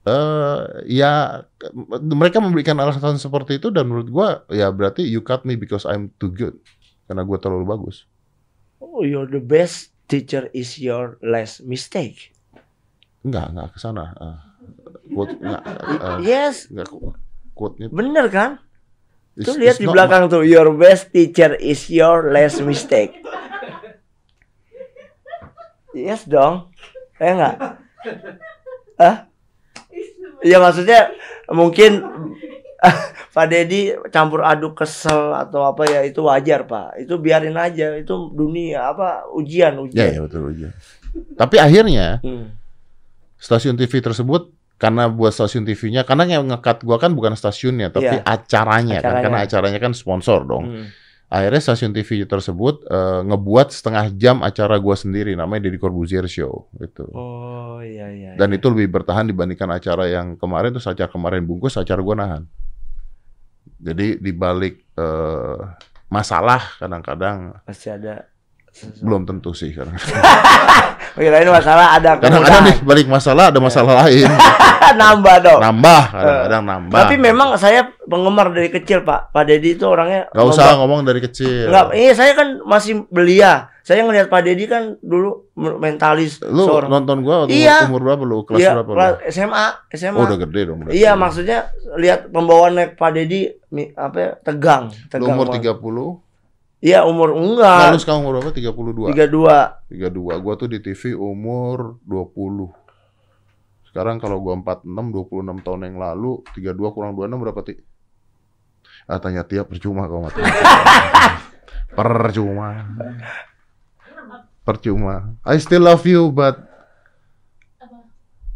Eh 0.00 0.60
ya 0.88 1.44
mereka 2.00 2.40
memberikan 2.40 2.80
alasan 2.80 3.20
seperti 3.20 3.60
itu 3.60 3.68
dan 3.68 3.84
menurut 3.84 4.08
gua 4.08 4.28
ya 4.48 4.72
berarti 4.72 5.04
you 5.04 5.20
cut 5.20 5.44
me 5.44 5.54
because 5.54 5.84
I'm 5.84 6.08
too 6.16 6.32
good 6.32 6.56
karena 7.04 7.20
gua 7.22 7.36
terlalu 7.36 7.68
bagus. 7.68 8.08
Oh, 8.80 9.04
you're 9.04 9.28
the 9.28 9.40
best 9.40 9.92
teacher 10.06 10.48
is 10.50 10.80
your 10.80 11.20
last 11.20 11.60
mistake. 11.62 12.32
Enggak, 13.20 13.52
enggak 13.52 13.68
ke 13.70 13.78
sana. 13.78 14.16
Eh, 14.16 14.38
quote 15.12 15.36
enggak 15.36 15.62
eh, 15.68 16.18
Yes, 16.24 16.72
enggak 16.72 16.88
quote-nya. 17.52 17.92
bener 17.92 18.26
kan? 18.32 18.50
It's- 19.36 19.46
Tuh 19.46 19.60
lihat 19.60 19.76
di 19.76 19.86
belakang 19.86 20.26
tuh, 20.26 20.42
your 20.42 20.72
best 20.74 21.12
teacher 21.12 21.54
is 21.54 21.86
your 21.86 22.32
last 22.32 22.64
mistake. 22.64 23.20
Yes 25.92 26.24
dong. 26.24 26.70
Eh 27.18 27.30
enggak? 27.30 27.56
Hah? 28.96 29.29
Iya 30.40 30.56
maksudnya 30.56 31.12
mungkin 31.48 32.00
Pak 33.36 33.46
Dedi 33.46 33.92
campur 34.08 34.40
aduk 34.40 34.74
kesel 34.74 35.30
atau 35.30 35.62
apa 35.62 35.84
ya 35.84 36.00
itu 36.02 36.24
wajar 36.24 36.64
Pak. 36.64 36.98
Itu 36.98 37.16
biarin 37.16 37.54
aja. 37.54 37.92
Itu 37.94 38.30
dunia 38.30 38.90
apa 38.90 39.28
ujian 39.30 39.76
Ya, 39.76 39.80
ujian. 39.80 40.08
ya 40.10 40.20
betul 40.24 40.42
aja. 40.48 40.68
Tapi 41.36 41.56
akhirnya 41.56 42.18
Hmm. 42.20 42.56
stasiun 43.36 43.74
TV 43.74 44.00
tersebut 44.00 44.48
karena 44.76 45.08
buat 45.08 45.28
stasiun 45.30 45.64
TV-nya 45.64 46.04
karena 46.04 46.24
yang 46.26 46.48
ngekat 46.48 46.80
gua 46.80 46.96
kan 46.96 47.12
bukan 47.12 47.36
stasiunnya 47.36 47.88
tapi 47.88 48.08
Iya. 48.08 48.24
acaranya, 48.24 48.96
kan 48.96 49.12
Acaranya. 49.12 49.22
karena 49.22 49.38
acaranya 49.44 49.78
kan 49.78 49.92
sponsor 49.92 50.44
dong. 50.44 50.64
Hmm. 50.66 50.86
Akhirnya 51.30 51.62
stasiun 51.62 51.94
TV 51.94 52.26
tersebut 52.26 52.90
eh, 52.90 53.20
ngebuat 53.22 53.70
setengah 53.70 54.10
jam 54.18 54.42
acara 54.42 54.74
gua 54.82 54.98
sendiri 54.98 55.38
namanya 55.38 55.70
Deddy 55.70 55.78
Corbuzier 55.78 56.26
Show 56.26 56.66
gitu. 56.82 57.06
Oh 57.14 57.78
iya 57.78 58.10
iya. 58.10 58.30
Dan 58.34 58.50
itu 58.50 58.66
lebih 58.66 58.90
bertahan 58.98 59.30
dibandingkan 59.30 59.70
acara 59.70 60.10
yang 60.10 60.34
kemarin 60.34 60.74
terus 60.74 60.90
acara 60.90 61.06
kemarin 61.06 61.46
bungkus 61.46 61.78
acara 61.78 62.02
gua 62.02 62.18
nahan. 62.18 62.42
Jadi 63.78 64.18
di 64.18 64.32
balik 64.34 64.82
eh, 64.98 65.58
masalah 66.10 66.82
kadang-kadang 66.82 67.62
pasti 67.62 67.94
ada. 67.94 68.26
Belum 68.98 69.22
tentu 69.24 69.50
sih 69.50 69.70
kadang. 69.70 69.94
Oh, 71.10 71.18
kirain 71.18 71.42
masalah 71.44 71.98
ada 71.98 72.14
Kadang-kadang 72.16 72.38
nih 72.62 72.78
kemudahan. 72.78 72.86
balik 72.86 73.06
masalah 73.10 73.44
ada 73.50 73.58
masalah 73.58 73.92
lain. 74.06 74.30
nambah 74.92 75.36
dong. 75.42 75.58
Nambah, 75.60 76.02
kadang-kadang 76.08 76.62
nambah. 76.64 76.96
Tapi 76.96 77.14
memang 77.16 77.48
saya 77.56 77.80
penggemar 78.00 78.46
dari 78.48 78.70
kecil 78.70 79.02
Pak. 79.02 79.30
Pak 79.30 79.42
Dedi 79.44 79.74
itu 79.74 79.84
orangnya 79.84 80.30
Gak 80.30 80.46
usah 80.46 80.78
ngomong 80.78 81.02
dari 81.02 81.18
kecil. 81.18 81.66
Enggak, 81.66 81.86
iya 81.92 82.12
saya 82.12 82.32
kan 82.32 82.62
masih 82.62 83.10
belia. 83.10 83.74
Saya 83.82 84.06
ngelihat 84.06 84.30
Pak 84.30 84.42
Dedi 84.44 84.64
kan 84.64 84.94
dulu 85.00 85.50
mentalis 85.56 86.38
Lu 86.40 86.62
seorang. 86.64 86.90
nonton 86.92 87.16
gua 87.20 87.36
waktu 87.44 87.58
Iya. 87.58 87.90
umur 87.90 88.06
berapa 88.06 88.22
lu? 88.22 88.38
Kelas 88.44 88.60
Iya, 88.60 88.70
berapa 88.72 88.86
lu? 88.86 88.94
kelas 88.94 89.14
SMA, 89.28 89.66
SMA. 89.90 90.14
Oh, 90.14 90.24
udah 90.24 90.38
gede 90.40 90.60
dong 90.62 90.78
berarti. 90.78 90.94
Iya, 90.94 91.12
maksudnya 91.12 91.58
lihat 91.96 92.20
pembawaan 92.28 92.72
naik 92.76 92.90
Pak 92.94 93.10
Dedi 93.12 93.50
mi- 93.68 93.90
apa 93.90 94.16
ya, 94.16 94.30
tegang, 94.38 94.84
Lu 94.88 95.10
tegang. 95.10 95.26
umur 95.28 95.46
banget. 95.48 95.74
30? 95.74 96.29
Iya, 96.80 97.04
umur 97.04 97.36
Nah, 97.36 97.36
lu 97.36 97.44
enggak. 97.60 98.00
sekarang 98.00 98.24
umur 98.24 98.40
berapa? 98.40 98.56
32. 98.56 99.12
32. 99.12 99.92
32. 99.92 100.40
Gua 100.40 100.54
tuh 100.56 100.68
di 100.72 100.80
TV 100.80 101.12
umur 101.12 102.00
20. 102.08 102.72
Sekarang 103.84 104.16
kalau 104.16 104.40
gua 104.40 104.56
46, 104.56 105.12
26 105.12 105.60
tahun 105.60 105.80
yang 105.92 105.98
lalu, 106.00 106.40
32 106.56 106.94
kurang 106.96 107.12
26 107.12 107.36
berapa, 107.36 107.60
Ti? 107.60 107.74
Ah, 109.04 109.20
tanya 109.20 109.44
Tia 109.44 109.68
percuma 109.68 110.08
kau 110.08 110.24
mati. 110.24 110.40
percuma. 111.98 112.68
Percuma. 114.64 115.36
I 115.44 115.60
still 115.60 115.84
love 115.84 116.06
you, 116.08 116.32
but 116.32 116.64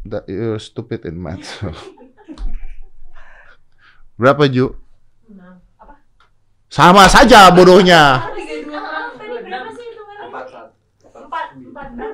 that 0.06 0.24
you're 0.24 0.56
stupid 0.56 1.04
in 1.04 1.20
math. 1.20 1.60
Berapa, 4.20 4.46
Ju? 4.46 4.78
Sama 6.74 7.06
saja 7.06 7.54
bodohnya. 7.54 8.34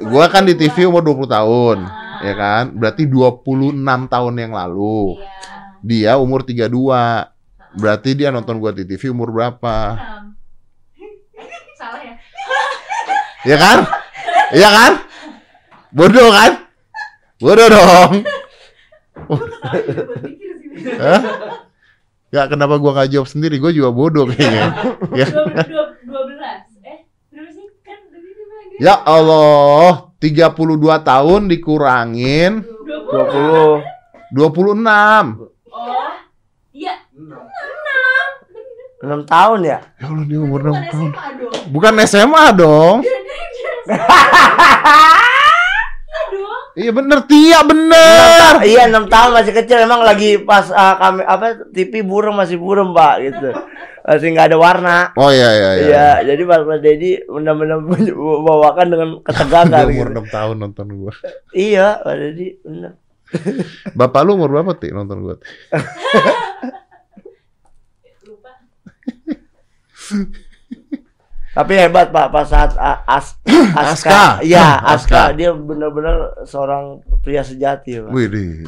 Gua 0.04 0.28
kan 0.28 0.44
di 0.44 0.52
TV 0.52 0.84
umur 0.84 1.00
20 1.00 1.32
tahun, 1.32 1.78
ya 2.20 2.34
kan? 2.36 2.64
Berarti 2.76 3.08
26 3.08 4.04
tahun 4.12 4.34
yang 4.36 4.52
lalu. 4.52 5.16
Iya. 5.16 5.32
Dia 5.80 6.12
umur 6.20 6.44
32. 6.44 6.68
Berarti 7.80 8.12
dia 8.12 8.28
nonton 8.28 8.60
gua 8.60 8.76
di 8.76 8.84
TV 8.84 9.08
umur 9.08 9.32
berapa? 9.32 9.96
Salah 11.80 12.04
ya? 12.04 12.20
Ya 13.48 13.56
kan? 13.56 13.78
Iya 14.52 14.68
kan? 14.68 14.92
Bodoh 15.88 16.28
kan? 16.28 16.52
Bodoh 17.40 17.68
dong. 17.72 18.10
Hah? 21.00 21.20
Gak 22.30 22.46
kenapa 22.48 22.78
gua 22.78 22.94
nggak 22.94 23.10
jawab 23.10 23.26
sendiri? 23.26 23.58
Gua 23.58 23.74
juga 23.74 23.90
bodoh 23.90 24.24
kayaknya. 24.24 24.70
ya. 25.18 25.26
Dua, 25.26 25.44
dua, 25.50 25.84
dua 26.06 26.22
belas. 26.30 26.62
Eh, 26.80 26.98
berapa 27.28 27.50
sih? 27.50 27.66
Kan 27.82 27.98
ya 28.78 28.94
Allah, 29.02 30.14
32 30.16 30.54
tahun 31.02 31.40
dikurangin 31.46 32.62
Dua 32.62 33.26
20. 33.26 33.34
puluh. 33.34 33.74
26. 34.30 35.42
Oh, 35.66 36.10
iya. 36.70 37.02
6 39.00 39.26
tahun 39.26 39.58
ya? 39.64 39.78
Ya 39.98 40.06
Allah, 40.06 40.24
dia 40.24 40.38
umur 40.38 40.60
6 40.60 40.70
Bukan 40.70 40.86
tahun. 40.86 41.10
SMA 41.10 41.34
dong. 41.34 41.54
Bukan 41.72 41.94
SMA 42.06 42.44
dong. 42.54 42.96
Iya 46.78 46.90
bener, 46.94 47.18
Tia 47.26 47.60
bener. 47.66 48.62
Iya 48.62 48.86
6 48.86 49.10
tahun 49.10 49.30
masih 49.34 49.52
kecil 49.52 49.78
emang 49.82 50.06
lagi 50.06 50.38
pas 50.38 50.70
ah, 50.70 50.94
kami 50.96 51.26
apa 51.26 51.66
TV 51.74 52.06
burung 52.06 52.38
masih 52.38 52.56
burung 52.56 52.94
Pak 52.94 53.14
gitu. 53.26 53.48
Masih 54.00 54.32
nggak 54.32 54.54
ada 54.54 54.58
warna. 54.58 54.96
Oh 55.14 55.28
iya 55.28 55.50
iya 55.50 55.70
iya. 55.74 55.82
Iya, 55.82 56.06
jadi 56.30 56.42
Pak 56.46 56.58
Mas 56.64 56.80
Dedi 56.80 57.18
benar-benar 57.26 57.78
membawakan 57.82 58.86
dengan 58.86 59.08
ketegangan 59.20 59.86
umur 59.86 60.08
gitu. 60.14 60.20
6 60.22 60.30
tahun 60.30 60.56
nonton 60.58 60.86
gua. 60.94 61.12
Iya, 61.50 62.00
Pak 62.00 62.14
Dedi 62.16 62.46
benar. 62.62 62.92
Bapak 63.92 64.20
lu 64.26 64.34
umur 64.34 64.50
berapa, 64.50 64.74
Ti, 64.74 64.90
nonton 64.90 65.22
gua? 65.22 65.36
Lupa. 68.26 68.50
Tapi 71.50 71.72
hebat 71.74 72.08
Pak 72.08 72.30
pas 72.30 72.46
saat 72.46 72.78
A- 72.78 73.02
As 73.06 73.34
Aska. 73.74 73.90
Aska. 73.92 74.20
Iya, 74.42 74.78
Aska. 74.80 74.90
Aska. 74.94 75.36
Dia 75.36 75.50
benar-benar 75.52 76.44
seorang 76.44 77.00
pria 77.20 77.42
sejati, 77.42 78.00
Pak. 78.00 78.10
Widih. 78.10 78.66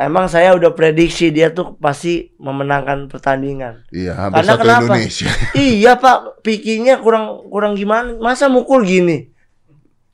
Emang 0.00 0.32
saya 0.32 0.56
udah 0.56 0.72
prediksi 0.72 1.28
dia 1.28 1.52
tuh 1.52 1.76
pasti 1.76 2.32
memenangkan 2.40 3.12
pertandingan. 3.12 3.84
Iya, 3.92 4.16
habis 4.16 4.34
Karena 4.40 4.52
satu 4.56 4.62
kenapa? 4.64 4.82
Indonesia. 4.96 5.30
iya, 5.60 5.92
Pak. 6.00 6.18
Pikirnya 6.40 6.94
kurang 7.04 7.44
kurang 7.52 7.76
gimana? 7.76 8.16
Masa 8.16 8.48
mukul 8.48 8.80
gini? 8.88 9.28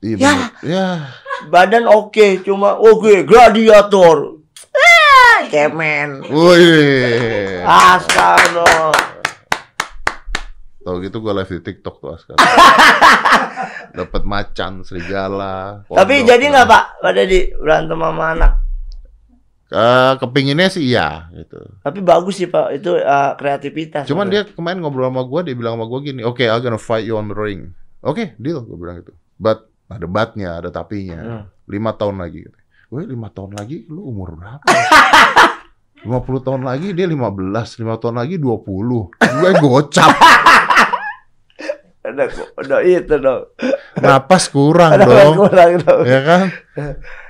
Iya, 0.03 0.19
Ya. 0.19 0.33
ya. 0.59 0.87
Badan 1.47 1.87
oke, 1.87 2.43
cuma 2.43 2.75
oke, 2.75 3.23
gladiator. 3.23 4.43
Ah, 4.75 5.47
kemen. 5.47 6.19
Wih. 6.27 7.63
Astaga. 7.63 8.91
Tahu 10.87 11.03
gitu 11.03 11.19
gua 11.19 11.35
live 11.43 11.59
di 11.59 11.61
TikTok 11.67 11.99
tuh 11.99 12.15
sekarang. 12.15 12.39
Dapat 13.99 14.23
macan, 14.23 14.87
serigala. 14.87 15.83
Tapi 15.91 16.23
kodok. 16.23 16.27
jadi 16.31 16.43
nggak 16.47 16.67
Pak? 16.71 16.83
Pak 17.03 17.11
Dedi 17.11 17.39
berantem 17.59 17.99
sama 17.99 18.25
anak. 18.31 18.51
Eh, 19.67 20.13
kepinginnya 20.23 20.71
sih 20.71 20.95
iya 20.95 21.27
gitu. 21.35 21.59
Tapi 21.83 21.99
bagus 21.99 22.39
sih 22.39 22.47
Pak, 22.47 22.79
itu 22.79 22.95
uh, 22.95 23.35
kreativitas. 23.35 24.07
Cuman 24.07 24.31
dia 24.31 24.47
kemarin 24.47 24.79
ngobrol 24.79 25.11
sama 25.11 25.27
gua, 25.27 25.43
dia 25.43 25.59
bilang 25.59 25.75
sama 25.75 25.91
gua 25.91 25.99
gini, 25.99 26.23
"Oke, 26.23 26.47
I'm 26.47 26.63
gonna 26.63 26.79
fight 26.79 27.03
you 27.03 27.19
on 27.19 27.27
the 27.27 27.35
ring." 27.35 27.75
Oke, 27.99 28.39
deal, 28.39 28.63
gua 28.63 28.79
bilang 28.79 29.03
gitu. 29.03 29.11
But 29.35 29.67
ada 29.91 30.07
batnya, 30.07 30.63
ada 30.63 30.71
tapinya. 30.71 31.19
Hmm. 31.19 31.43
Lima 31.67 31.91
tahun 31.99 32.23
lagi. 32.23 32.47
Gue 32.87 33.03
lima 33.03 33.27
tahun 33.27 33.59
lagi, 33.59 33.83
lu 33.91 34.07
umur 34.07 34.39
berapa? 34.39 34.63
50 36.07 36.45
tahun 36.45 36.61
lagi 36.63 36.95
dia 36.95 37.03
15, 37.03 37.51
5 37.83 37.99
tahun 37.99 38.15
lagi 38.15 38.39
20. 38.39 38.63
Gue 39.19 39.51
gocap. 39.59 40.11
Ada 42.07 42.23
ada 42.55 42.77
itu 42.81 43.15
dong. 43.19 43.43
Napas 43.99 44.47
kurang 44.47 44.95
Ada 44.95 45.03
dong. 45.03 45.35
kurang 45.35 45.71
dong. 45.83 46.03
Ya 46.07 46.19
kan? 46.23 46.43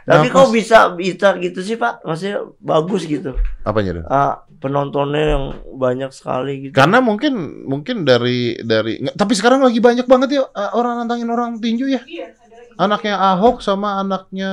Tapi 0.06 0.30
Napas- 0.30 0.36
kok 0.38 0.50
bisa 0.54 0.78
bisa 0.94 1.28
gitu 1.42 1.60
sih 1.66 1.76
Pak? 1.76 2.06
Maksudnya 2.06 2.46
bagus 2.62 3.10
gitu. 3.10 3.34
Apanya 3.66 3.98
tuh? 3.98 4.04
Ah, 4.06 4.46
penontonnya 4.62 5.24
yang 5.34 5.46
banyak 5.76 6.14
sekali 6.14 6.70
gitu. 6.70 6.74
Karena 6.78 7.02
mungkin 7.02 7.66
mungkin 7.66 8.06
dari 8.06 8.56
dari 8.62 9.02
nggak, 9.02 9.18
tapi 9.18 9.34
sekarang 9.34 9.66
lagi 9.66 9.82
banyak 9.82 10.06
banget 10.06 10.38
ya 10.38 10.46
uh, 10.46 10.72
orang 10.78 11.02
nantangin 11.02 11.28
orang 11.28 11.58
tinju 11.58 11.90
ya. 11.90 12.02
Iya. 12.06 12.38
Anaknya 12.78 13.18
Ahok 13.18 13.66
sama 13.66 13.98
anaknya 13.98 14.52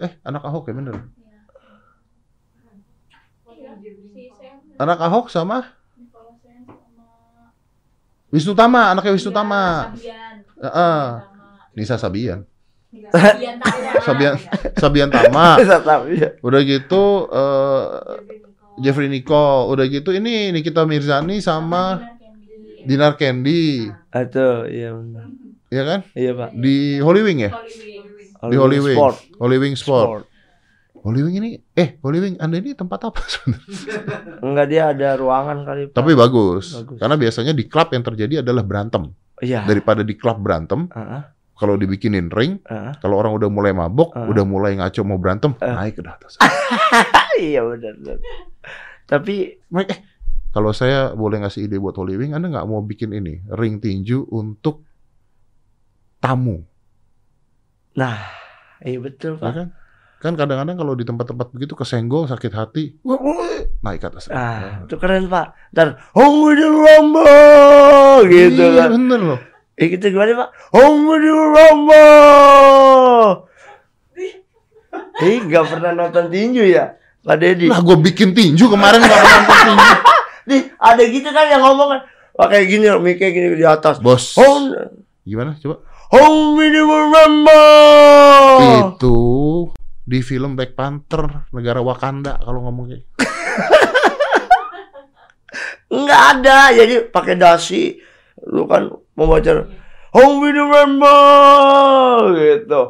eh 0.00 0.12
anak 0.24 0.42
Ahok 0.48 0.72
ya 0.72 0.74
bener. 0.74 0.96
Iya, 0.96 1.04
Anak 4.74 4.98
Ahok 4.98 5.30
sama 5.30 5.70
Wisnu 8.34 8.58
Tama, 8.58 8.90
anaknya 8.90 9.14
Wisnu 9.14 9.30
Iya, 9.30 9.38
Tama. 9.38 9.62
Sabian. 9.94 10.34
Heeh. 10.58 11.02
Sama 11.14 11.46
Nisa 11.78 11.94
Sabian. 12.02 12.40
Sabian 13.14 13.56
Tama. 13.62 13.90
Sabian. 14.06 14.34
Sabian 14.74 15.08
Tama. 15.10 15.46
Udah 16.42 16.60
gitu 16.66 17.30
eh 17.30 17.86
Jeffrey 18.82 19.06
Nicole. 19.06 19.70
Udah 19.70 19.86
gitu 19.86 20.10
ini 20.10 20.50
Nikita 20.50 20.82
Mirzani 20.82 21.38
sama 21.38 22.02
Dinar 22.82 23.14
Candy. 23.14 23.86
Atau 24.10 24.66
iya 24.66 24.90
benar. 24.90 25.30
Iya 25.70 25.82
kan? 25.86 26.00
Iya, 26.14 26.32
Pak. 26.34 26.50
Di 26.54 27.02
Holy 27.02 27.20
Wing 27.22 27.38
ya? 27.42 27.50
Di 28.46 28.56
Holy 28.58 28.78
Wing. 28.78 28.94
Sport. 28.98 29.16
Holy 29.42 29.58
Wing 29.58 29.74
Sport. 29.74 30.06
Sport. 30.06 30.24
Holy 31.04 31.20
Wing 31.20 31.36
ini 31.36 31.50
eh 31.76 32.00
Holy 32.00 32.16
Wing 32.16 32.34
Anda 32.40 32.56
ini 32.58 32.72
tempat 32.72 32.96
apa 33.04 33.20
sebenarnya? 33.32 34.40
Enggak 34.40 34.66
dia 34.72 34.82
ada 34.88 35.08
ruangan 35.14 35.60
kali, 35.62 35.92
Pak. 35.92 36.00
Tapi 36.00 36.12
bagus. 36.16 36.80
Bagus. 36.80 36.96
Karena 36.96 37.16
biasanya 37.20 37.52
di 37.52 37.68
klub 37.68 37.92
yang 37.92 38.00
terjadi 38.00 38.40
adalah 38.40 38.64
berantem. 38.64 39.12
iya. 39.44 39.68
Daripada 39.68 40.00
di 40.00 40.16
klub 40.16 40.40
berantem, 40.40 40.88
Heeh. 40.88 41.22
kalau 41.60 41.76
dibikinin 41.76 42.32
ring, 42.32 42.56
Heeh. 42.64 42.96
kalau 43.04 43.20
orang 43.20 43.36
udah 43.36 43.52
mulai 43.52 43.76
mabok, 43.76 44.16
Ah. 44.16 44.24
udah 44.24 44.44
mulai 44.48 44.80
ngaco 44.80 45.04
mau 45.04 45.20
berantem, 45.20 45.52
Ah. 45.60 45.84
naik 45.84 46.00
ke 46.00 46.02
atas. 46.02 46.40
iya 47.36 47.60
benar. 47.60 48.00
benar. 48.00 48.18
Tapi 49.04 49.60
eh, 49.60 50.00
kalau 50.56 50.72
saya 50.72 51.12
boleh 51.12 51.44
ngasih 51.44 51.68
ide 51.68 51.76
buat 51.76 51.92
Holy 51.94 52.16
Wing, 52.16 52.32
Anda 52.32 52.48
nggak 52.48 52.64
mau 52.64 52.80
bikin 52.80 53.12
ini 53.12 53.44
ring 53.52 53.76
tinju 53.76 54.24
untuk 54.32 54.80
tamu, 56.16 56.64
iya 58.80 58.96
betul, 58.96 59.36
Pak. 59.36 59.52
kan? 59.52 59.68
Kan 60.24 60.40
kadang-kadang 60.40 60.80
kalau 60.80 60.96
di 60.96 61.04
tempat-tempat 61.04 61.52
begitu 61.52 61.76
kesenggol, 61.76 62.24
sakit 62.24 62.48
hati, 62.56 62.96
naik 63.84 64.00
ke 64.00 64.08
atas. 64.08 64.32
Ah, 64.32 64.80
itu 64.88 64.96
keren, 64.96 65.28
Pak. 65.28 65.52
Dan 65.68 66.00
the 66.16 66.64
Rumble 66.64 68.24
gitu 68.32 68.72
iya, 68.72 68.88
kan. 68.88 68.96
bener 68.96 69.20
loh. 69.20 69.40
Eh 69.76 69.92
gitu 69.92 70.08
gimana, 70.08 70.48
Pak? 70.48 70.72
The 70.72 71.28
Rumble. 71.28 73.28
Eh, 75.20 75.44
nggak 75.44 75.64
pernah 75.76 75.92
nonton 75.92 76.32
tinju 76.32 76.72
ya, 76.72 76.96
Pak 77.20 77.36
Deddy? 77.44 77.68
Lah 77.68 77.84
gue 77.84 77.96
bikin 78.00 78.32
tinju 78.32 78.64
kemarin 78.72 79.04
nggak 79.04 79.20
pernah 79.20 79.36
nonton 79.44 79.60
tinju. 79.60 79.92
Nih, 80.48 80.60
ada 80.80 81.02
gitu 81.04 81.28
kan 81.36 81.44
yang 81.52 81.60
ngomong 81.60 81.88
kan. 81.92 82.00
Wah, 82.40 82.48
kayak 82.48 82.72
gini, 82.72 82.88
mic 82.96 83.20
gini 83.20 83.60
di 83.60 83.66
atas. 83.68 84.00
Bos, 84.00 84.32
Home, 84.40 84.72
gimana 85.28 85.52
coba? 85.60 85.84
the 86.08 86.80
Rumble. 87.12 88.88
Itu 88.88 89.20
di 90.04 90.20
film 90.20 90.52
Black 90.52 90.76
Panther 90.76 91.48
negara 91.50 91.80
Wakanda 91.80 92.36
kalau 92.38 92.68
ngomong 92.68 92.92
kayak 92.92 93.04
Enggak 95.94 96.22
ada. 96.38 96.58
Jadi 96.74 96.94
pakai 97.08 97.34
dasi. 97.38 97.96
Lu 98.50 98.66
kan 98.66 98.90
membaca 99.14 99.64
Home 100.14 100.46
with 100.46 100.54
the 100.54 100.62
Rumble 100.62 102.38
gitu. 102.38 102.82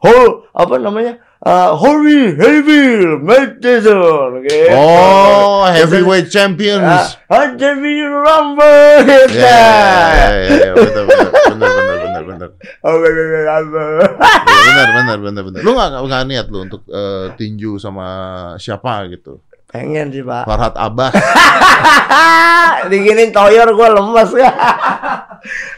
Hol 0.00 0.48
apa 0.56 0.74
namanya? 0.80 1.20
Uh, 1.40 1.72
Holy 1.72 2.36
Heavy 2.36 3.16
Meditation 3.20 4.44
gitu. 4.44 4.72
Oh, 4.76 5.64
heavyweight 5.68 6.28
Ah, 6.28 6.32
champions. 6.32 7.16
Home 7.28 7.56
with 7.56 7.60
the 7.60 8.08
Rumble 8.08 8.96
gitu. 9.04 9.40
Ya, 9.40 9.60
ya, 10.12 10.28
ya, 10.36 10.56
ya, 10.56 10.72
bener, 10.72 11.04
bener, 11.04 11.28
bener, 11.32 11.68
bener, 11.68 11.89
bener. 12.24 12.48
Home 12.84 13.00
with 13.00 13.14
the 13.14 13.40
Rumble. 13.44 13.96
Ya, 14.00 14.62
bener, 14.66 14.88
bener, 14.94 15.18
bener, 15.20 15.42
bener. 15.48 15.60
Lu 15.64 15.70
nggak 15.76 15.90
nggak 16.04 16.22
niat 16.28 16.46
lu 16.48 16.58
untuk 16.64 16.82
eh, 16.88 17.32
tinju 17.36 17.80
sama 17.80 18.06
siapa 18.56 19.08
gitu? 19.08 19.40
Pengen 19.70 20.10
sih, 20.10 20.26
Pak. 20.26 20.50
Farhat 20.50 20.74
Abbas. 20.74 21.14
Diginin 22.90 23.30
toyor 23.30 23.70
gue 23.70 23.88
lemes 23.94 24.30
ya. 24.42 24.50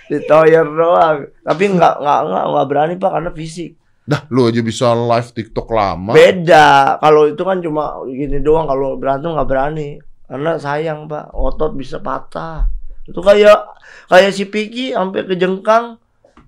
Ditoyor 0.09 0.67
doang. 0.73 1.19
Tapi 1.45 1.65
nggak 1.77 1.95
nggak 2.01 2.21
nggak 2.25 2.45
nggak 2.57 2.67
berani 2.73 2.95
pak 2.97 3.11
karena 3.13 3.31
fisik. 3.37 3.77
Dah, 4.03 4.27
lu 4.35 4.51
aja 4.51 4.65
bisa 4.65 4.97
live 4.97 5.31
TikTok 5.31 5.69
lama. 5.71 6.11
Beda. 6.17 6.99
Kalau 6.99 7.29
itu 7.29 7.43
kan 7.45 7.61
cuma 7.61 8.01
gini 8.09 8.41
doang. 8.41 8.65
Kalau 8.65 8.97
berantem 8.97 9.37
nggak 9.37 9.49
berani. 9.49 10.01
Karena 10.25 10.57
sayang 10.57 11.05
pak. 11.07 11.31
Otot 11.37 11.77
bisa 11.77 12.01
patah. 12.01 12.73
Itu 13.05 13.21
kayak 13.21 13.77
kayak 14.09 14.33
si 14.33 14.49
Piki 14.49 14.97
sampai 14.97 15.29
kejengkang. 15.29 16.02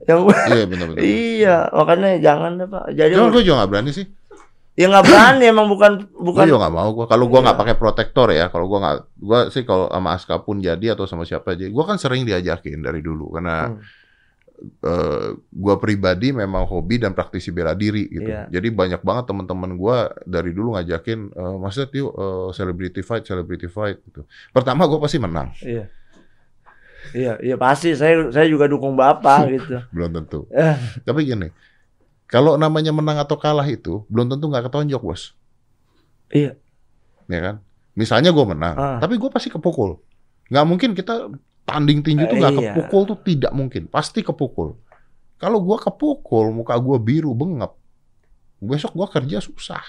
Yang 0.05 0.21
Iya, 0.47 0.65
bener. 0.73 0.87
iya 0.99 1.57
makanya 1.71 2.09
jangan 2.19 2.51
deh 2.57 2.67
pak. 2.67 2.85
Jadi 2.91 3.13
Cuman 3.15 3.31
gue 3.31 3.43
juga 3.43 3.57
nggak 3.59 3.71
berani 3.71 3.93
sih. 3.93 4.07
ya 4.75 4.91
nggak 4.91 5.07
berani 5.07 5.45
emang 5.47 5.67
bukan 5.67 5.93
Gue 6.03 6.25
bukan. 6.27 6.45
juga 6.45 6.59
nggak 6.61 6.75
mau. 6.75 6.89
Gua 6.93 7.07
kalau 7.07 7.25
gue 7.25 7.39
nggak 7.39 7.55
Iya. 7.55 7.63
pakai 7.63 7.77
protektor 7.77 8.29
ya, 8.29 8.47
kalau 8.49 8.67
gue 8.67 8.77
nggak, 8.77 8.97
gue 9.17 9.41
sih 9.49 9.63
kalau 9.63 9.87
sama 9.87 10.11
Aska 10.13 10.37
pun 10.41 10.59
jadi 10.59 10.93
atau 10.93 11.05
sama 11.05 11.23
siapa 11.23 11.55
aja, 11.55 11.65
gue 11.65 11.85
kan 11.85 11.95
sering 11.95 12.23
diajakin 12.23 12.81
dari 12.81 12.99
dulu 12.99 13.31
karena 13.31 13.71
Hmm. 13.71 13.79
eh 14.81 15.29
gue 15.35 15.75
pribadi 15.77 16.31
memang 16.31 16.65
hobi 16.65 16.97
dan 16.97 17.13
praktisi 17.13 17.51
bela 17.51 17.73
diri 17.73 18.07
gitu. 18.09 18.27
Iya. 18.27 18.49
Jadi 18.51 18.69
banyak 18.71 19.01
banget 19.01 19.25
teman-teman 19.27 19.75
gue 19.75 19.97
dari 20.25 20.51
dulu 20.51 20.73
ngajakin, 20.73 21.19
eh 21.31 21.55
Mas 21.57 21.75
Ded 21.75 21.91
yuk 21.93 22.11
eh, 22.11 22.49
celebrity 22.53 23.01
fight, 23.01 23.23
celebrity 23.23 23.67
fight 23.67 23.99
gitu. 24.01 24.25
Pertama 24.51 24.85
gue 24.85 24.99
pasti 24.99 25.19
menang, 25.19 25.53
Iya. 25.61 25.87
Iya, 27.13 27.37
iya 27.39 27.57
pasti 27.57 27.93
saya 27.93 28.33
saya 28.33 28.47
juga 28.47 28.65
dukung 28.65 28.95
bapak 28.95 29.39
gitu. 29.55 29.77
belum 29.93 30.11
tentu. 30.15 30.49
Eh, 30.55 30.77
Tapi 31.03 31.21
gini, 31.23 31.53
kalau 32.25 32.55
namanya 32.55 32.91
menang 32.91 33.19
atau 33.19 33.37
kalah 33.37 33.67
itu 33.67 34.07
belum 34.09 34.31
tentu 34.31 34.49
nggak 34.49 34.65
ketonjok 34.67 35.03
bos, 35.03 35.37
iya. 36.31 36.57
ya 37.27 37.41
kan? 37.43 37.57
Misalnya 37.93 38.33
gue 38.33 38.43
menang, 38.43 38.75
Ah. 38.75 38.99
tapi 38.99 39.15
gue 39.15 39.29
pasti 39.29 39.47
kepukul. 39.49 40.01
Nggak 40.49 40.65
mungkin 40.65 40.91
kita 40.93 41.31
tanding 41.63 42.01
tinju 42.01 42.25
tuh 42.25 42.37
Eh, 42.37 42.41
nggak 42.41 42.53
iya. 42.57 42.73
kepukul 42.73 43.03
tuh 43.07 43.19
tidak 43.21 43.53
mungkin, 43.53 43.87
pasti 43.87 44.21
kepukul. 44.21 44.75
Kalau 45.37 45.61
gue 45.61 45.77
kepukul, 45.77 46.51
muka 46.51 46.75
gue 46.75 46.97
biru 46.97 47.31
bengep, 47.33 47.71
besok 48.59 48.95
gue 48.95 49.07
kerja 49.13 49.39
susah, 49.39 49.85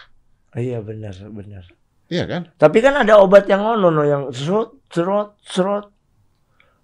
Iya 0.51 0.80
benar 0.80 1.16
benar. 1.30 1.63
iya 2.05 2.24
kan? 2.24 2.47
Tapi 2.55 2.78
kan 2.80 2.95
ada 2.95 3.18
obat 3.18 3.47
yang 3.47 3.59
ngono 3.59 3.88
no 3.89 4.03
yang 4.03 4.24
serot 4.30 4.84
serot 4.88 5.34
serot 5.41 5.95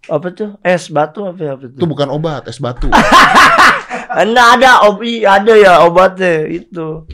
apa 0.07 0.27
tuh 0.31 0.49
es 0.61 0.87
batu 0.87 1.21
apa 1.23 1.37
apa 1.51 1.65
Itu 1.67 1.77
tuh? 1.77 1.85
bukan 1.85 2.09
obat, 2.09 2.47
es 2.47 2.57
batu. 2.57 2.89
Enggak 4.13 4.47
ada 4.57 4.71
obi 4.85 5.21
ada 5.21 5.53
ya 5.53 5.81
obatnya 5.81 6.43
itu 6.45 7.05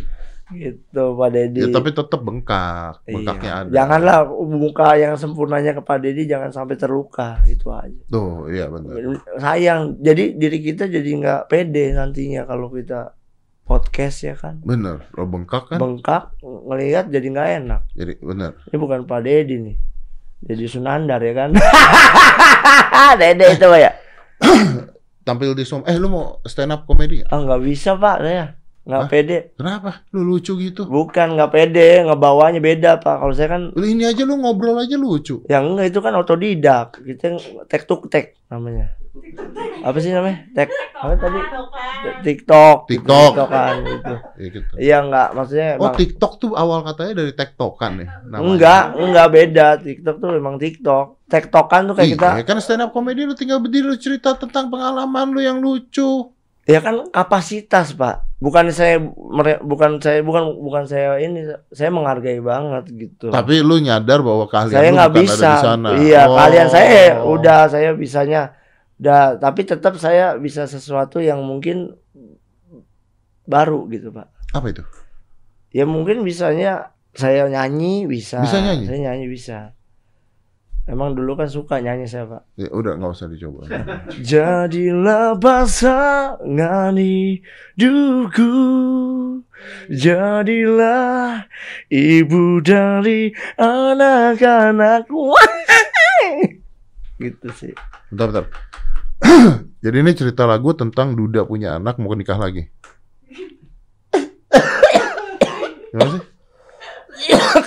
gitu 0.47 1.03
Pak 1.13 1.29
Dedi. 1.29 1.59
ya, 1.59 1.67
tapi 1.67 1.91
tetap 1.91 2.23
bengkak, 2.23 3.03
Iya. 3.03 3.11
bengkaknya 3.11 3.51
ada. 3.53 3.67
Janganlah 3.69 4.17
muka 4.47 4.95
yang 4.95 5.13
sempurnanya 5.13 5.75
ke 5.75 5.83
Pak 5.83 5.99
Dedi 5.99 6.23
jangan 6.23 6.55
sampai 6.55 6.73
terluka 6.73 7.43
itu 7.45 7.67
aja. 7.67 7.91
Tuh, 8.07 8.47
iya 8.47 8.71
benar. 8.71 8.95
Sayang 9.35 9.99
jadi 9.99 10.31
diri 10.33 10.63
kita 10.63 10.87
jadi 10.87 11.03
nggak 11.03 11.41
pede 11.45 11.91
nantinya 11.91 12.47
kalau 12.47 12.71
kita 12.71 13.11
podcast 13.61 14.23
ya 14.23 14.39
kan. 14.39 14.63
Bener, 14.63 15.03
lo 15.11 15.27
bengkak 15.27 15.67
kan? 15.67 15.77
Bengkak 15.77 16.31
ngelihat 16.39 17.11
jadi 17.11 17.27
nggak 17.27 17.49
enak. 17.61 17.81
Jadi 17.91 18.13
bener. 18.17 18.51
Ini 18.65 18.77
bukan 18.79 19.03
Pak 19.03 19.19
Dedi 19.21 19.55
nih. 19.61 19.75
Jadi 20.39 20.63
Sunandar 20.65 21.19
ya 21.19 21.33
kan. 21.33 21.49
Dede 23.19 23.57
itu 23.57 23.67
ya. 23.73 23.91
Tampil 25.27 25.51
di 25.53 25.67
som, 25.67 25.83
eh 25.83 25.97
lu 25.99 26.07
mau 26.07 26.39
stand 26.47 26.71
up 26.71 26.87
komedi? 26.87 27.19
Ah 27.27 27.41
nggak 27.41 27.61
bisa 27.61 27.97
Pak 27.97 28.17
saya. 28.23 28.55
Nggak 28.87 29.01
Hah? 29.03 29.09
pede. 29.11 29.37
Kenapa? 29.59 29.91
Lu 30.15 30.23
lucu 30.23 30.55
gitu. 30.55 30.87
Bukan 30.87 31.35
nggak 31.35 31.51
pede, 31.51 32.07
ngebawanya 32.07 32.63
beda 32.63 33.03
Pak. 33.03 33.19
Kalau 33.19 33.33
saya 33.35 33.51
kan 33.51 33.75
Lu 33.75 33.83
ini 33.83 34.07
aja 34.07 34.23
lu 34.23 34.39
ngobrol 34.39 34.79
aja 34.79 34.95
lucu. 34.95 35.43
yang 35.51 35.75
enggak 35.75 35.91
itu 35.91 35.99
kan 35.99 36.15
otodidak. 36.15 36.95
Kita 37.03 37.35
tek 37.67 37.83
tuk 37.83 38.07
tek 38.07 38.39
namanya. 38.47 38.95
Apa 39.79 39.97
sih 39.97 40.09
namanya? 40.09 40.43
Tek 40.51 40.67
apa 40.93 41.13
tadi? 41.15 41.39
TikTok. 42.23 42.77
TikTok. 42.87 43.31
kan 43.45 43.73
gitu. 43.79 44.15
Ya, 44.37 44.47
gitu. 44.47 44.73
Iya 44.77 44.97
enggak, 45.01 45.27
maksudnya 45.31 45.67
Oh, 45.75 45.77
emang 45.83 45.95
TikTok 45.95 46.33
tuh 46.37 46.51
awal 46.53 46.79
katanya 46.83 47.13
dari 47.17 47.33
tektokan 47.33 47.91
ya 47.97 48.07
namanya. 48.23 48.41
enggak, 48.43 48.83
enggak 48.95 49.27
beda. 49.31 49.67
TikTok 49.79 50.15
tuh 50.17 50.29
memang 50.31 50.55
TikTok. 50.55 51.05
Tektokan 51.25 51.81
tuh 51.85 51.95
kayak 51.95 52.09
kita 52.13 52.27
Iya, 52.33 52.43
kan 52.43 52.57
stand 52.57 52.81
up 52.81 52.91
komedi 52.91 53.23
lu 53.23 53.33
tinggal 53.33 53.57
berdiri 53.57 53.85
lu 53.85 53.95
cerita 53.95 54.33
tentang 54.33 54.67
pengalaman 54.67 55.27
lu 55.29 55.39
yang 55.39 55.57
lucu. 55.57 56.29
Ya 56.63 56.79
kan 56.79 57.07
kapasitas 57.07 57.95
pak, 57.95 58.27
bukan 58.37 58.67
saya 58.69 58.99
bukan 59.57 59.97
saya 59.97 60.19
bukan 60.19 60.51
bukan 60.57 60.83
saya 60.83 61.15
ini 61.17 61.39
saya 61.69 61.87
menghargai 61.87 62.37
banget 62.37 62.83
gitu. 62.89 63.31
Tapi 63.31 63.59
lu 63.61 63.79
nyadar 63.79 64.19
bahwa 64.19 64.43
keahlian 64.45 64.75
saya 64.75 64.83
lu 64.85 64.95
nggak 64.95 65.09
bukan 65.09 65.23
bisa. 65.23 65.39
ada 65.39 65.47
di 65.47 65.63
sana. 65.63 65.89
Iya 65.95 66.21
Oh. 66.27 66.35
kalian 66.35 66.67
saya 66.67 66.91
udah 67.23 67.59
saya 67.67 67.89
bisanya 67.93 68.41
udah 68.97 69.37
tapi 69.37 69.61
tetap 69.61 70.01
saya 70.01 70.33
bisa 70.41 70.65
sesuatu 70.65 71.21
yang 71.21 71.45
mungkin 71.45 71.93
baru 73.45 73.85
gitu 73.93 74.09
pak. 74.09 74.27
Apa 74.57 74.73
itu? 74.73 74.83
Ya 75.71 75.85
mungkin 75.85 76.25
bisanya 76.25 76.91
saya 77.13 77.45
nyanyi 77.49 78.09
bisa. 78.09 78.41
Bisa 78.41 78.59
nyanyi? 78.59 78.85
Saya 78.89 78.99
nyanyi 79.09 79.25
bisa. 79.29 79.77
Emang 80.87 81.19
dulu 81.19 81.35
kan 81.35 81.51
suka 81.51 81.83
nyanyi 81.83 82.07
saya 82.07 82.25
pak. 82.25 82.43
Ya, 82.55 82.71
udah 82.71 82.95
nggak 82.95 83.11
usah 83.11 83.27
dicoba. 83.27 83.67
Jadilah 84.29 85.35
pasangan 85.37 86.95
hidupku 86.95 88.53
Jadilah 89.89 91.49
ibu 91.89 92.61
dari 92.61 93.33
anak-anakku 93.57 95.33
Gitu 97.23 97.47
sih 97.57 97.73
bentar, 98.13 98.29
bentar. 98.29 98.45
Jadi 99.83 99.97
ini 100.01 100.11
cerita 100.17 100.43
lagu 100.49 100.73
tentang 100.73 101.13
Duda 101.13 101.45
punya 101.45 101.77
anak 101.77 102.01
mau 102.01 102.13
nikah 102.13 102.37
lagi. 102.37 102.65
Gimana 105.91 106.09
sih? 106.17 106.23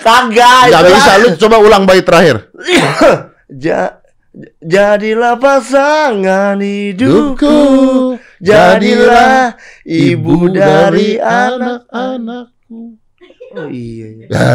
Kagak. 0.00 0.62
Itu 0.70 0.90
bisa, 0.90 1.12
lu 1.20 1.28
coba 1.36 1.56
ulang 1.58 1.84
bait 1.86 2.04
terakhir. 2.04 2.50
Ja, 3.50 3.98
jadilah 4.62 5.34
pasangan 5.42 6.54
hidupku. 6.62 8.14
Jadilah 8.38 9.58
ibu 9.82 10.46
dari 10.54 11.18
anak. 11.18 11.90
anak-anakku. 11.90 12.94
Oh 13.58 13.66
iya. 13.66 14.06
iya. 14.06 14.26
Ya. 14.30 14.54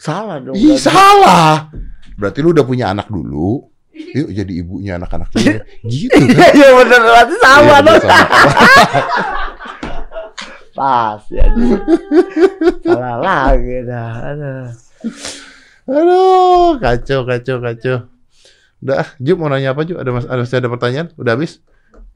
Salah 0.00 0.40
dong. 0.40 0.56
Ih, 0.56 0.80
salah. 0.80 1.68
Berarti 2.16 2.40
lu 2.40 2.56
udah 2.56 2.64
punya 2.64 2.96
anak 2.96 3.12
dulu. 3.12 3.71
Yuk 3.92 4.28
jadi 4.32 4.52
ibunya 4.56 4.96
anak-anak 4.96 5.28
dulu. 5.34 5.60
Gitu 5.84 6.08
Iya 6.12 6.32
kan? 6.32 6.52
iya 6.52 6.68
bener 6.74 7.00
berarti 7.00 7.34
sama 7.38 7.64
Iya, 7.70 7.78
dong. 7.82 8.00
Pas 10.72 11.20
ya. 11.28 11.44
Salah 12.80 13.16
lagi 13.20 13.76
dah. 13.84 14.12
Aduh. 14.32 14.64
Aduh, 15.82 16.70
kacau, 16.80 17.20
kacau, 17.26 17.56
kacau. 17.60 17.96
Udah, 18.80 19.04
Jup 19.20 19.36
mau 19.36 19.52
nanya 19.52 19.76
apa 19.76 19.84
Jup? 19.84 20.00
Ada 20.00 20.10
mas, 20.10 20.24
ada, 20.24 20.40
masih 20.40 20.58
ada 20.58 20.72
pertanyaan? 20.72 21.08
Udah 21.14 21.36
habis? 21.36 21.60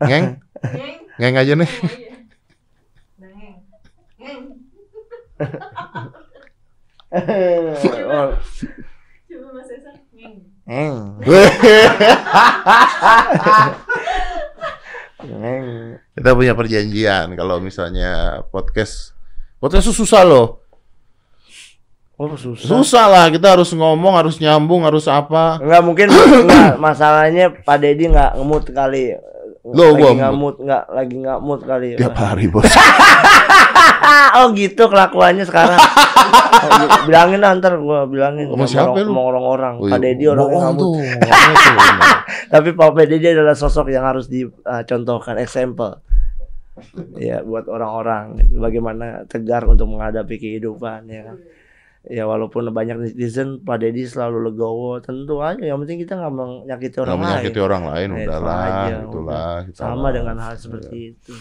Ngeng? 0.00 0.40
Ngeng. 0.64 0.96
Ngeng 1.20 1.34
aja 1.36 1.52
nih. 1.54 1.68
Ngeng 1.68 1.92
aja. 1.92 2.10
Nah, 3.20 3.30
ngeng. 3.36 3.56
Ngeng. 4.16 4.44
Oh, 8.08 8.28
Coba 9.28 9.48
Mas 9.52 9.68
Esa. 9.68 9.92
Ngeng. 10.66 11.22
Eng. 11.22 11.94
Eng. 15.22 15.66
Kita 16.18 16.30
punya 16.34 16.58
perjanjian 16.58 17.38
kalau 17.38 17.62
misalnya 17.62 18.42
podcast 18.50 19.14
podcast 19.62 19.86
itu 19.86 20.02
susah 20.02 20.26
loh. 20.26 20.66
Oh 22.16 22.32
susah. 22.32 22.66
Susah 22.66 23.04
lah, 23.12 23.28
kita 23.28 23.52
harus 23.52 23.76
ngomong, 23.76 24.16
harus 24.16 24.40
nyambung, 24.40 24.88
harus 24.88 25.04
apa. 25.04 25.60
Enggak 25.60 25.82
mungkin 25.84 26.08
enggak 26.10 26.80
masalahnya 26.80 27.52
Pak 27.52 27.76
Dedi 27.76 28.08
enggak 28.08 28.34
ngemut 28.34 28.64
kali. 28.72 29.14
Loh, 29.66 29.90
lagi 29.90 29.98
gua 29.98 30.10
nggak 30.14 30.34
mood. 30.34 30.54
enggak 30.62 30.82
lagi 30.86 31.14
nggak 31.18 31.38
mood 31.42 31.60
kali. 31.64 31.88
Tiap 31.98 32.14
hari, 32.14 32.46
Bos. 32.46 32.66
oh 34.38 34.46
gitu 34.54 34.82
kelakuannya 34.86 35.42
sekarang. 35.42 35.78
Oh, 35.78 37.02
bilangin 37.08 37.42
lah 37.42 37.50
ntar 37.58 37.74
gua 37.78 38.06
bilangin 38.06 38.46
Sama 38.52 38.66
siapa 38.66 38.94
orang- 38.94 39.02
lu? 39.02 39.10
sama 39.10 39.22
orang-orang. 39.26 39.74
Oh, 39.82 39.88
Pak 39.88 39.98
iya. 39.98 40.04
Dedi 40.12 40.24
orang 40.28 40.46
yang 40.46 40.60
nggak 40.60 40.74
mood. 40.78 40.94
Tapi 42.46 42.68
Pak 42.72 42.88
Dedi 42.94 43.26
adalah 43.26 43.56
sosok 43.56 43.90
yang 43.90 44.06
harus 44.06 44.30
dicontohkan 44.30 45.40
example. 45.40 45.98
Ya 47.16 47.40
buat 47.40 47.64
orang-orang 47.66 48.36
bagaimana 48.52 49.24
tegar 49.26 49.64
untuk 49.64 49.88
menghadapi 49.88 50.36
kehidupan 50.36 51.08
ya 51.08 51.32
kan. 51.32 51.36
Ya 52.06 52.22
walaupun 52.22 52.70
banyak 52.70 52.96
netizen 52.96 53.60
Pak 53.60 53.82
Dedi 53.82 54.06
selalu 54.06 54.46
legowo 54.46 54.98
tentu 54.98 55.38
aja 55.40 55.58
yang 55.60 55.78
penting 55.78 55.98
kita 55.98 56.14
nggak 56.14 56.32
menyakiti 56.32 56.94
Nggak 56.94 57.02
orang 57.02 57.18
menyakiti 57.18 57.50
lain. 57.52 57.66
orang 57.66 57.84
lain, 57.84 58.08
Ya, 58.08 58.16
udahlah, 58.22 58.58
aja, 58.62 58.94
itulah. 59.02 59.54
kita 59.64 59.76
Sama 59.76 59.98
lah. 60.00 60.10
dengan 60.12 60.36
hal 60.38 60.54
seperti 60.54 60.96
itu. 61.12 61.34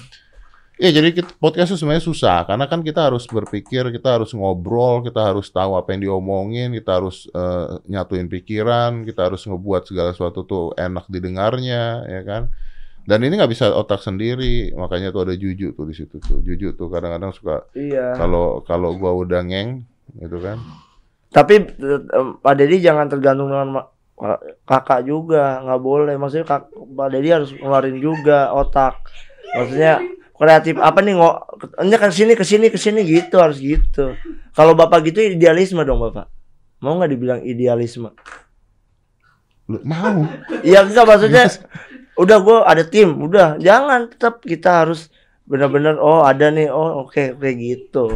Ya 0.75 0.91
jadi 0.91 1.07
kita, 1.09 1.31
podcast 1.37 1.71
itu 1.71 1.79
sebenarnya 1.79 2.03
susah 2.03 2.43
karena 2.43 2.65
kan 2.65 2.81
kita 2.81 3.07
harus 3.07 3.23
berpikir, 3.25 3.87
kita 3.89 4.19
harus 4.19 4.33
ngobrol, 4.33 4.99
kita 4.99 5.23
harus 5.23 5.47
tahu 5.47 5.71
apa 5.73 5.95
yang 5.95 6.01
diomongin, 6.03 6.73
kita 6.73 6.99
harus 6.99 7.31
eh, 7.31 7.79
nyatuin 7.85 8.27
pikiran, 8.27 9.07
kita 9.07 9.31
harus 9.31 9.47
ngebuat 9.47 9.87
segala 9.87 10.11
sesuatu 10.11 10.43
tuh 10.43 10.75
enak 10.75 11.07
didengarnya, 11.07 11.83
ya 12.03 12.21
kan? 12.21 12.51
Dan 13.05 13.21
ini 13.21 13.37
nggak 13.37 13.53
bisa 13.53 13.71
otak 13.71 14.01
sendiri, 14.01 14.73
makanya 14.73 15.13
tuh 15.13 15.29
ada 15.29 15.35
Juju 15.37 15.71
tuh 15.71 15.85
di 15.85 15.93
situ 15.93 16.17
tuh. 16.17 16.41
Juju 16.41 16.73
tuh 16.73 16.89
kadang-kadang 16.89 17.31
suka 17.31 17.69
Iya. 17.71 18.17
kalau 18.17 18.59
kalau 18.59 18.97
gua 18.97 19.15
udah 19.15 19.45
ngeng, 19.45 19.85
gitu 20.13 20.37
kan? 20.43 20.61
Tapi 21.33 21.55
eh, 21.65 22.01
Pak 22.39 22.53
Dedi 22.55 22.79
jangan 22.79 23.09
tergantung 23.09 23.49
dengan 23.49 23.89
kakak 24.63 25.03
juga, 25.03 25.59
nggak 25.65 25.81
boleh. 25.83 26.15
Maksudnya 26.15 26.47
kak, 26.47 26.71
Pak 26.71 27.07
Dedi 27.11 27.29
harus 27.33 27.51
ngeluarin 27.51 27.99
juga 27.99 28.53
otak. 28.55 29.03
Maksudnya 29.55 29.99
kreatif 30.35 30.75
apa 30.83 30.99
nih 30.99 31.15
ngo 31.15 31.31
ini 31.79 31.95
ke 31.95 32.07
sini 32.11 32.33
ke 32.35 32.43
sini 32.43 32.67
ke 32.67 32.79
sini 32.79 33.01
gitu 33.03 33.39
harus 33.39 33.59
gitu. 33.59 34.15
Kalau 34.55 34.75
Bapak 34.75 35.03
gitu 35.07 35.19
idealisme 35.23 35.83
dong 35.83 35.99
Bapak. 36.03 36.27
Mau 36.83 36.99
nggak 36.99 37.11
dibilang 37.11 37.41
idealisme? 37.43 38.11
Lu 39.71 39.79
mau? 39.83 40.27
Iya 40.61 40.85
enggak 40.85 41.07
maksudnya 41.07 41.49
udah 42.15 42.37
gue 42.39 42.57
ada 42.63 42.83
tim, 42.87 43.11
udah 43.19 43.59
jangan 43.59 44.07
tetap 44.11 44.39
kita 44.43 44.85
harus 44.85 45.11
benar-benar 45.43 45.99
oh 45.99 46.23
ada 46.23 46.51
nih 46.51 46.71
oh 46.71 47.07
oke 47.07 47.35
oke 47.35 47.49
gitu. 47.59 48.07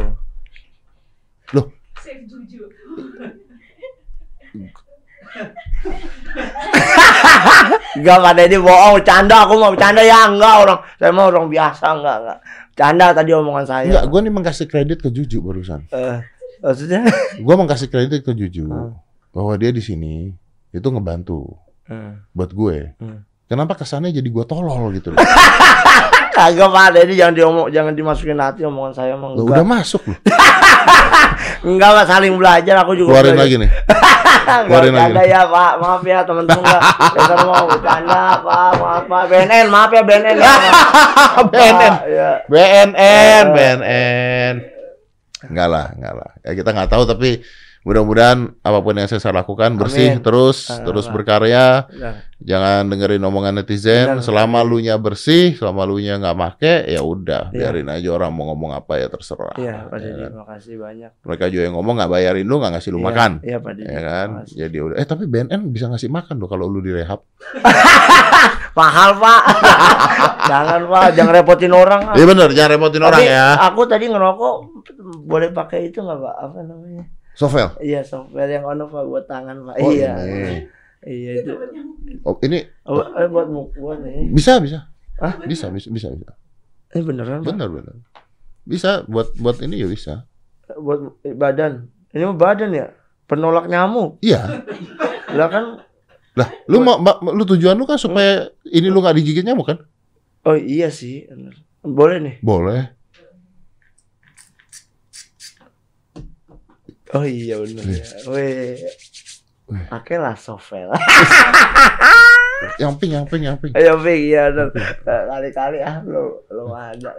Save 2.00 2.24
Juju. 2.26 2.62
Enggak 7.98 8.18
Pak 8.22 8.32
Deddy 8.34 8.58
bohong, 8.58 8.92
bercanda 8.98 9.36
aku 9.44 9.54
mau 9.58 9.70
bercanda 9.74 10.02
ya 10.02 10.26
enggak 10.26 10.54
orang. 10.64 10.80
Saya 10.96 11.12
mau 11.12 11.26
orang 11.28 11.46
biasa 11.50 11.86
enggak 11.92 12.16
enggak. 12.22 12.38
Canda 12.74 13.06
tadi 13.12 13.30
omongan 13.34 13.64
saya. 13.66 13.84
Enggak, 13.86 14.04
gua 14.08 14.20
nih 14.24 14.32
mengkasih 14.32 14.66
kredit 14.66 14.98
ke 15.02 15.08
Juju 15.12 15.38
barusan. 15.44 15.84
Eh, 15.92 16.18
maksudnya 16.64 17.04
Gua 17.42 17.54
mengkasih 17.60 17.88
kredit 17.92 18.20
ke 18.24 18.32
Juju 18.32 18.64
Hmm. 18.66 18.96
bahwa 19.30 19.52
dia 19.54 19.70
di 19.70 19.82
sini 19.82 20.32
itu 20.70 20.86
ngebantu 20.86 21.58
buat 22.32 22.50
gue. 22.54 22.94
Hmm. 23.02 23.26
Kenapa 23.50 23.74
kesannya 23.74 24.14
jadi 24.14 24.28
gua 24.30 24.46
tolol 24.46 24.94
gitu 24.94 25.10
loh? 25.10 25.18
kagak 26.34 26.68
Pak 26.70 26.88
Deddy 26.94 27.14
jangan 27.18 27.34
diomong 27.34 27.66
jangan 27.70 27.92
dimasukin 27.94 28.38
hati 28.38 28.62
omongan 28.64 28.92
saya 28.94 29.14
emang 29.14 29.34
Loh, 29.34 29.44
enggak. 29.44 29.62
udah 29.62 29.66
masuk 29.66 30.02
loh. 30.06 30.18
Enggak 31.60 31.90
Pak 31.92 32.06
saling 32.08 32.34
belajar 32.40 32.74
aku 32.80 32.92
juga. 32.96 33.20
Keluarin 33.20 33.36
belajar. 33.36 33.44
lagi 33.44 33.54
nih. 33.60 33.70
Enggak 34.40 34.60
keluarin 34.64 34.92
lagi. 34.96 35.12
bercanda 35.12 35.22
ya 35.28 35.42
Pak. 35.44 35.72
Maaf 35.76 36.02
ya 36.04 36.18
teman-teman 36.24 36.62
enggak. 36.64 36.82
Saya 37.12 37.36
mau 37.44 37.64
bercanda 37.68 38.22
Pak. 38.40 38.70
Maaf 38.80 39.04
Pak. 39.04 39.22
BNN 39.28 39.66
maaf 39.68 39.90
ya 39.92 40.02
BNN 40.02 40.36
ya. 40.40 40.54
BNN. 41.52 41.94
Ya. 42.08 42.30
BNN. 42.48 43.44
BNN. 43.52 44.54
Enggak 45.52 45.68
lah, 45.68 45.86
enggak 45.96 46.14
lah. 46.16 46.30
Ya 46.44 46.50
kita 46.56 46.70
nggak 46.72 46.90
tahu 46.92 47.02
tapi 47.04 47.30
mudah-mudahan 47.80 48.38
apa 48.60 48.78
pun 48.78 48.92
yang 48.92 49.08
saya 49.08 49.32
lakukan 49.32 49.74
bersih 49.74 50.16
Amin. 50.16 50.20
terus, 50.20 50.68
Ah, 50.68 50.84
terus 50.84 51.08
berkarya. 51.08 51.88
Nah, 51.90 52.28
Jangan 52.40 52.88
dengerin 52.88 53.20
omongan 53.20 53.60
netizen. 53.60 54.16
Benar. 54.16 54.24
Selama 54.24 54.64
lu 54.64 54.80
nya 54.80 54.96
bersih, 54.96 55.52
selama 55.52 55.84
lu 55.84 56.00
nya 56.00 56.16
nggak 56.16 56.32
make, 56.34 56.88
ya 56.88 57.00
udah, 57.00 57.52
Iya. 57.52 57.68
biarin 57.68 57.88
aja 57.88 58.08
orang 58.10 58.32
mau 58.32 58.48
ngomong 58.48 58.72
apa 58.72 58.96
ya 58.96 59.12
terserah. 59.12 59.52
Iya 59.60 59.84
Pak 59.84 59.96
Ya 59.96 60.04
Deddy 60.08 60.24
kan? 60.24 60.32
makasih 60.40 60.74
banyak. 60.76 61.10
Mereka 61.20 61.44
juga 61.48 61.62
yang 61.68 61.74
ngomong 61.76 61.94
nggak 62.00 62.08
bayarin 62.10 62.46
lu, 62.48 62.56
nggak 62.56 62.72
ngasih 62.72 62.90
lu 62.90 63.00
Iya, 63.00 63.04
makan. 63.04 63.30
Iya 63.44 63.56
Pak 63.60 63.72
Deddy. 63.76 63.92
Ya 63.92 64.00
kan? 64.00 64.28
Jadi 64.46 64.76
udah. 64.80 64.96
Eh 64.96 65.04
tapi 65.04 65.24
BNN 65.24 65.60
bisa 65.68 65.84
ngasih 65.86 66.08
makan 66.08 66.34
loh 66.36 66.48
kalau 66.48 66.64
lu 66.64 66.80
direhab. 66.80 67.20
Mahal 68.80 69.10
Pak. 69.18 69.42
jangan 70.50 70.80
Pak, 70.88 71.06
jangan 71.12 71.32
repotin 71.34 71.72
orang. 71.72 72.00
Iya 72.16 72.24
bener, 72.24 72.48
jangan 72.52 72.70
repotin 72.72 73.02
orang 73.02 73.20
Tapi 73.20 73.28
ya. 73.28 73.46
Aku 73.68 73.80
tadi 73.84 74.04
ngerokok 74.08 74.54
boleh 75.22 75.48
pakai 75.50 75.92
itu 75.92 76.00
nggak 76.00 76.18
Pak? 76.18 76.34
Apa 76.40 76.58
namanya? 76.62 77.04
Sovel. 77.40 77.68
Iya 77.80 78.04
software 78.04 78.52
yang 78.52 78.68
ono 78.68 78.84
Pak 78.84 79.02
buat 79.02 79.24
tangan 79.24 79.56
Pak. 79.64 79.74
Oh, 79.78 79.88
iya. 79.88 80.12
ini. 80.20 80.68
Iya 81.00 81.30
itu. 81.40 81.52
Oh, 82.20 82.36
ini 82.38 82.60
Oh, 82.84 83.00
eh, 83.00 83.24
buat 83.26 83.48
mu- 83.48 83.72
buat 83.72 83.96
ini. 84.02 84.28
bisa 84.28 84.60
bisa. 84.60 84.92
Hah? 85.16 85.40
Bisa, 85.42 85.68
bisa, 85.68 85.88
bisa, 85.88 86.12
bisa. 86.12 86.36
Eh 86.90 87.00
beneran 87.00 87.40
Pak? 87.40 87.48
Benar, 87.48 87.68
benar. 87.70 87.96
Bisa 88.62 89.04
buat 89.06 89.32
buat 89.34 89.56
ini 89.58 89.80
ya 89.80 89.88
bisa. 89.88 90.28
Buat 90.70 91.00
badan. 91.32 91.88
Ini 92.10 92.22
mah 92.22 92.36
badan 92.36 92.70
ya. 92.70 92.92
Penolak 93.24 93.66
nyamuk. 93.66 94.20
Iya. 94.20 94.60
Lah 95.32 95.48
kan 95.48 95.64
Lah, 96.30 96.46
lu 96.66 96.78
mau 96.78 96.94
ma- 96.96 97.18
lu 97.24 97.42
tujuan 97.44 97.74
lu 97.74 97.84
kan 97.84 97.96
supaya 97.96 98.46
ini 98.64 98.86
lu 98.86 99.00
nggak 99.00 99.16
digigit 99.16 99.42
nyamuk 99.42 99.66
kan? 99.66 99.78
Oh 100.42 100.54
iya 100.54 100.86
sih. 100.88 101.24
bener. 101.24 101.56
Boleh 101.80 102.16
nih. 102.18 102.34
Boleh. 102.40 102.92
Oh 107.14 107.26
iya 107.26 107.58
bener 107.58 107.84
ya. 107.86 108.04
Weh. 108.30 108.78
Pakailah 109.90 110.34
software. 110.34 110.90
Yang 112.76 112.92
pink, 113.00 113.12
yang 113.16 113.26
pink, 113.26 113.42
yang 113.46 113.58
pink. 113.58 113.72
Ayo 113.72 113.96
Pik, 114.02 114.20
iya 114.20 114.50
bener. 114.52 114.70
Kali-kali 115.06 115.78
ah 115.80 116.02
lu 116.04 116.42
lu 116.50 116.70
ada. 116.74 117.10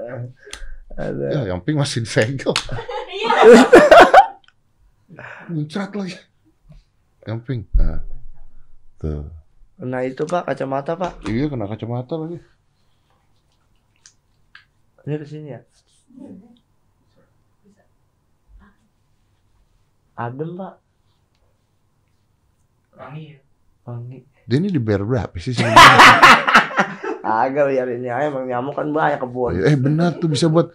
Ada. 0.99 1.27
Ya, 1.31 1.41
yang 1.55 1.63
pink 1.63 1.79
masih 1.79 2.03
disegel. 2.03 2.53
Muncrat 5.49 5.91
lagi. 5.95 6.15
Yang 7.27 7.39
pink. 7.47 7.61
Nah. 7.75 7.99
Tuh. 8.99 9.25
Nah 9.81 10.01
itu 10.05 10.23
Pak 10.29 10.45
kacamata 10.45 10.93
Pak. 10.93 11.25
Iya 11.25 11.49
kena 11.49 11.65
kacamata 11.65 12.13
lagi. 12.19 12.37
Ini 15.07 15.15
ke 15.17 15.25
sini 15.25 15.57
ya. 15.57 15.61
Adem 20.21 20.53
Pak. 20.53 20.73
Wangi 22.97 23.23
ya. 23.33 23.37
Wangi. 23.89 24.19
Dia 24.45 24.57
ini 24.61 24.69
dibayar 24.69 25.01
berapa 25.01 25.35
sih 25.41 25.53
sebenarnya? 25.55 25.89
Agak 27.45 27.69
biar 27.69 27.87
ini 27.93 28.09
aja 28.09 28.27
emang 28.27 28.49
nyamuk 28.49 28.73
kan 28.73 28.89
banyak 28.89 29.21
kebun. 29.21 29.61
eh 29.61 29.77
benar 29.77 30.17
tuh 30.17 30.27
bisa 30.27 30.49
buat 30.49 30.73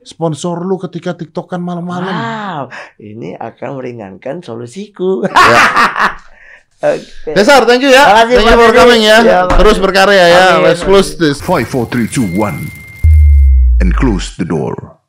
sponsor 0.00 0.62
lu 0.64 0.78
ketika 0.80 1.12
tiktokan 1.12 1.60
malam-malam. 1.60 2.14
Wow, 2.14 2.64
ini 2.96 3.34
akan 3.36 3.76
meringankan 3.76 4.40
solusiku. 4.40 5.26
Ya. 5.26 5.60
Oke. 6.94 7.36
Cesar, 7.36 7.68
thank 7.68 7.84
you 7.84 7.92
ya. 7.92 8.08
Makasih, 8.08 8.34
thank 8.40 8.48
you 8.48 8.56
for 8.56 8.72
coming 8.72 9.02
ya. 9.04 9.18
Ya, 9.20 9.40
Terus 9.52 9.76
berkarya 9.76 10.24
ya. 10.32 10.44
Amin. 10.56 10.72
Let's 10.72 10.80
close 10.80 11.12
this. 11.20 11.36
5, 11.44 11.68
4, 11.68 11.92
3, 11.92 12.08
2, 12.08 12.32
1. 12.32 13.84
And 13.84 13.92
close 13.92 14.32
the 14.40 14.48
door. 14.48 14.99